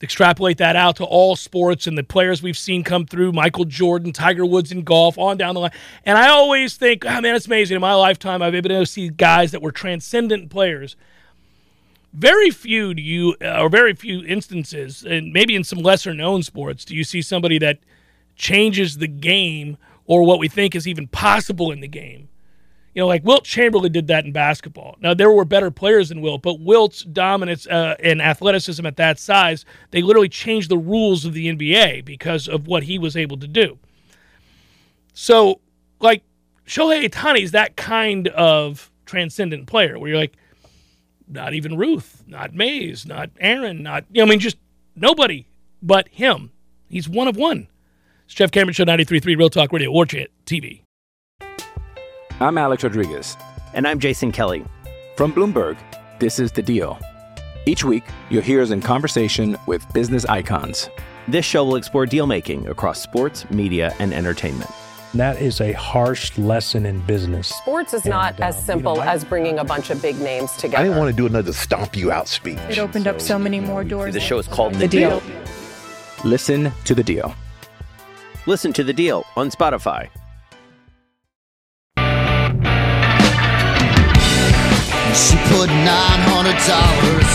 extrapolate 0.02 0.60
that 0.60 0.78
out 0.78 0.96
to 0.96 1.04
all 1.04 1.36
sports 1.36 1.88
and 1.88 1.98
the 1.98 2.04
players 2.04 2.42
we've 2.42 2.58
seen 2.58 2.84
come 2.84 3.04
through 3.06 3.32
Michael 3.32 3.66
Jordan, 3.66 4.14
Tiger 4.14 4.46
Woods 4.46 4.72
in 4.72 4.84
golf, 4.84 5.18
on 5.18 5.38
down 5.38 5.56
the 5.56 5.62
line. 5.62 5.72
And 6.06 6.20
I 6.20 6.30
always 6.30 6.78
think, 6.78 7.04
oh 7.04 7.20
man, 7.20 7.36
it's 7.36 7.48
amazing. 7.48 7.74
In 7.74 7.82
my 7.82 7.96
lifetime, 7.96 8.44
I've 8.44 8.52
been 8.52 8.72
able 8.72 8.86
to 8.86 8.86
see 8.86 9.10
guys 9.10 9.52
that 9.52 9.62
were 9.64 9.72
transcendent 9.72 10.52
players. 10.52 10.96
Very 12.14 12.50
few 12.50 12.94
do 12.94 13.02
you, 13.02 13.36
or 13.42 13.70
very 13.70 13.94
few 13.94 14.24
instances, 14.26 15.04
and 15.04 15.32
maybe 15.32 15.56
in 15.56 15.64
some 15.64 15.80
lesser 15.80 16.14
known 16.14 16.42
sports, 16.42 16.86
do 16.86 16.96
you 16.96 17.04
see 17.04 17.22
somebody 17.22 17.60
that 17.60 17.80
changes 18.38 18.98
the 18.98 19.08
game 19.08 19.78
or 20.06 20.24
what 20.24 20.40
we 20.40 20.48
think 20.48 20.76
is 20.76 20.88
even 20.88 21.08
possible 21.08 21.72
in 21.72 21.82
the 21.82 21.88
game. 21.88 22.30
You 22.94 23.02
know, 23.02 23.08
like 23.08 23.24
Wilt 23.24 23.44
Chamberlain 23.44 23.92
did 23.92 24.08
that 24.08 24.26
in 24.26 24.32
basketball. 24.32 24.98
Now 25.00 25.14
there 25.14 25.30
were 25.30 25.46
better 25.46 25.70
players 25.70 26.10
than 26.10 26.22
Wilt, 26.22 26.42
but 26.42 26.60
Wilt's 26.60 27.04
dominance 27.04 27.68
uh, 27.68 27.96
and 28.02 28.22
athleticism 28.22 28.86
at 28.86 28.98
that 28.98 29.20
size, 29.20 29.66
they 29.92 30.02
literally 30.02 30.30
changed 30.30 30.72
the 30.72 30.78
rules 30.78 31.24
of 31.26 31.34
the 31.34 31.48
NBA 31.48 32.06
because 32.06 32.48
of 32.48 32.66
what 32.66 32.84
he 32.84 32.98
was 32.98 33.16
able 33.16 33.38
to 33.38 33.48
do. 33.48 33.78
So, 35.14 35.62
like 36.00 36.24
Shohei 36.66 37.08
Ohtani 37.08 37.42
is 37.42 37.52
that 37.52 37.76
kind 37.76 38.30
of 38.30 38.90
transcendent 39.06 39.68
player 39.68 40.00
where 40.00 40.10
you're 40.10 40.20
like, 40.20 40.36
not 41.28 41.54
even 41.54 41.78
Ruth, 41.78 42.24
not 42.28 42.54
Mays, 42.54 43.06
not 43.06 43.30
Aaron, 43.40 43.84
not 43.84 44.06
you 44.12 44.22
know, 44.22 44.28
I 44.28 44.30
mean, 44.30 44.40
just 44.40 44.58
nobody 44.96 45.46
but 45.82 46.08
him. 46.10 46.52
He's 46.90 47.08
one 47.10 47.28
of 47.28 47.36
one. 47.36 47.68
It's 48.26 48.34
Jeff 48.34 48.52
Cameron 48.52 48.74
Show 48.74 48.86
93.3 48.86 49.38
Real 49.38 49.50
Talk 49.50 49.72
Radio, 49.72 49.92
War 49.92 50.06
Chant 50.06 50.30
TV. 50.46 50.82
I'm 52.40 52.58
Alex 52.58 52.84
Rodriguez. 52.84 53.38
And 53.74 53.88
I'm 53.88 54.00
Jason 54.00 54.32
Kelly. 54.32 54.66
From 55.16 55.34
Bloomberg, 55.34 55.78
this 56.20 56.40
is 56.40 56.52
The 56.52 56.62
Deal. 56.62 57.00
Each 57.66 57.84
week, 57.84 58.04
you'll 58.30 58.44
hear 58.44 58.62
us 58.62 58.72
in 58.72 58.82
conversation 58.82 59.58
with 59.66 59.86
business 59.94 60.26
icons. 60.26 60.90
This 61.28 61.46
show 61.46 61.66
will 61.66 61.76
explore 61.76 62.06
deal 62.06 62.28
making 62.28 62.68
across 62.68 63.02
sports, 63.02 63.50
media, 63.50 63.94
and 64.00 64.14
entertainment. 64.14 64.70
That 65.14 65.42
is 65.42 65.62
a 65.62 65.72
harsh 65.74 66.38
lesson 66.38 66.86
in 66.86 67.00
business. 67.02 67.48
Sports 67.48 67.94
is 67.94 68.06
not 68.06 68.36
And, 68.36 68.44
as 68.44 68.58
um, 68.58 68.62
simple 68.64 68.94
you 68.94 69.00
know, 69.00 69.06
I- 69.06 69.14
as 69.14 69.24
bringing 69.24 69.58
a 69.60 69.64
bunch 69.64 69.90
of 69.90 70.02
big 70.02 70.20
names 70.20 70.52
together. 70.54 70.78
I 70.80 70.84
didn't 70.84 70.98
want 70.98 71.10
to 71.10 71.16
do 71.16 71.26
another 71.26 71.54
stomp 71.54 71.96
you 71.96 72.12
out 72.12 72.28
speech. 72.28 72.60
It 72.70 72.78
opened 72.78 73.08
up 73.08 73.22
so 73.22 73.40
many 73.40 73.60
more 73.60 73.84
doors. 73.84 74.14
The 74.14 74.20
show 74.20 74.38
is 74.38 74.48
called 74.48 74.76
The 74.76 74.88
Deal. 74.88 75.22
Listen 76.24 76.72
to 76.86 76.94
The 76.94 77.04
Deal. 77.04 77.34
Listen 78.46 78.74
to 78.74 78.84
The 78.84 78.94
Deal 78.94 79.26
on 79.36 79.50
Spotify. 79.50 80.10
She 85.18 85.36
put 85.50 85.68
nine 85.82 86.22
hundred 86.30 86.58
dollars 86.70 87.34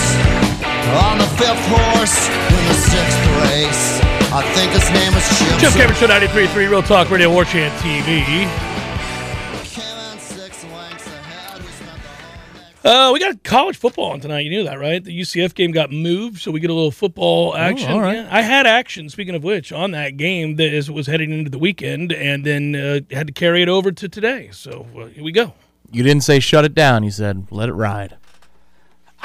on 1.02 1.18
the 1.18 1.26
fifth 1.34 1.66
horse 1.66 2.28
in 2.28 2.62
the 2.68 2.74
sixth 2.78 3.22
race. 3.42 4.11
I 4.35 4.43
think 4.55 4.72
his 4.72 4.89
name 4.91 5.12
was 5.14 5.28
Chip. 5.39 5.59
Jeff 5.61 5.74
Cameron 5.74 5.95
Show 5.97 6.07
93.3 6.07 6.70
Real 6.70 6.83
Talk 6.83 7.11
Radio, 7.11 7.30
War 7.30 7.45
Chant 7.45 7.72
TV. 7.83 8.24
Came 8.24 9.85
in 10.12 10.18
six 10.18 10.64
lengths 10.64 11.07
ahead. 11.07 11.61
We 11.61 11.66
spent 11.68 11.91
the 12.03 12.09
whole 12.09 12.62
next 12.62 12.85
Uh, 12.87 13.11
we 13.12 13.20
got 13.20 13.43
college 13.43 13.76
football 13.76 14.07
on 14.12 14.20
tonight. 14.20 14.41
You 14.41 14.51
knew 14.51 14.64
that, 14.64 14.78
right? 14.78 15.05
The 15.05 15.20
UCF 15.20 15.55
game 15.55 15.70
got 15.70 15.91
moved, 15.91 16.39
so 16.41 16.51
we 16.51 16.61
get 16.61 16.70
a 16.70 16.72
little 16.74 16.91
football 16.91 17.55
action. 17.55 17.91
all 17.93 18.01
right. 18.01 18.16
Yeah. 18.16 18.28
I 18.30 18.41
had 18.41 18.66
action, 18.66 19.11
speaking 19.11 19.35
of 19.35 19.45
which, 19.45 19.70
on 19.70 19.91
that 19.91 20.16
game 20.16 20.57
that 20.57 20.72
is, 20.72 20.91
was 20.91 21.07
heading 21.07 21.30
into 21.30 21.51
the 21.51 21.59
weekend 21.59 22.11
and 22.12 22.45
then 22.47 22.74
uh, 22.74 23.01
had 23.14 23.26
to 23.26 23.33
carry 23.35 23.61
it 23.62 23.68
over 23.68 23.93
to 23.93 24.09
today. 24.09 24.49
So 24.53 24.87
uh, 24.99 25.07
here 25.07 25.24
we 25.24 25.33
go. 25.33 25.53
You 25.91 26.03
didn't 26.03 26.22
say 26.22 26.41
shut 26.41 26.64
it 26.64 26.74
down. 26.74 27.05
You 27.05 27.11
said 27.11 27.49
let 27.51 27.68
it 27.68 27.74
ride. 27.74 28.16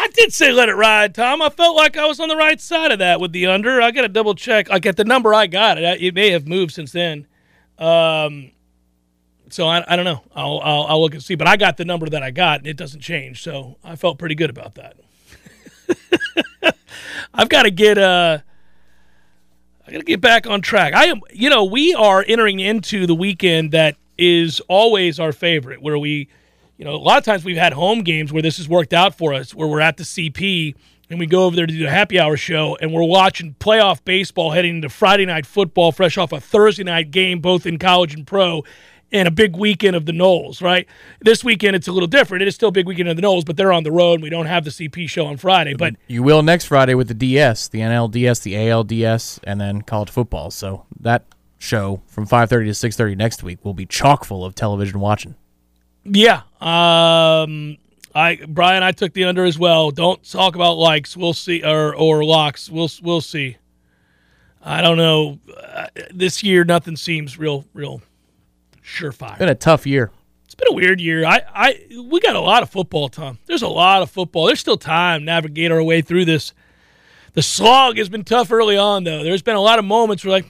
I 0.08 0.10
did 0.12 0.32
say 0.32 0.54
let 0.54 0.70
it 0.70 0.76
ride, 0.76 1.14
Tom. 1.14 1.42
I 1.42 1.50
felt 1.50 1.76
like 1.76 1.98
I 1.98 2.06
was 2.06 2.22
on 2.22 2.30
the 2.30 2.38
right 2.38 2.62
side 2.62 2.94
of 2.94 3.00
that 3.00 3.20
with 3.20 3.34
the 3.34 3.48
under. 3.48 3.82
I 3.82 3.92
got 3.92 4.04
to 4.04 4.08
double 4.08 4.36
check. 4.36 4.70
Like 4.70 4.86
at 4.86 4.96
the 4.96 5.04
number 5.04 5.34
I 5.34 5.48
got, 5.48 5.78
it, 5.78 6.02
it 6.02 6.16
may 6.16 6.32
have 6.32 6.48
moved 6.48 6.72
since 6.72 6.94
then. 6.94 7.28
Um, 7.78 8.52
so 9.50 9.68
I, 9.68 9.84
I 9.86 9.98
don't 9.98 10.06
know. 10.06 10.24
I'll, 10.34 10.60
I'll 10.60 10.84
I'll 10.84 11.02
look 11.02 11.14
and 11.14 11.22
see. 11.22 11.36
But 11.36 11.48
I 11.48 11.58
got 11.58 11.76
the 11.76 11.84
number 11.84 12.08
that 12.08 12.24
I 12.24 12.32
got, 12.32 12.60
and 12.60 12.68
it 12.68 12.78
doesn't 12.78 13.02
change. 13.02 13.44
So 13.44 13.76
I 13.84 13.98
felt 13.98 14.18
pretty 14.18 14.36
good 14.36 14.50
about 14.50 14.76
that. 14.76 14.96
I've 17.34 17.50
got 17.50 17.64
to 17.64 17.72
get 17.72 17.98
uh, 17.98 18.38
I 19.86 19.92
got 19.92 19.98
to 19.98 20.06
get 20.06 20.22
back 20.22 20.48
on 20.48 20.62
track. 20.62 20.94
I 20.94 21.08
am, 21.08 21.20
you 21.34 21.50
know, 21.50 21.66
we 21.66 21.94
are 21.94 22.24
entering 22.26 22.62
into 22.62 23.08
the 23.08 23.16
weekend 23.16 23.72
that 23.72 23.98
is 24.18 24.62
always 24.70 25.20
our 25.20 25.34
favorite, 25.34 25.82
where 25.82 26.00
we 26.00 26.30
you 26.78 26.86
know, 26.86 26.94
a 26.94 26.98
lot 26.98 27.18
of 27.18 27.24
times 27.24 27.44
we've 27.44 27.58
had 27.58 27.74
home 27.74 28.04
games 28.04 28.32
where 28.32 28.42
this 28.42 28.58
has 28.58 28.70
worked 28.70 28.94
out 28.94 29.16
for 29.16 29.34
us, 29.34 29.54
where 29.54 29.68
we're 29.68 29.82
at 29.82 29.98
the 29.98 30.04
CP 30.04 30.76
and 31.10 31.20
we 31.20 31.26
go 31.26 31.46
over 31.46 31.56
there 31.56 31.66
to 31.66 31.74
do 31.74 31.88
a 31.88 31.90
happy 31.90 32.20
hour 32.20 32.38
show 32.38 32.78
and 32.80 32.94
we're 32.94 33.04
watching 33.04 33.56
playoff 33.60 34.04
baseball 34.04 34.52
heading 34.52 34.76
into 34.76 34.90
Friday 34.90 35.26
night 35.26 35.46
football, 35.46 35.92
fresh 35.92 36.18
off 36.18 36.32
a 36.32 36.40
Thursday 36.40 36.84
night 36.84 37.12
game, 37.12 37.40
both 37.40 37.66
in 37.66 37.80
college 37.80 38.14
and 38.14 38.28
pro, 38.28 38.64
and 39.12 39.28
a 39.28 39.32
big 39.32 39.56
weekend 39.56 39.96
of 39.96 40.06
the 40.06 40.12
Noles, 40.12 40.62
right? 40.62 40.86
This 41.22 41.44
weekend 41.44 41.76
it's 41.76 41.88
a 41.88 41.92
little 41.92 42.08
different. 42.08 42.42
It 42.42 42.48
is 42.48 42.56
still 42.56 42.70
a 42.70 42.74
big 42.74 42.86
weekend 42.86 43.10
of 43.10 43.16
the 43.16 43.22
Noles, 43.22 43.46
but 43.46 43.58
they're 43.58 43.72
on 43.72 43.84
the 43.84 43.92
road 43.92 44.16
and 44.16 44.24
we 44.24 44.30
don't 44.30 44.48
have 44.48 44.64
the 44.64 44.70
CP 44.70 45.10
show 45.10 45.26
on 45.26 45.38
Friday. 45.38 45.74
But 45.74 45.96
You 46.08 46.22
will 46.24 46.44
next 46.44 46.66
Friday 46.66 46.94
with 46.94 47.08
the 47.08 47.14
DS, 47.14 47.70
the 47.70 47.80
NLDS, 47.80 48.44
the 48.44 48.54
ALDS, 48.54 49.40
and 49.46 49.60
then 49.60 49.82
college 49.82 50.10
football. 50.10 50.52
So 50.52 50.86
that 51.00 51.24
show 51.58 52.02
from 52.06 52.28
5:30 52.28 52.66
to 52.66 52.74
6:30 52.74 53.16
next 53.16 53.42
week 53.44 53.64
will 53.64 53.74
be 53.74 53.86
chock 53.86 54.26
full 54.26 54.46
of 54.46 54.54
television 54.54 55.00
watching. 55.00 55.36
Yeah. 56.08 56.42
Um 56.62 57.78
I 58.16 58.40
Brian, 58.48 58.82
I 58.82 58.92
took 58.92 59.14
the 59.14 59.26
under 59.26 59.46
as 59.46 59.60
well. 59.60 59.92
Don't 59.92 60.24
talk 60.30 60.56
about 60.56 60.74
likes. 60.74 61.16
We'll 61.16 61.34
see 61.34 61.64
or 61.64 61.96
or 61.96 62.24
locks. 62.24 62.70
We'll 62.70 62.90
we'll 63.04 63.22
see. 63.22 63.58
I 64.62 64.82
don't 64.82 64.98
know. 64.98 65.40
Uh, 65.56 65.88
this 66.12 66.44
year 66.44 66.64
nothing 66.64 66.96
seems 66.96 67.38
real 67.38 67.66
real 67.74 68.02
surefire. 68.84 69.38
Been 69.38 69.50
a 69.50 69.56
tough 69.56 69.86
year. 69.86 70.12
It's 70.46 70.56
been 70.56 70.70
a 70.70 70.74
weird 70.74 71.00
year. 71.00 71.26
I 71.26 71.42
I 71.54 71.88
we 72.10 72.20
got 72.20 72.36
a 72.36 72.42
lot 72.42 72.64
of 72.64 72.70
football, 72.70 73.10
Tom. 73.10 73.38
There's 73.46 73.62
a 73.62 73.68
lot 73.68 74.02
of 74.02 74.10
football. 74.10 74.48
There's 74.48 74.60
still 74.60 74.78
time 74.78 75.22
to 75.22 75.26
navigate 75.26 75.72
our 75.72 75.84
way 75.84 76.02
through 76.02 76.26
this. 76.26 76.54
The 77.34 77.44
slog 77.44 77.98
has 77.98 78.10
been 78.10 78.24
tough 78.24 78.52
early 78.52 78.78
on 78.78 79.04
though. 79.04 79.24
There's 79.24 79.44
been 79.44 79.56
a 79.56 79.62
lot 79.62 79.78
of 79.78 79.86
moments 79.86 80.26
where 80.26 80.32
like, 80.32 80.46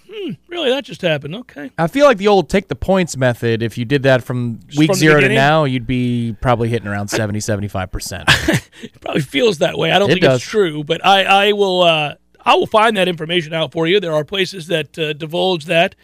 really 0.57 0.69
that 0.71 0.83
just 0.83 1.01
happened. 1.01 1.35
Okay. 1.35 1.71
I 1.77 1.87
feel 1.87 2.05
like 2.05 2.17
the 2.17 2.27
old 2.27 2.49
take 2.49 2.67
the 2.67 2.75
points 2.75 3.15
method, 3.15 3.63
if 3.63 3.77
you 3.77 3.85
did 3.85 4.03
that 4.03 4.23
from 4.23 4.59
week 4.77 4.87
from 4.89 4.95
zero 4.97 5.19
to 5.21 5.29
now, 5.29 5.63
you'd 5.63 5.87
be 5.87 6.35
probably 6.41 6.67
hitting 6.69 6.87
around 6.87 7.07
70, 7.07 7.39
75%. 7.39 8.63
It 8.83 9.01
probably 9.01 9.21
feels 9.21 9.57
that 9.57 9.75
way. 9.77 9.91
I 9.91 9.97
don't 9.97 10.09
It 10.11 10.13
think 10.13 10.23
does. 10.25 10.35
it's 10.41 10.45
true, 10.49 10.83
but 10.83 11.03
I, 11.03 11.47
I 11.47 11.51
will 11.53 11.81
uh, 11.81 12.13
I 12.45 12.53
will 12.55 12.67
find 12.67 12.95
that 12.97 13.07
information 13.07 13.51
out 13.53 13.71
for 13.71 13.87
you. 13.87 13.99
There 13.99 14.13
are 14.13 14.23
places 14.23 14.67
that 14.67 14.97
uh, 14.99 15.13
divulge 15.13 15.65
that 15.65 15.95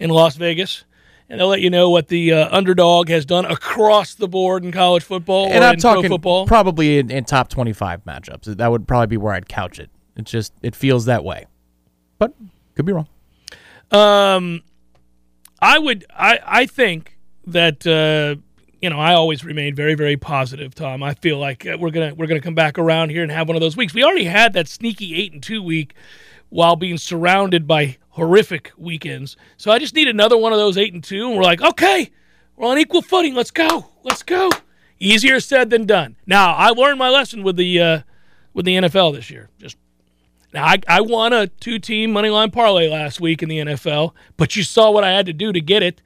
in 0.00 0.10
Las 0.10 0.34
Vegas, 0.34 0.84
and 1.28 1.38
they'll 1.38 1.46
let 1.46 1.60
you 1.60 1.70
know 1.70 1.90
what 1.90 2.08
the 2.08 2.32
uh, 2.32 2.48
underdog 2.56 3.08
has 3.08 3.24
done 3.24 3.44
across 3.44 4.14
the 4.14 4.26
board 4.26 4.64
in 4.64 4.72
college 4.72 5.04
football 5.04 5.46
and 5.52 5.62
or 5.62 5.68
I'm 5.68 5.76
talking 5.76 6.10
football. 6.10 6.44
probably 6.46 6.98
in, 6.98 7.10
in 7.12 7.24
top 7.24 7.48
25 7.50 8.04
matchups. 8.04 8.44
That 8.56 8.68
would 8.68 8.88
probably 8.88 9.06
be 9.06 9.16
where 9.16 9.32
I'd 9.34 9.48
couch 9.48 9.78
it. 9.78 9.88
It 10.16 10.24
just, 10.24 10.52
it 10.62 10.74
feels 10.74 11.04
that 11.04 11.22
way. 11.22 11.46
But 12.18 12.34
could 12.74 12.84
be 12.84 12.92
wrong. 12.92 13.06
Um, 13.90 14.62
I 15.60 15.78
would. 15.78 16.06
I 16.14 16.40
I 16.44 16.66
think 16.66 17.18
that 17.46 17.86
uh, 17.86 18.40
you 18.80 18.90
know 18.90 18.98
I 18.98 19.14
always 19.14 19.44
remain 19.44 19.74
very 19.74 19.94
very 19.94 20.16
positive, 20.16 20.74
Tom. 20.74 21.02
I 21.02 21.14
feel 21.14 21.38
like 21.38 21.66
uh, 21.66 21.76
we're 21.78 21.90
gonna 21.90 22.14
we're 22.14 22.26
gonna 22.26 22.40
come 22.40 22.54
back 22.54 22.78
around 22.78 23.10
here 23.10 23.22
and 23.22 23.32
have 23.32 23.48
one 23.48 23.56
of 23.56 23.60
those 23.60 23.76
weeks. 23.76 23.94
We 23.94 24.04
already 24.04 24.24
had 24.24 24.52
that 24.52 24.68
sneaky 24.68 25.14
eight 25.14 25.32
and 25.32 25.42
two 25.42 25.62
week 25.62 25.94
while 26.50 26.76
being 26.76 26.98
surrounded 26.98 27.66
by 27.66 27.96
horrific 28.10 28.72
weekends. 28.76 29.36
So 29.56 29.70
I 29.70 29.78
just 29.78 29.94
need 29.94 30.08
another 30.08 30.36
one 30.36 30.52
of 30.52 30.58
those 30.58 30.76
eight 30.78 30.92
and 30.92 31.02
two, 31.02 31.28
and 31.28 31.36
we're 31.36 31.42
like, 31.42 31.62
okay, 31.62 32.10
we're 32.56 32.68
on 32.68 32.78
equal 32.78 33.02
footing. 33.02 33.34
Let's 33.34 33.50
go. 33.50 33.86
Let's 34.02 34.22
go. 34.22 34.50
Easier 35.00 35.40
said 35.40 35.70
than 35.70 35.86
done. 35.86 36.16
Now 36.26 36.54
I 36.54 36.70
learned 36.70 36.98
my 36.98 37.08
lesson 37.08 37.42
with 37.42 37.56
the 37.56 37.80
uh, 37.80 38.00
with 38.52 38.66
the 38.66 38.76
NFL 38.76 39.14
this 39.14 39.30
year. 39.30 39.48
Just 39.58 39.76
now, 40.52 40.64
I, 40.64 40.78
I 40.88 41.00
won 41.00 41.32
a 41.32 41.46
two 41.46 41.78
team 41.78 42.12
money 42.12 42.30
line 42.30 42.50
parlay 42.50 42.88
last 42.88 43.20
week 43.20 43.42
in 43.42 43.48
the 43.48 43.58
NFL, 43.58 44.12
but 44.36 44.56
you 44.56 44.62
saw 44.62 44.90
what 44.90 45.04
I 45.04 45.10
had 45.10 45.26
to 45.26 45.32
do 45.32 45.52
to 45.52 45.60
get 45.60 45.82
it. 45.82 46.00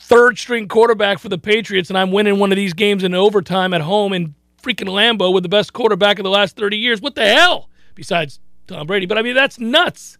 Third 0.00 0.38
string 0.38 0.68
quarterback 0.68 1.18
for 1.18 1.28
the 1.28 1.38
Patriots, 1.38 1.88
and 1.88 1.98
I'm 1.98 2.12
winning 2.12 2.38
one 2.38 2.52
of 2.52 2.56
these 2.56 2.74
games 2.74 3.02
in 3.02 3.14
overtime 3.14 3.74
at 3.74 3.80
home 3.80 4.12
in 4.12 4.34
freaking 4.62 4.88
Lambeau 4.88 5.32
with 5.32 5.42
the 5.42 5.48
best 5.48 5.72
quarterback 5.72 6.18
of 6.18 6.24
the 6.24 6.30
last 6.30 6.56
30 6.56 6.76
years. 6.76 7.00
What 7.00 7.14
the 7.14 7.26
hell? 7.26 7.68
Besides 7.94 8.40
Tom 8.66 8.86
Brady. 8.86 9.06
But 9.06 9.18
I 9.18 9.22
mean, 9.22 9.34
that's 9.34 9.58
nuts. 9.58 10.18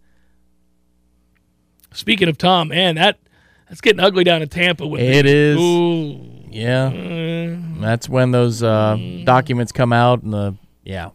Speaking 1.93 2.27
of 2.27 2.37
Tom, 2.37 2.69
man, 2.69 2.95
that 2.95 3.19
that's 3.67 3.81
getting 3.81 3.99
ugly 3.99 4.23
down 4.23 4.41
in 4.41 4.49
Tampa 4.49 4.85
with 4.85 5.01
It 5.01 5.25
the, 5.25 5.31
is. 5.31 5.57
Ooh. 5.57 6.49
Yeah. 6.49 6.89
Mm. 6.89 7.79
That's 7.79 8.09
when 8.09 8.31
those 8.31 8.63
uh, 8.63 8.97
documents 9.23 9.71
come 9.71 9.93
out 9.93 10.23
and 10.23 10.33
the, 10.33 10.55
yeah. 10.83 11.11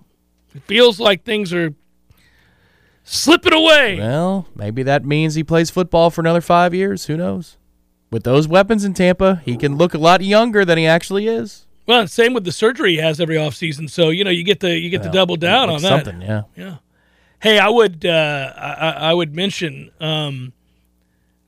It 0.55 0.63
feels 0.63 1.01
like 1.01 1.25
things 1.25 1.53
are 1.53 1.75
slipping 3.05 3.53
away. 3.53 3.99
Well, 3.99 4.47
maybe 4.57 4.83
that 4.83 5.05
means 5.05 5.35
he 5.35 5.45
plays 5.45 5.71
football 5.71 6.11
for 6.11 6.21
another 6.21 6.41
five 6.41 6.75
years. 6.75 7.07
Who 7.07 7.17
knows? 7.17 7.57
With 8.11 8.25
those 8.25 8.49
weapons 8.49 8.85
in 8.85 8.95
Tampa, 8.95 9.43
he 9.45 9.57
can 9.57 9.77
look 9.77 9.95
a 9.95 9.99
lot 9.99 10.23
younger 10.23 10.65
than 10.65 10.79
he 10.79 10.87
actually 10.87 11.27
is. 11.29 11.67
Well, 11.87 12.07
same 12.07 12.33
with 12.33 12.45
the 12.45 12.53
surgery 12.53 12.93
he 12.93 12.99
has 12.99 13.21
every 13.21 13.37
offseason. 13.37 13.91
So 13.91 14.09
you 14.11 14.25
know 14.25 14.31
you 14.31 14.43
get 14.45 14.61
the 14.61 14.77
you 14.79 14.89
get 14.91 15.03
Well, 15.03 15.13
double 15.13 15.37
down 15.37 15.69
on 15.69 15.83
that. 15.83 16.05
Something, 16.05 16.23
yeah. 16.23 16.43
Yeah. 16.57 16.77
Hey, 17.41 17.59
I 17.59 17.69
would 17.69 18.07
uh, 18.07 18.53
I, 18.57 18.73
I 18.73 18.91
I 19.11 19.15
would 19.15 19.35
mention 19.35 19.91
um, 20.01 20.53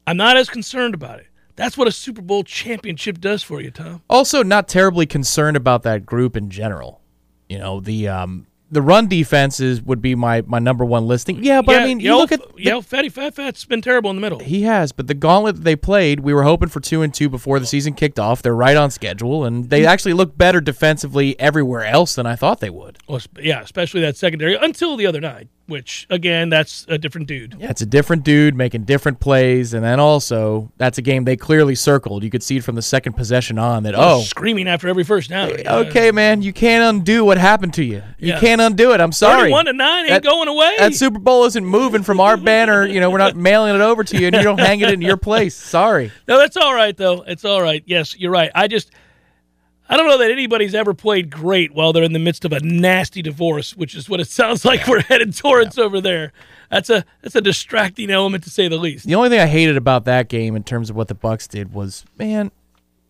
I'm 0.07 0.17
not 0.17 0.37
as 0.37 0.51
concerned 0.51 0.95
about 0.95 1.21
it. 1.21 1.27
That's 1.55 1.79
what 1.79 1.89
a 1.89 1.93
Super 1.93 2.21
Bowl 2.21 2.45
championship 2.45 3.19
does 3.19 3.43
for 3.43 3.63
you, 3.63 3.71
Tom. 3.71 4.03
Also, 4.11 4.43
not 4.43 4.69
terribly 4.69 5.07
concerned 5.07 5.57
about 5.57 5.85
that 5.85 6.05
group 6.05 6.37
in 6.37 6.51
general. 6.51 7.01
You 7.49 7.59
know, 7.59 7.81
the 7.81 8.09
um, 8.09 8.47
the 8.71 8.83
run 8.83 9.07
defenses 9.07 9.81
would 9.83 10.03
be 10.03 10.15
my, 10.15 10.43
my 10.43 10.59
number 10.59 10.85
one 10.85 11.07
listing. 11.07 11.43
Yeah, 11.43 11.63
but 11.63 11.73
yeah, 11.73 11.79
I 11.79 11.85
mean, 11.85 12.01
you 12.01 12.11
yo, 12.11 12.19
look 12.19 12.33
at 12.33 12.41
the- 12.41 12.63
yo, 12.63 12.81
Fatty 12.81 13.09
Fat 13.09 13.35
Fat's 13.35 13.65
been 13.65 13.81
terrible 13.81 14.11
in 14.11 14.17
the 14.17 14.23
middle. 14.23 14.41
he 14.41 14.63
has, 14.63 14.93
but 14.93 15.07
the 15.07 15.15
gauntlet 15.15 15.57
that 15.57 15.65
they 15.65 15.77
played, 15.77 16.21
we 16.21 16.35
were 16.35 16.43
hoping 16.43 16.69
for 16.69 16.81
two 16.81 17.03
and 17.03 17.15
two 17.15 17.29
before 17.29 17.61
the 17.61 17.67
season 17.67 17.95
kicked 17.95 18.19
off. 18.19 18.43
They're 18.43 18.57
right 18.57 18.77
on 18.77 18.91
schedule, 18.91 19.45
and 19.45 19.71
they 19.71 19.81
mm-hmm. 19.81 19.89
actually 19.89 20.15
look 20.15 20.37
better 20.37 20.61
defensively 20.61 21.39
everywhere 21.39 21.85
else 21.85 22.17
than 22.17 22.27
I 22.27 22.35
thought 22.35 22.61
they 22.61 22.71
would. 22.71 22.99
Well, 23.09 23.21
yeah, 23.41 23.61
especially 23.61 24.01
that 24.01 24.17
secondary 24.17 24.57
until 24.57 24.97
the 24.97 25.07
other 25.07 25.21
night, 25.21 25.49
which 25.67 26.07
again, 26.11 26.49
that's 26.49 26.85
a 26.89 26.99
different 26.99 27.27
dude. 27.27 27.57
Yeah, 27.59 27.71
it's 27.71 27.81
a 27.83 27.87
different 27.87 28.25
dude 28.25 28.55
making 28.55 28.85
different 28.85 29.21
plays, 29.21 29.75
and 29.75 29.85
then 29.85 29.99
also 30.01 30.71
that's 30.77 30.99
a 30.99 31.03
game 31.03 31.25
they 31.25 31.37
clearly 31.37 31.75
circled. 31.75 32.23
You 32.23 32.31
could 32.31 32.43
see 32.43 32.57
it 32.59 32.65
from 32.65 32.75
the 32.75 32.83
second 32.83 33.15
possession 33.15 33.59
on 33.59 33.83
that. 33.85 33.95
Oh, 33.97 34.23
screaming 34.23 34.69
after 34.69 34.89
every 34.89 35.05
first 35.05 35.31
down. 35.31 35.51
okay, 35.67 36.11
man, 36.11 36.43
you 36.43 36.53
can't 36.53 36.97
undo 36.97 37.25
what 37.25 37.39
happened 37.39 37.75
to 37.75 37.85
you. 37.85 38.03
You 38.19 38.29
Yeah. 38.35 38.41
can't 38.41 38.61
undo 38.61 38.93
it. 38.93 39.01
I'm 39.01 39.13
sorry. 39.13 39.51
One 39.51 39.67
to 39.67 39.73
nine 39.73 40.05
ain't 40.05 40.09
That- 40.11 40.23
going 40.23 40.49
away. 40.49 40.75
That 40.79 40.95
Super 40.95 41.19
Bowl 41.19 41.45
isn't 41.45 41.65
moving 41.65 42.03
from 42.03 42.21
our 42.21 42.37
banner. 42.37 42.87
You 42.87 43.01
know, 43.01 43.11
we're 43.11 43.19
not 43.19 43.37
mailing 43.47 43.75
it 43.75 43.81
over 43.81 44.05
to 44.05 44.17
you, 44.19 44.27
and 44.29 44.37
you 44.37 44.43
don't 44.43 44.61
hang 44.61 44.81
it 44.81 44.91
in 44.91 45.01
your 45.01 45.17
place. 45.17 45.55
Sorry. 45.55 46.11
No, 46.29 46.39
that's 46.39 46.57
all 46.57 46.75
right 46.75 46.97
though. 46.97 47.23
It's 47.27 47.45
all 47.45 47.61
right. 47.63 47.83
Yes, 47.87 48.19
you're 48.19 48.31
right. 48.31 48.51
I 48.55 48.69
just 48.69 48.91
I 49.89 49.97
don't 49.97 50.09
know 50.09 50.19
that 50.19 50.31
anybody's 50.31 50.75
ever 50.75 50.95
played 50.95 51.31
great 51.31 51.73
while 51.73 51.93
they're 51.93 52.03
in 52.03 52.13
the 52.13 52.19
midst 52.19 52.45
of 52.45 52.53
a 52.53 52.61
nasty 52.61 53.23
divorce, 53.23 53.77
which 53.77 53.95
is 53.95 54.09
what 54.09 54.21
it 54.21 54.29
sounds 54.29 54.65
like 54.65 54.87
we're 54.87 55.03
headed 55.03 55.37
towards 55.37 55.79
over 55.79 56.01
there. 56.01 56.33
That's 56.71 56.91
a 56.91 57.05
that's 57.23 57.37
a 57.37 57.41
distracting 57.41 58.11
element 58.11 58.45
to 58.45 58.51
say 58.51 58.69
the 58.69 58.77
least. 58.77 59.07
The 59.07 59.15
only 59.15 59.29
thing 59.29 59.41
I 59.41 59.47
hated 59.47 59.77
about 59.77 60.05
that 60.07 60.29
game 60.29 60.57
in 60.57 60.65
terms 60.65 60.91
of 60.91 60.97
what 60.97 61.09
the 61.09 61.15
Bucs 61.15 61.49
did 61.49 61.73
was, 61.73 62.05
man, 62.19 62.51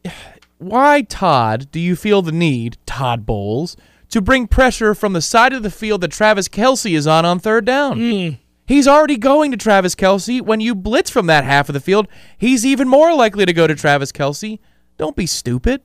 why 0.59 1.03
Todd 1.03 1.71
do 1.71 1.81
you 1.81 1.97
feel 1.97 2.23
the 2.23 2.33
need, 2.33 2.77
Todd 2.87 3.25
Bowles, 3.25 3.77
to 4.11 4.21
bring 4.21 4.47
pressure 4.47 4.95
from 4.95 5.15
the 5.15 5.23
side 5.23 5.53
of 5.53 5.63
the 5.63 5.71
field 5.71 6.03
that 6.03 6.13
Travis 6.13 6.49
Kelce 6.49 6.95
is 6.95 7.07
on 7.07 7.25
on 7.25 7.39
third 7.39 7.65
down? 7.65 7.99
Hmm. 7.99 8.29
He's 8.67 8.89
already 8.89 9.17
going 9.17 9.53
to 9.53 9.57
Travis 9.57 9.95
Kelce. 9.95 10.43
When 10.43 10.61
you 10.61 10.75
blitz 10.75 11.09
from 11.09 11.27
that 11.27 11.45
half 11.45 11.69
of 11.69 11.73
the 11.73 11.81
field, 11.81 12.09
he's 12.37 12.67
even 12.67 12.89
more 12.89 13.15
likely 13.15 13.47
to 13.47 13.53
go 13.53 13.67
to 13.69 13.77
Travis 13.77 14.11
Kelce. 14.11 14.59
Don't 14.99 15.15
be 15.15 15.27
stupid. 15.27 15.83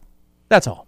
That's 0.51 0.67
all. 0.67 0.85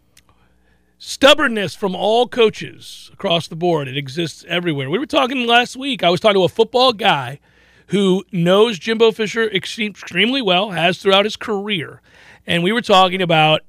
Stubbornness 0.97 1.73
from 1.73 1.95
all 1.95 2.27
coaches 2.27 3.09
across 3.13 3.47
the 3.47 3.55
board. 3.55 3.87
It 3.87 3.95
exists 3.95 4.43
everywhere. 4.45 4.89
We 4.89 4.99
were 4.99 5.05
talking 5.05 5.47
last 5.47 5.77
week. 5.77 6.03
I 6.03 6.09
was 6.09 6.19
talking 6.19 6.41
to 6.41 6.43
a 6.43 6.49
football 6.49 6.91
guy 6.91 7.39
who 7.87 8.25
knows 8.33 8.77
Jimbo 8.77 9.13
Fisher 9.13 9.49
extremely 9.49 10.41
well, 10.41 10.71
has 10.71 10.97
throughout 10.97 11.23
his 11.23 11.37
career. 11.37 12.01
And 12.45 12.61
we 12.61 12.73
were 12.73 12.81
talking 12.81 13.21
about 13.21 13.61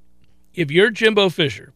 if 0.53 0.72
you're 0.72 0.90
Jimbo 0.90 1.28
Fisher 1.28 1.72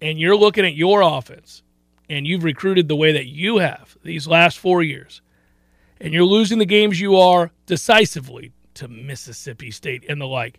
and 0.00 0.18
you're 0.18 0.34
looking 0.34 0.64
at 0.64 0.74
your 0.74 1.02
offense 1.02 1.62
and 2.08 2.26
you've 2.26 2.42
recruited 2.42 2.88
the 2.88 2.96
way 2.96 3.12
that 3.12 3.26
you 3.26 3.58
have 3.58 3.98
these 4.02 4.26
last 4.26 4.58
four 4.58 4.82
years, 4.82 5.20
and 6.00 6.14
you're 6.14 6.24
losing 6.24 6.56
the 6.56 6.64
games 6.64 6.98
you 6.98 7.16
are 7.16 7.50
decisively 7.66 8.52
to 8.72 8.88
Mississippi 8.88 9.70
State 9.70 10.06
and 10.08 10.22
the 10.22 10.26
like, 10.26 10.58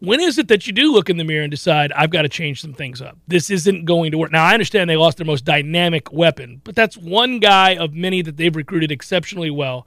when 0.00 0.20
is 0.20 0.38
it 0.38 0.48
that 0.48 0.66
you 0.66 0.72
do 0.72 0.92
look 0.92 1.08
in 1.08 1.16
the 1.16 1.24
mirror 1.24 1.42
and 1.42 1.50
decide 1.50 1.92
I've 1.92 2.10
got 2.10 2.22
to 2.22 2.28
change 2.28 2.60
some 2.60 2.72
things 2.74 3.00
up? 3.00 3.16
This 3.28 3.50
isn't 3.50 3.84
going 3.84 4.10
to 4.10 4.18
work. 4.18 4.32
Now 4.32 4.44
I 4.44 4.54
understand 4.54 4.88
they 4.90 4.96
lost 4.96 5.18
their 5.18 5.26
most 5.26 5.44
dynamic 5.44 6.12
weapon, 6.12 6.60
but 6.64 6.74
that's 6.74 6.96
one 6.96 7.38
guy 7.38 7.76
of 7.76 7.94
many 7.94 8.22
that 8.22 8.36
they've 8.36 8.54
recruited 8.54 8.90
exceptionally 8.90 9.50
well. 9.50 9.86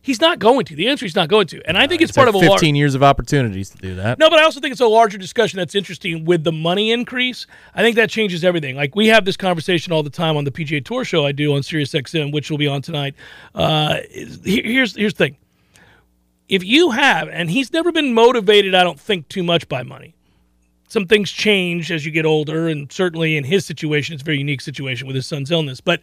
He's 0.00 0.20
not 0.20 0.38
going 0.38 0.64
to. 0.66 0.76
The 0.76 0.88
answer 0.88 1.04
is 1.04 1.16
not 1.16 1.28
going 1.28 1.48
to, 1.48 1.60
and 1.68 1.76
I 1.76 1.86
think 1.86 2.00
it's, 2.00 2.10
It's 2.10 2.16
part 2.16 2.28
of 2.28 2.34
a 2.34 2.38
lar- 2.38 2.50
15 2.56 2.76
years 2.76 2.94
of 2.94 3.02
opportunities 3.02 3.70
to 3.70 3.76
do 3.78 3.96
that. 3.96 4.18
no, 4.18 4.30
but 4.30 4.38
I 4.38 4.44
also 4.44 4.60
think 4.60 4.72
it's 4.72 4.80
a 4.80 4.86
larger 4.86 5.18
discussion 5.18 5.58
that's 5.58 5.74
interesting 5.74 6.24
with 6.24 6.44
the 6.44 6.52
money 6.52 6.92
increase. 6.92 7.46
I 7.74 7.82
think 7.82 7.96
that 7.96 8.08
changes 8.08 8.44
everything. 8.44 8.76
Like 8.76 8.94
we 8.94 9.08
have 9.08 9.24
this 9.24 9.36
conversation 9.36 9.92
all 9.92 10.02
the 10.04 10.08
time 10.08 10.36
on 10.36 10.44
the 10.44 10.50
PGA 10.52 10.82
Tour 10.84 11.04
show 11.04 11.26
I 11.26 11.32
do 11.32 11.52
on 11.54 11.62
SiriusXM, 11.62 12.32
which 12.32 12.48
will 12.50 12.58
be 12.58 12.68
on 12.68 12.80
tonight. 12.80 13.16
Uh, 13.54 13.98
here's 14.44 14.94
here's 14.96 15.14
the 15.14 15.18
thing: 15.24 15.36
if 16.48 16.64
you 16.64 16.90
have, 16.90 17.28
and 17.28 17.50
he's 17.50 17.72
never 17.72 17.92
been 17.92 18.14
motivated, 18.14 18.74
I 18.74 18.82
don't 18.82 18.98
think 18.98 19.28
too 19.28 19.42
much 19.42 19.68
by 19.68 19.82
money. 19.82 20.14
Some 20.88 21.06
things 21.06 21.30
change 21.30 21.92
as 21.92 22.06
you 22.06 22.10
get 22.10 22.24
older, 22.24 22.68
and 22.68 22.90
certainly 22.90 23.36
in 23.36 23.44
his 23.44 23.66
situation, 23.66 24.14
it's 24.14 24.22
a 24.22 24.24
very 24.24 24.38
unique 24.38 24.62
situation 24.62 25.06
with 25.06 25.16
his 25.16 25.26
son's 25.26 25.50
illness. 25.50 25.82
But 25.82 26.00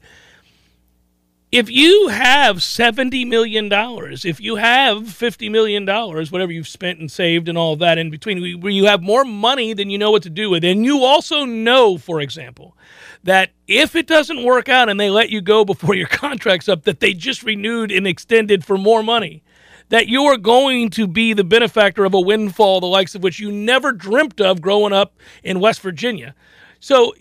if 1.51 1.71
you 1.71 2.09
have 2.09 2.57
$70 2.57 3.27
million, 3.27 3.69
if 3.71 4.39
you 4.39 4.57
have 4.57 4.97
$50 5.03 5.49
million, 5.49 5.87
whatever 5.87 6.51
you've 6.51 6.67
spent 6.67 6.99
and 6.99 7.11
saved 7.11 7.49
and 7.49 7.57
all 7.57 7.73
of 7.73 7.79
that 7.79 7.97
in 7.97 8.11
between, 8.11 8.61
where 8.61 8.71
you 8.71 8.85
have 8.85 9.01
more 9.01 9.25
money 9.25 9.73
than 9.73 9.89
you 9.89 9.97
know 9.97 10.11
what 10.11 10.23
to 10.23 10.29
do 10.29 10.51
with, 10.51 10.63
and 10.63 10.85
you 10.85 11.03
also 11.03 11.45
know, 11.45 11.97
for 11.97 12.21
example, 12.21 12.77
that 13.23 13.51
if 13.67 13.95
it 13.95 14.05
doesn't 14.05 14.43
work 14.43 14.69
out 14.69 14.89
and 14.89 14.99
they 14.99 15.09
let 15.09 15.31
you 15.31 15.41
go 15.41 15.65
before 15.65 15.95
your 15.95 16.07
contract's 16.09 16.69
up, 16.69 16.83
that 16.83 16.99
they 16.99 17.13
just 17.13 17.41
renewed 17.41 17.91
and 17.91 18.05
extended 18.05 18.63
for 18.63 18.77
more 18.77 19.01
money, 19.01 19.41
that 19.89 20.07
you 20.07 20.23
are 20.23 20.37
going 20.37 20.89
to 20.91 21.07
be 21.07 21.33
the 21.33 21.43
benefactor 21.43 22.05
of 22.05 22.13
a 22.13 22.19
windfall, 22.19 22.79
the 22.79 22.87
likes 22.87 23.15
of 23.15 23.23
which 23.23 23.39
you 23.39 23.51
never 23.51 23.91
dreamt 23.91 24.41
of 24.41 24.61
growing 24.61 24.93
up 24.93 25.13
in 25.43 25.59
West 25.59 25.81
Virginia. 25.81 26.35
So 26.79 27.13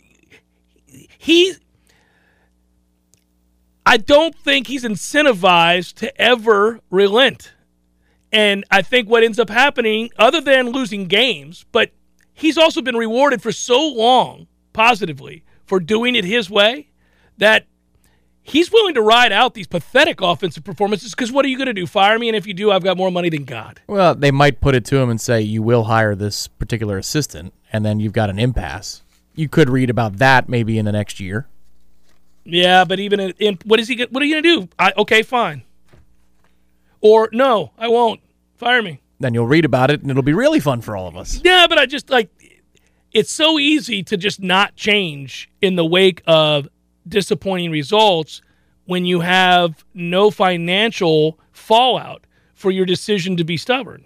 he 1.19 1.55
I 3.87 3.99
don't 3.99 4.35
think 4.35 4.67
he's 4.67 4.85
incentivized 4.85 5.95
to 5.97 6.21
ever 6.21 6.81
relent. 6.91 7.53
And 8.33 8.65
I 8.71 8.83
think 8.83 9.09
what 9.09 9.23
ends 9.23 9.39
up 9.39 9.51
happening, 9.51 10.11
other 10.19 10.41
than 10.41 10.71
losing 10.71 11.05
games, 11.07 11.67
but 11.71 11.93
he's 12.33 12.59
also 12.59 12.81
been 12.81 12.97
rewarded 12.97 13.43
for 13.43 13.53
so 13.53 13.87
long 13.87 14.47
positively 14.73 15.45
for 15.67 15.81
doing 15.81 16.17
it 16.17 16.25
his 16.25 16.51
way 16.51 16.89
that 17.39 17.67
he's 18.45 18.71
willing 18.71 18.95
to 18.95 19.03
ride 19.03 19.33
out 19.33 19.55
these 19.55 19.67
pathetic 19.67 20.21
offensive 20.21 20.63
performances 20.63 21.11
because 21.13 21.33
what 21.33 21.45
are 21.45 21.49
you 21.49 21.57
going 21.57 21.67
to 21.67 21.73
do? 21.73 21.87
Fire 21.87 22.19
me? 22.19 22.29
And 22.29 22.37
if 22.37 22.47
you 22.47 22.55
do, 22.55 22.71
I've 22.71 22.85
got 22.85 22.97
more 22.97 23.11
money 23.11 23.31
than 23.31 23.45
God. 23.45 23.81
Well, 23.89 24.15
they 24.15 24.31
might 24.31 24.61
put 24.61 24.77
it 24.77 24.85
to 24.87 24.99
him 24.99 25.11
and 25.11 25.21
say, 25.21 25.41
you 25.41 25.63
will 25.63 25.85
hire 25.85 26.15
this 26.15 26.47
particular 26.47 26.99
assistant, 26.99 27.53
and 27.73 27.85
then 27.85 27.99
you've 27.99 28.13
got 28.13 28.31
an 28.31 28.39
impasse. 28.39 29.03
You 29.35 29.49
could 29.49 29.69
read 29.69 29.91
about 29.91 30.19
that 30.19 30.49
maybe 30.49 30.79
in 30.79 30.85
the 30.85 30.93
next 30.93 31.19
year. 31.19 31.49
Yeah, 32.45 32.85
but 32.85 33.01
even 33.01 33.19
in, 33.19 33.35
in 33.39 33.59
what 33.65 33.81
is 33.81 33.89
he? 33.89 34.07
What 34.11 34.23
are 34.23 34.27
you 34.27 34.35
going 34.35 34.43
to 34.43 34.61
do? 34.61 34.69
I, 34.79 34.93
okay, 34.99 35.23
fine. 35.23 35.65
Or 37.01 37.31
no, 37.33 37.73
I 37.79 37.89
won't. 37.89 38.21
Fire 38.57 38.83
me. 38.83 39.01
Then 39.19 39.35
you'll 39.35 39.47
read 39.47 39.65
about 39.65 39.91
it, 39.91 40.03
and 40.03 40.11
it'll 40.11 40.23
be 40.23 40.35
really 40.35 40.61
fun 40.61 40.83
for 40.83 40.97
all 40.97 41.09
of 41.09 41.17
us. 41.17 41.41
Yeah, 41.43 41.67
but 41.67 41.79
I 41.79 41.87
just 41.87 42.11
like 42.11 42.29
it's 43.13 43.31
so 43.31 43.59
easy 43.59 44.03
to 44.03 44.17
just 44.17 44.41
not 44.41 44.77
change 44.77 45.49
in 45.63 45.77
the 45.77 45.85
wake 45.85 46.23
of 46.27 46.69
disappointing 47.07 47.71
results 47.71 48.43
when 48.87 49.05
you 49.05 49.21
have 49.21 49.85
no 49.95 50.31
financial 50.31 51.39
fallout 51.53 52.27
for 52.55 52.71
your 52.71 52.87
decision 52.87 53.37
to 53.37 53.45
be 53.45 53.57
stubborn. 53.57 54.05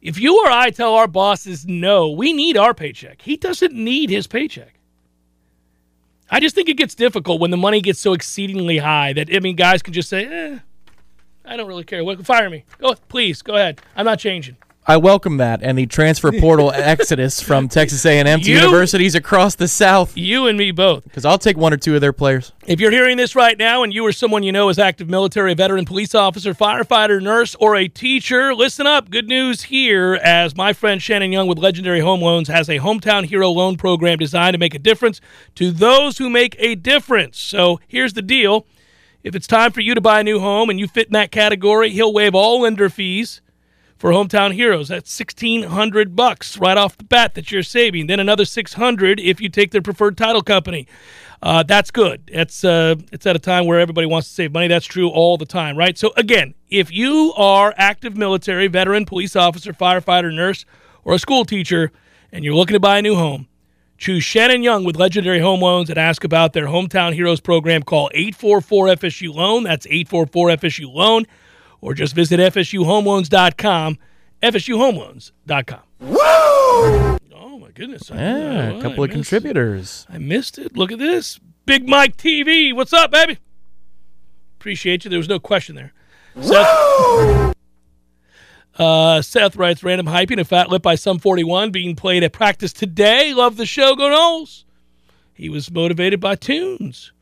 If 0.00 0.18
you 0.18 0.44
or 0.44 0.50
I 0.50 0.70
tell 0.70 0.94
our 0.94 1.08
bosses 1.08 1.66
no, 1.66 2.10
we 2.10 2.32
need 2.32 2.56
our 2.56 2.74
paycheck. 2.74 3.22
He 3.22 3.36
doesn't 3.36 3.72
need 3.72 4.10
his 4.10 4.26
paycheck. 4.26 4.74
I 6.30 6.40
just 6.40 6.54
think 6.54 6.68
it 6.68 6.76
gets 6.76 6.94
difficult 6.94 7.40
when 7.40 7.50
the 7.50 7.56
money 7.56 7.80
gets 7.80 8.00
so 8.00 8.12
exceedingly 8.12 8.78
high 8.78 9.12
that 9.14 9.34
I 9.34 9.38
mean 9.40 9.56
guys 9.56 9.82
can 9.82 9.92
just 9.92 10.08
say, 10.08 10.26
"Eh, 10.26 10.58
I 11.44 11.56
don't 11.56 11.68
really 11.68 11.84
care. 11.84 12.04
Fire 12.18 12.50
me. 12.50 12.64
Go, 12.78 12.94
please, 13.08 13.40
go 13.42 13.54
ahead. 13.54 13.80
I'm 13.96 14.04
not 14.04 14.18
changing." 14.18 14.56
I 14.86 14.98
welcome 14.98 15.38
that 15.38 15.62
and 15.62 15.78
the 15.78 15.86
transfer 15.86 16.30
portal 16.30 16.70
exodus 16.74 17.40
from 17.40 17.68
Texas 17.68 18.04
A&M 18.04 18.40
to 18.42 18.50
You- 18.50 18.58
universities 18.58 19.14
across 19.14 19.54
the 19.54 19.66
South. 19.66 20.14
You 20.14 20.46
and 20.46 20.58
me 20.58 20.72
both. 20.72 21.04
Because 21.04 21.24
I'll 21.24 21.38
take 21.38 21.56
one 21.56 21.72
or 21.72 21.78
two 21.78 21.94
of 21.94 22.02
their 22.02 22.12
players. 22.12 22.52
If 22.66 22.80
you're 22.80 22.90
hearing 22.90 23.16
this 23.16 23.34
right 23.34 23.56
now 23.56 23.82
and 23.82 23.94
you 23.94 24.04
or 24.06 24.12
someone 24.12 24.42
you 24.42 24.52
know 24.52 24.68
is 24.68 24.78
active 24.78 25.08
military, 25.08 25.54
veteran, 25.54 25.86
police 25.86 26.14
officer, 26.14 26.52
firefighter, 26.52 27.22
nurse, 27.22 27.54
or 27.54 27.76
a 27.76 27.88
teacher, 27.88 28.54
listen 28.54 28.86
up. 28.86 29.08
Good 29.08 29.26
news 29.26 29.62
here 29.62 30.16
as 30.22 30.54
my 30.54 30.74
friend 30.74 31.00
Shannon 31.00 31.32
Young 31.32 31.46
with 31.46 31.56
Legendary 31.56 32.00
Home 32.00 32.20
Loans 32.20 32.48
has 32.48 32.68
a 32.68 32.78
hometown 32.78 33.24
hero 33.24 33.48
loan 33.48 33.78
program 33.78 34.18
designed 34.18 34.52
to 34.52 34.58
make 34.58 34.74
a 34.74 34.78
difference 34.78 35.22
to 35.54 35.70
those 35.70 36.18
who 36.18 36.28
make 36.28 36.56
a 36.58 36.74
difference. 36.74 37.38
So 37.38 37.80
here's 37.88 38.12
the 38.12 38.22
deal. 38.22 38.66
If 39.22 39.34
it's 39.34 39.46
time 39.46 39.72
for 39.72 39.80
you 39.80 39.94
to 39.94 40.02
buy 40.02 40.20
a 40.20 40.24
new 40.24 40.40
home 40.40 40.68
and 40.68 40.78
you 40.78 40.86
fit 40.86 41.06
in 41.06 41.14
that 41.14 41.30
category, 41.30 41.88
he'll 41.88 42.12
waive 42.12 42.34
all 42.34 42.60
lender 42.60 42.90
fees 42.90 43.40
for 43.96 44.10
hometown 44.10 44.52
heroes. 44.52 44.88
That's 44.88 45.12
sixteen 45.12 45.64
hundred 45.64 46.16
bucks 46.16 46.58
right 46.58 46.76
off 46.76 46.96
the 46.96 47.04
bat 47.04 47.34
that 47.34 47.50
you're 47.50 47.62
saving. 47.62 48.06
Then 48.06 48.20
another 48.20 48.44
six 48.44 48.74
hundred 48.74 49.20
if 49.20 49.40
you 49.40 49.48
take 49.48 49.70
their 49.70 49.82
preferred 49.82 50.16
title 50.16 50.42
company. 50.42 50.86
Uh, 51.42 51.62
that's 51.62 51.90
good. 51.90 52.22
It's 52.28 52.64
uh, 52.64 52.96
it's 53.12 53.26
at 53.26 53.36
a 53.36 53.38
time 53.38 53.66
where 53.66 53.78
everybody 53.78 54.06
wants 54.06 54.28
to 54.28 54.34
save 54.34 54.52
money. 54.52 54.66
That's 54.66 54.86
true 54.86 55.08
all 55.10 55.36
the 55.36 55.44
time, 55.44 55.76
right? 55.76 55.96
So 55.96 56.12
again, 56.16 56.54
if 56.70 56.90
you 56.90 57.34
are 57.36 57.74
active 57.76 58.16
military, 58.16 58.66
veteran, 58.66 59.04
police 59.04 59.36
officer, 59.36 59.74
firefighter, 59.74 60.34
nurse, 60.34 60.64
or 61.04 61.14
a 61.14 61.18
school 61.18 61.44
teacher, 61.44 61.92
and 62.32 62.44
you're 62.44 62.54
looking 62.54 62.72
to 62.74 62.80
buy 62.80 62.98
a 62.98 63.02
new 63.02 63.14
home, 63.14 63.46
choose 63.98 64.24
Shannon 64.24 64.62
Young 64.62 64.84
with 64.84 64.96
Legendary 64.96 65.40
Home 65.40 65.60
Loans 65.60 65.90
and 65.90 65.98
ask 65.98 66.24
about 66.24 66.54
their 66.54 66.66
Hometown 66.66 67.12
Heroes 67.12 67.40
program. 67.40 67.82
Call 67.82 68.10
844 68.14 68.86
FSU 68.86 69.34
Loan. 69.34 69.64
That's 69.64 69.86
844 69.86 70.48
FSU 70.48 70.92
Loan 70.92 71.26
or 71.84 71.92
just 71.92 72.14
visit 72.14 72.40
FSUHomeLoans.com, 72.40 73.98
FSUHomeLoans.com. 74.42 75.80
Woo! 76.00 76.16
Oh, 76.18 77.58
my 77.60 77.70
goodness. 77.74 78.10
I- 78.10 78.14
Yeah, 78.16 78.22
I- 78.72 78.78
a 78.78 78.80
couple 78.80 79.02
I 79.02 79.06
of 79.06 79.10
missed- 79.10 79.10
contributors. 79.30 80.06
I 80.08 80.16
missed 80.16 80.56
it. 80.58 80.74
Look 80.78 80.90
at 80.90 80.98
this. 80.98 81.38
Big 81.66 81.86
Mike 81.86 82.16
TV. 82.16 82.72
What's 82.72 82.94
up, 82.94 83.10
baby? 83.10 83.36
Appreciate 84.58 85.04
you. 85.04 85.10
There 85.10 85.18
was 85.18 85.28
no 85.28 85.38
question 85.38 85.74
there. 85.76 85.92
Seth, 86.40 87.54
uh, 88.78 89.20
Seth 89.22 89.56
writes 89.56 89.82
random 89.84 90.06
hyping 90.06 90.40
a 90.40 90.44
fat 90.44 90.70
lip 90.70 90.82
by 90.82 90.94
Sum 90.94 91.18
41 91.18 91.70
being 91.70 91.94
played 91.94 92.22
at 92.24 92.32
practice 92.32 92.72
today. 92.72 93.34
Love 93.34 93.56
the 93.58 93.66
show. 93.66 93.94
Go 93.94 94.04
Noles. 94.10 94.64
He 95.34 95.48
was 95.50 95.70
motivated 95.70 96.18
by 96.20 96.34
tunes. 96.36 97.12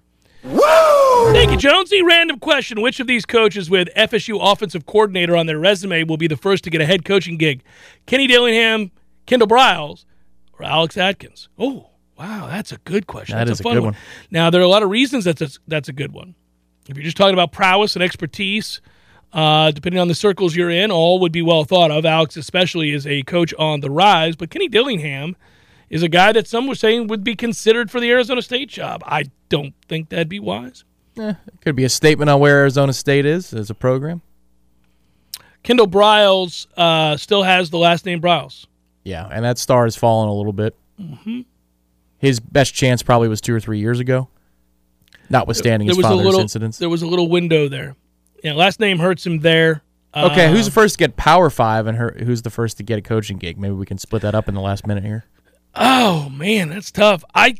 Woo! 0.44 1.32
Thank 1.32 1.52
you, 1.52 1.56
Jonesy. 1.56 2.02
Random 2.02 2.38
question. 2.38 2.80
Which 2.80 3.00
of 3.00 3.06
these 3.06 3.24
coaches 3.24 3.70
with 3.70 3.88
FSU 3.96 4.38
offensive 4.40 4.86
coordinator 4.86 5.36
on 5.36 5.46
their 5.46 5.58
resume 5.58 6.04
will 6.04 6.16
be 6.16 6.26
the 6.26 6.36
first 6.36 6.64
to 6.64 6.70
get 6.70 6.80
a 6.80 6.86
head 6.86 7.04
coaching 7.04 7.36
gig? 7.36 7.62
Kenny 8.06 8.26
Dillingham, 8.26 8.90
Kendall 9.26 9.48
Briles, 9.48 10.04
or 10.58 10.64
Alex 10.64 10.96
Atkins? 10.96 11.48
Oh, 11.58 11.90
wow. 12.18 12.48
That's 12.48 12.72
a 12.72 12.78
good 12.78 13.06
question. 13.06 13.36
That 13.36 13.46
that's 13.46 13.60
is 13.60 13.64
a 13.64 13.68
a 13.68 13.70
fun 13.70 13.74
good 13.74 13.84
one. 13.84 13.92
one. 13.92 14.02
Now, 14.30 14.50
there 14.50 14.60
are 14.60 14.64
a 14.64 14.68
lot 14.68 14.82
of 14.82 14.90
reasons 14.90 15.24
that's 15.24 15.40
a, 15.40 15.48
that's 15.68 15.88
a 15.88 15.92
good 15.92 16.12
one. 16.12 16.34
If 16.88 16.96
you're 16.96 17.04
just 17.04 17.16
talking 17.16 17.34
about 17.34 17.52
prowess 17.52 17.94
and 17.94 18.02
expertise, 18.02 18.80
uh, 19.32 19.70
depending 19.70 20.00
on 20.00 20.08
the 20.08 20.14
circles 20.14 20.56
you're 20.56 20.70
in, 20.70 20.90
all 20.90 21.20
would 21.20 21.32
be 21.32 21.42
well 21.42 21.64
thought 21.64 21.92
of. 21.92 22.04
Alex, 22.04 22.36
especially, 22.36 22.90
is 22.90 23.06
a 23.06 23.22
coach 23.22 23.54
on 23.54 23.80
the 23.80 23.90
rise, 23.90 24.34
but 24.34 24.50
Kenny 24.50 24.68
Dillingham 24.68 25.36
is 25.92 26.02
a 26.02 26.08
guy 26.08 26.32
that 26.32 26.48
some 26.48 26.66
were 26.66 26.74
saying 26.74 27.06
would 27.06 27.22
be 27.22 27.36
considered 27.36 27.88
for 27.90 28.00
the 28.00 28.10
Arizona 28.10 28.42
State 28.42 28.68
job. 28.68 29.02
I 29.06 29.24
don't 29.48 29.74
think 29.88 30.08
that'd 30.08 30.28
be 30.28 30.40
wise. 30.40 30.84
it 31.16 31.36
Could 31.60 31.76
be 31.76 31.84
a 31.84 31.88
statement 31.88 32.28
on 32.30 32.40
where 32.40 32.58
Arizona 32.58 32.92
State 32.92 33.26
is 33.26 33.52
as 33.54 33.70
a 33.70 33.74
program. 33.74 34.22
Kendall 35.62 35.86
Briles 35.86 36.66
uh, 36.76 37.16
still 37.16 37.42
has 37.44 37.70
the 37.70 37.78
last 37.78 38.04
name 38.06 38.20
Briles. 38.20 38.66
Yeah, 39.04 39.28
and 39.30 39.44
that 39.44 39.58
star 39.58 39.84
has 39.84 39.94
fallen 39.94 40.28
a 40.28 40.34
little 40.34 40.52
bit. 40.52 40.74
Mm-hmm. 41.00 41.42
His 42.18 42.40
best 42.40 42.74
chance 42.74 43.02
probably 43.02 43.28
was 43.28 43.40
two 43.40 43.54
or 43.54 43.60
three 43.60 43.78
years 43.78 44.00
ago, 44.00 44.28
notwithstanding 45.28 45.88
his 45.88 45.96
there 45.96 46.02
was 46.02 46.06
a 46.06 46.08
father's 46.10 46.24
little 46.26 46.40
incidents. 46.40 46.78
there 46.78 46.88
was 46.88 47.02
a 47.02 47.06
little 47.06 47.28
window 47.28 47.68
there. 47.68 47.96
Yeah, 48.42 48.54
last 48.54 48.80
name 48.80 48.98
hurts 48.98 49.26
him 49.26 49.40
there. 49.40 49.82
Okay, 50.14 50.50
who's 50.50 50.66
the 50.66 50.70
Uh, 50.70 50.74
first 50.74 50.94
to 50.94 50.98
get 50.98 51.16
Power 51.16 51.48
Five, 51.50 51.86
and 51.86 51.96
her, 51.98 52.14
who's 52.18 52.42
the 52.42 52.50
first 52.50 52.76
to 52.76 52.82
get 52.82 52.98
a 52.98 53.02
coaching 53.02 53.38
gig? 53.38 53.58
Maybe 53.58 53.74
we 53.74 53.86
can 53.86 53.98
split 53.98 54.22
that 54.22 54.34
up 54.34 54.48
in 54.48 54.54
the 54.54 54.60
last 54.60 54.86
minute 54.86 55.04
here. 55.04 55.24
Oh 55.74 56.28
man, 56.28 56.68
that's 56.68 56.90
tough. 56.90 57.24
I 57.34 57.56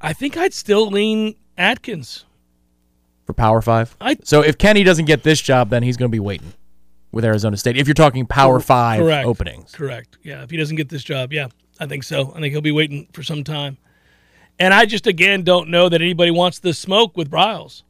I 0.00 0.12
think 0.12 0.36
I'd 0.36 0.54
still 0.54 0.88
lean 0.88 1.34
Atkins. 1.58 2.24
for 3.26 3.32
Power 3.34 3.60
Five. 3.62 3.96
I- 4.00 4.16
so 4.24 4.42
if 4.42 4.56
Kenny 4.58 4.82
doesn't 4.84 5.04
get 5.06 5.22
this 5.22 5.40
job, 5.40 5.70
then 5.70 5.82
he's 5.82 5.96
going 5.96 6.10
to 6.10 6.14
be 6.14 6.20
waiting 6.20 6.52
with 7.12 7.24
Arizona 7.24 7.56
State. 7.56 7.76
If 7.76 7.86
you're 7.88 7.94
talking 7.94 8.26
Power 8.26 8.60
Five 8.60 9.00
Correct. 9.00 9.26
openings, 9.26 9.72
Correct. 9.72 10.18
Yeah, 10.22 10.42
if 10.42 10.50
he 10.50 10.56
doesn't 10.56 10.76
get 10.76 10.88
this 10.88 11.02
job, 11.02 11.32
yeah, 11.32 11.48
I 11.78 11.86
think 11.86 12.04
so. 12.04 12.32
I 12.34 12.40
think 12.40 12.52
he'll 12.52 12.60
be 12.60 12.72
waiting 12.72 13.08
for 13.12 13.22
some 13.22 13.42
time. 13.44 13.78
And 14.58 14.72
I 14.74 14.84
just 14.86 15.06
again 15.06 15.42
don't 15.42 15.68
know 15.70 15.88
that 15.88 16.00
anybody 16.02 16.30
wants 16.30 16.58
the 16.60 16.72
smoke 16.74 17.16
with 17.16 17.30
Briles. 17.30 17.82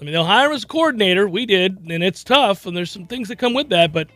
I 0.00 0.04
mean, 0.04 0.12
they'll 0.12 0.24
hire 0.24 0.48
him 0.48 0.52
as 0.56 0.64
coordinator. 0.64 1.28
We 1.28 1.46
did, 1.46 1.78
and 1.88 2.02
it's 2.02 2.24
tough, 2.24 2.66
and 2.66 2.76
there's 2.76 2.90
some 2.90 3.06
things 3.06 3.28
that 3.28 3.36
come 3.36 3.54
with 3.54 3.68
that. 3.70 3.92
But 3.92 4.08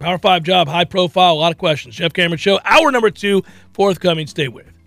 Power 0.00 0.16
Five 0.16 0.44
job, 0.44 0.66
high 0.66 0.86
profile, 0.86 1.34
a 1.34 1.34
lot 1.34 1.52
of 1.52 1.58
questions. 1.58 1.94
Jeff 1.94 2.14
Cameron 2.14 2.38
Show, 2.38 2.58
hour 2.64 2.90
number 2.90 3.10
two, 3.10 3.44
forthcoming. 3.74 4.26
Stay 4.26 4.48
with. 4.48 4.79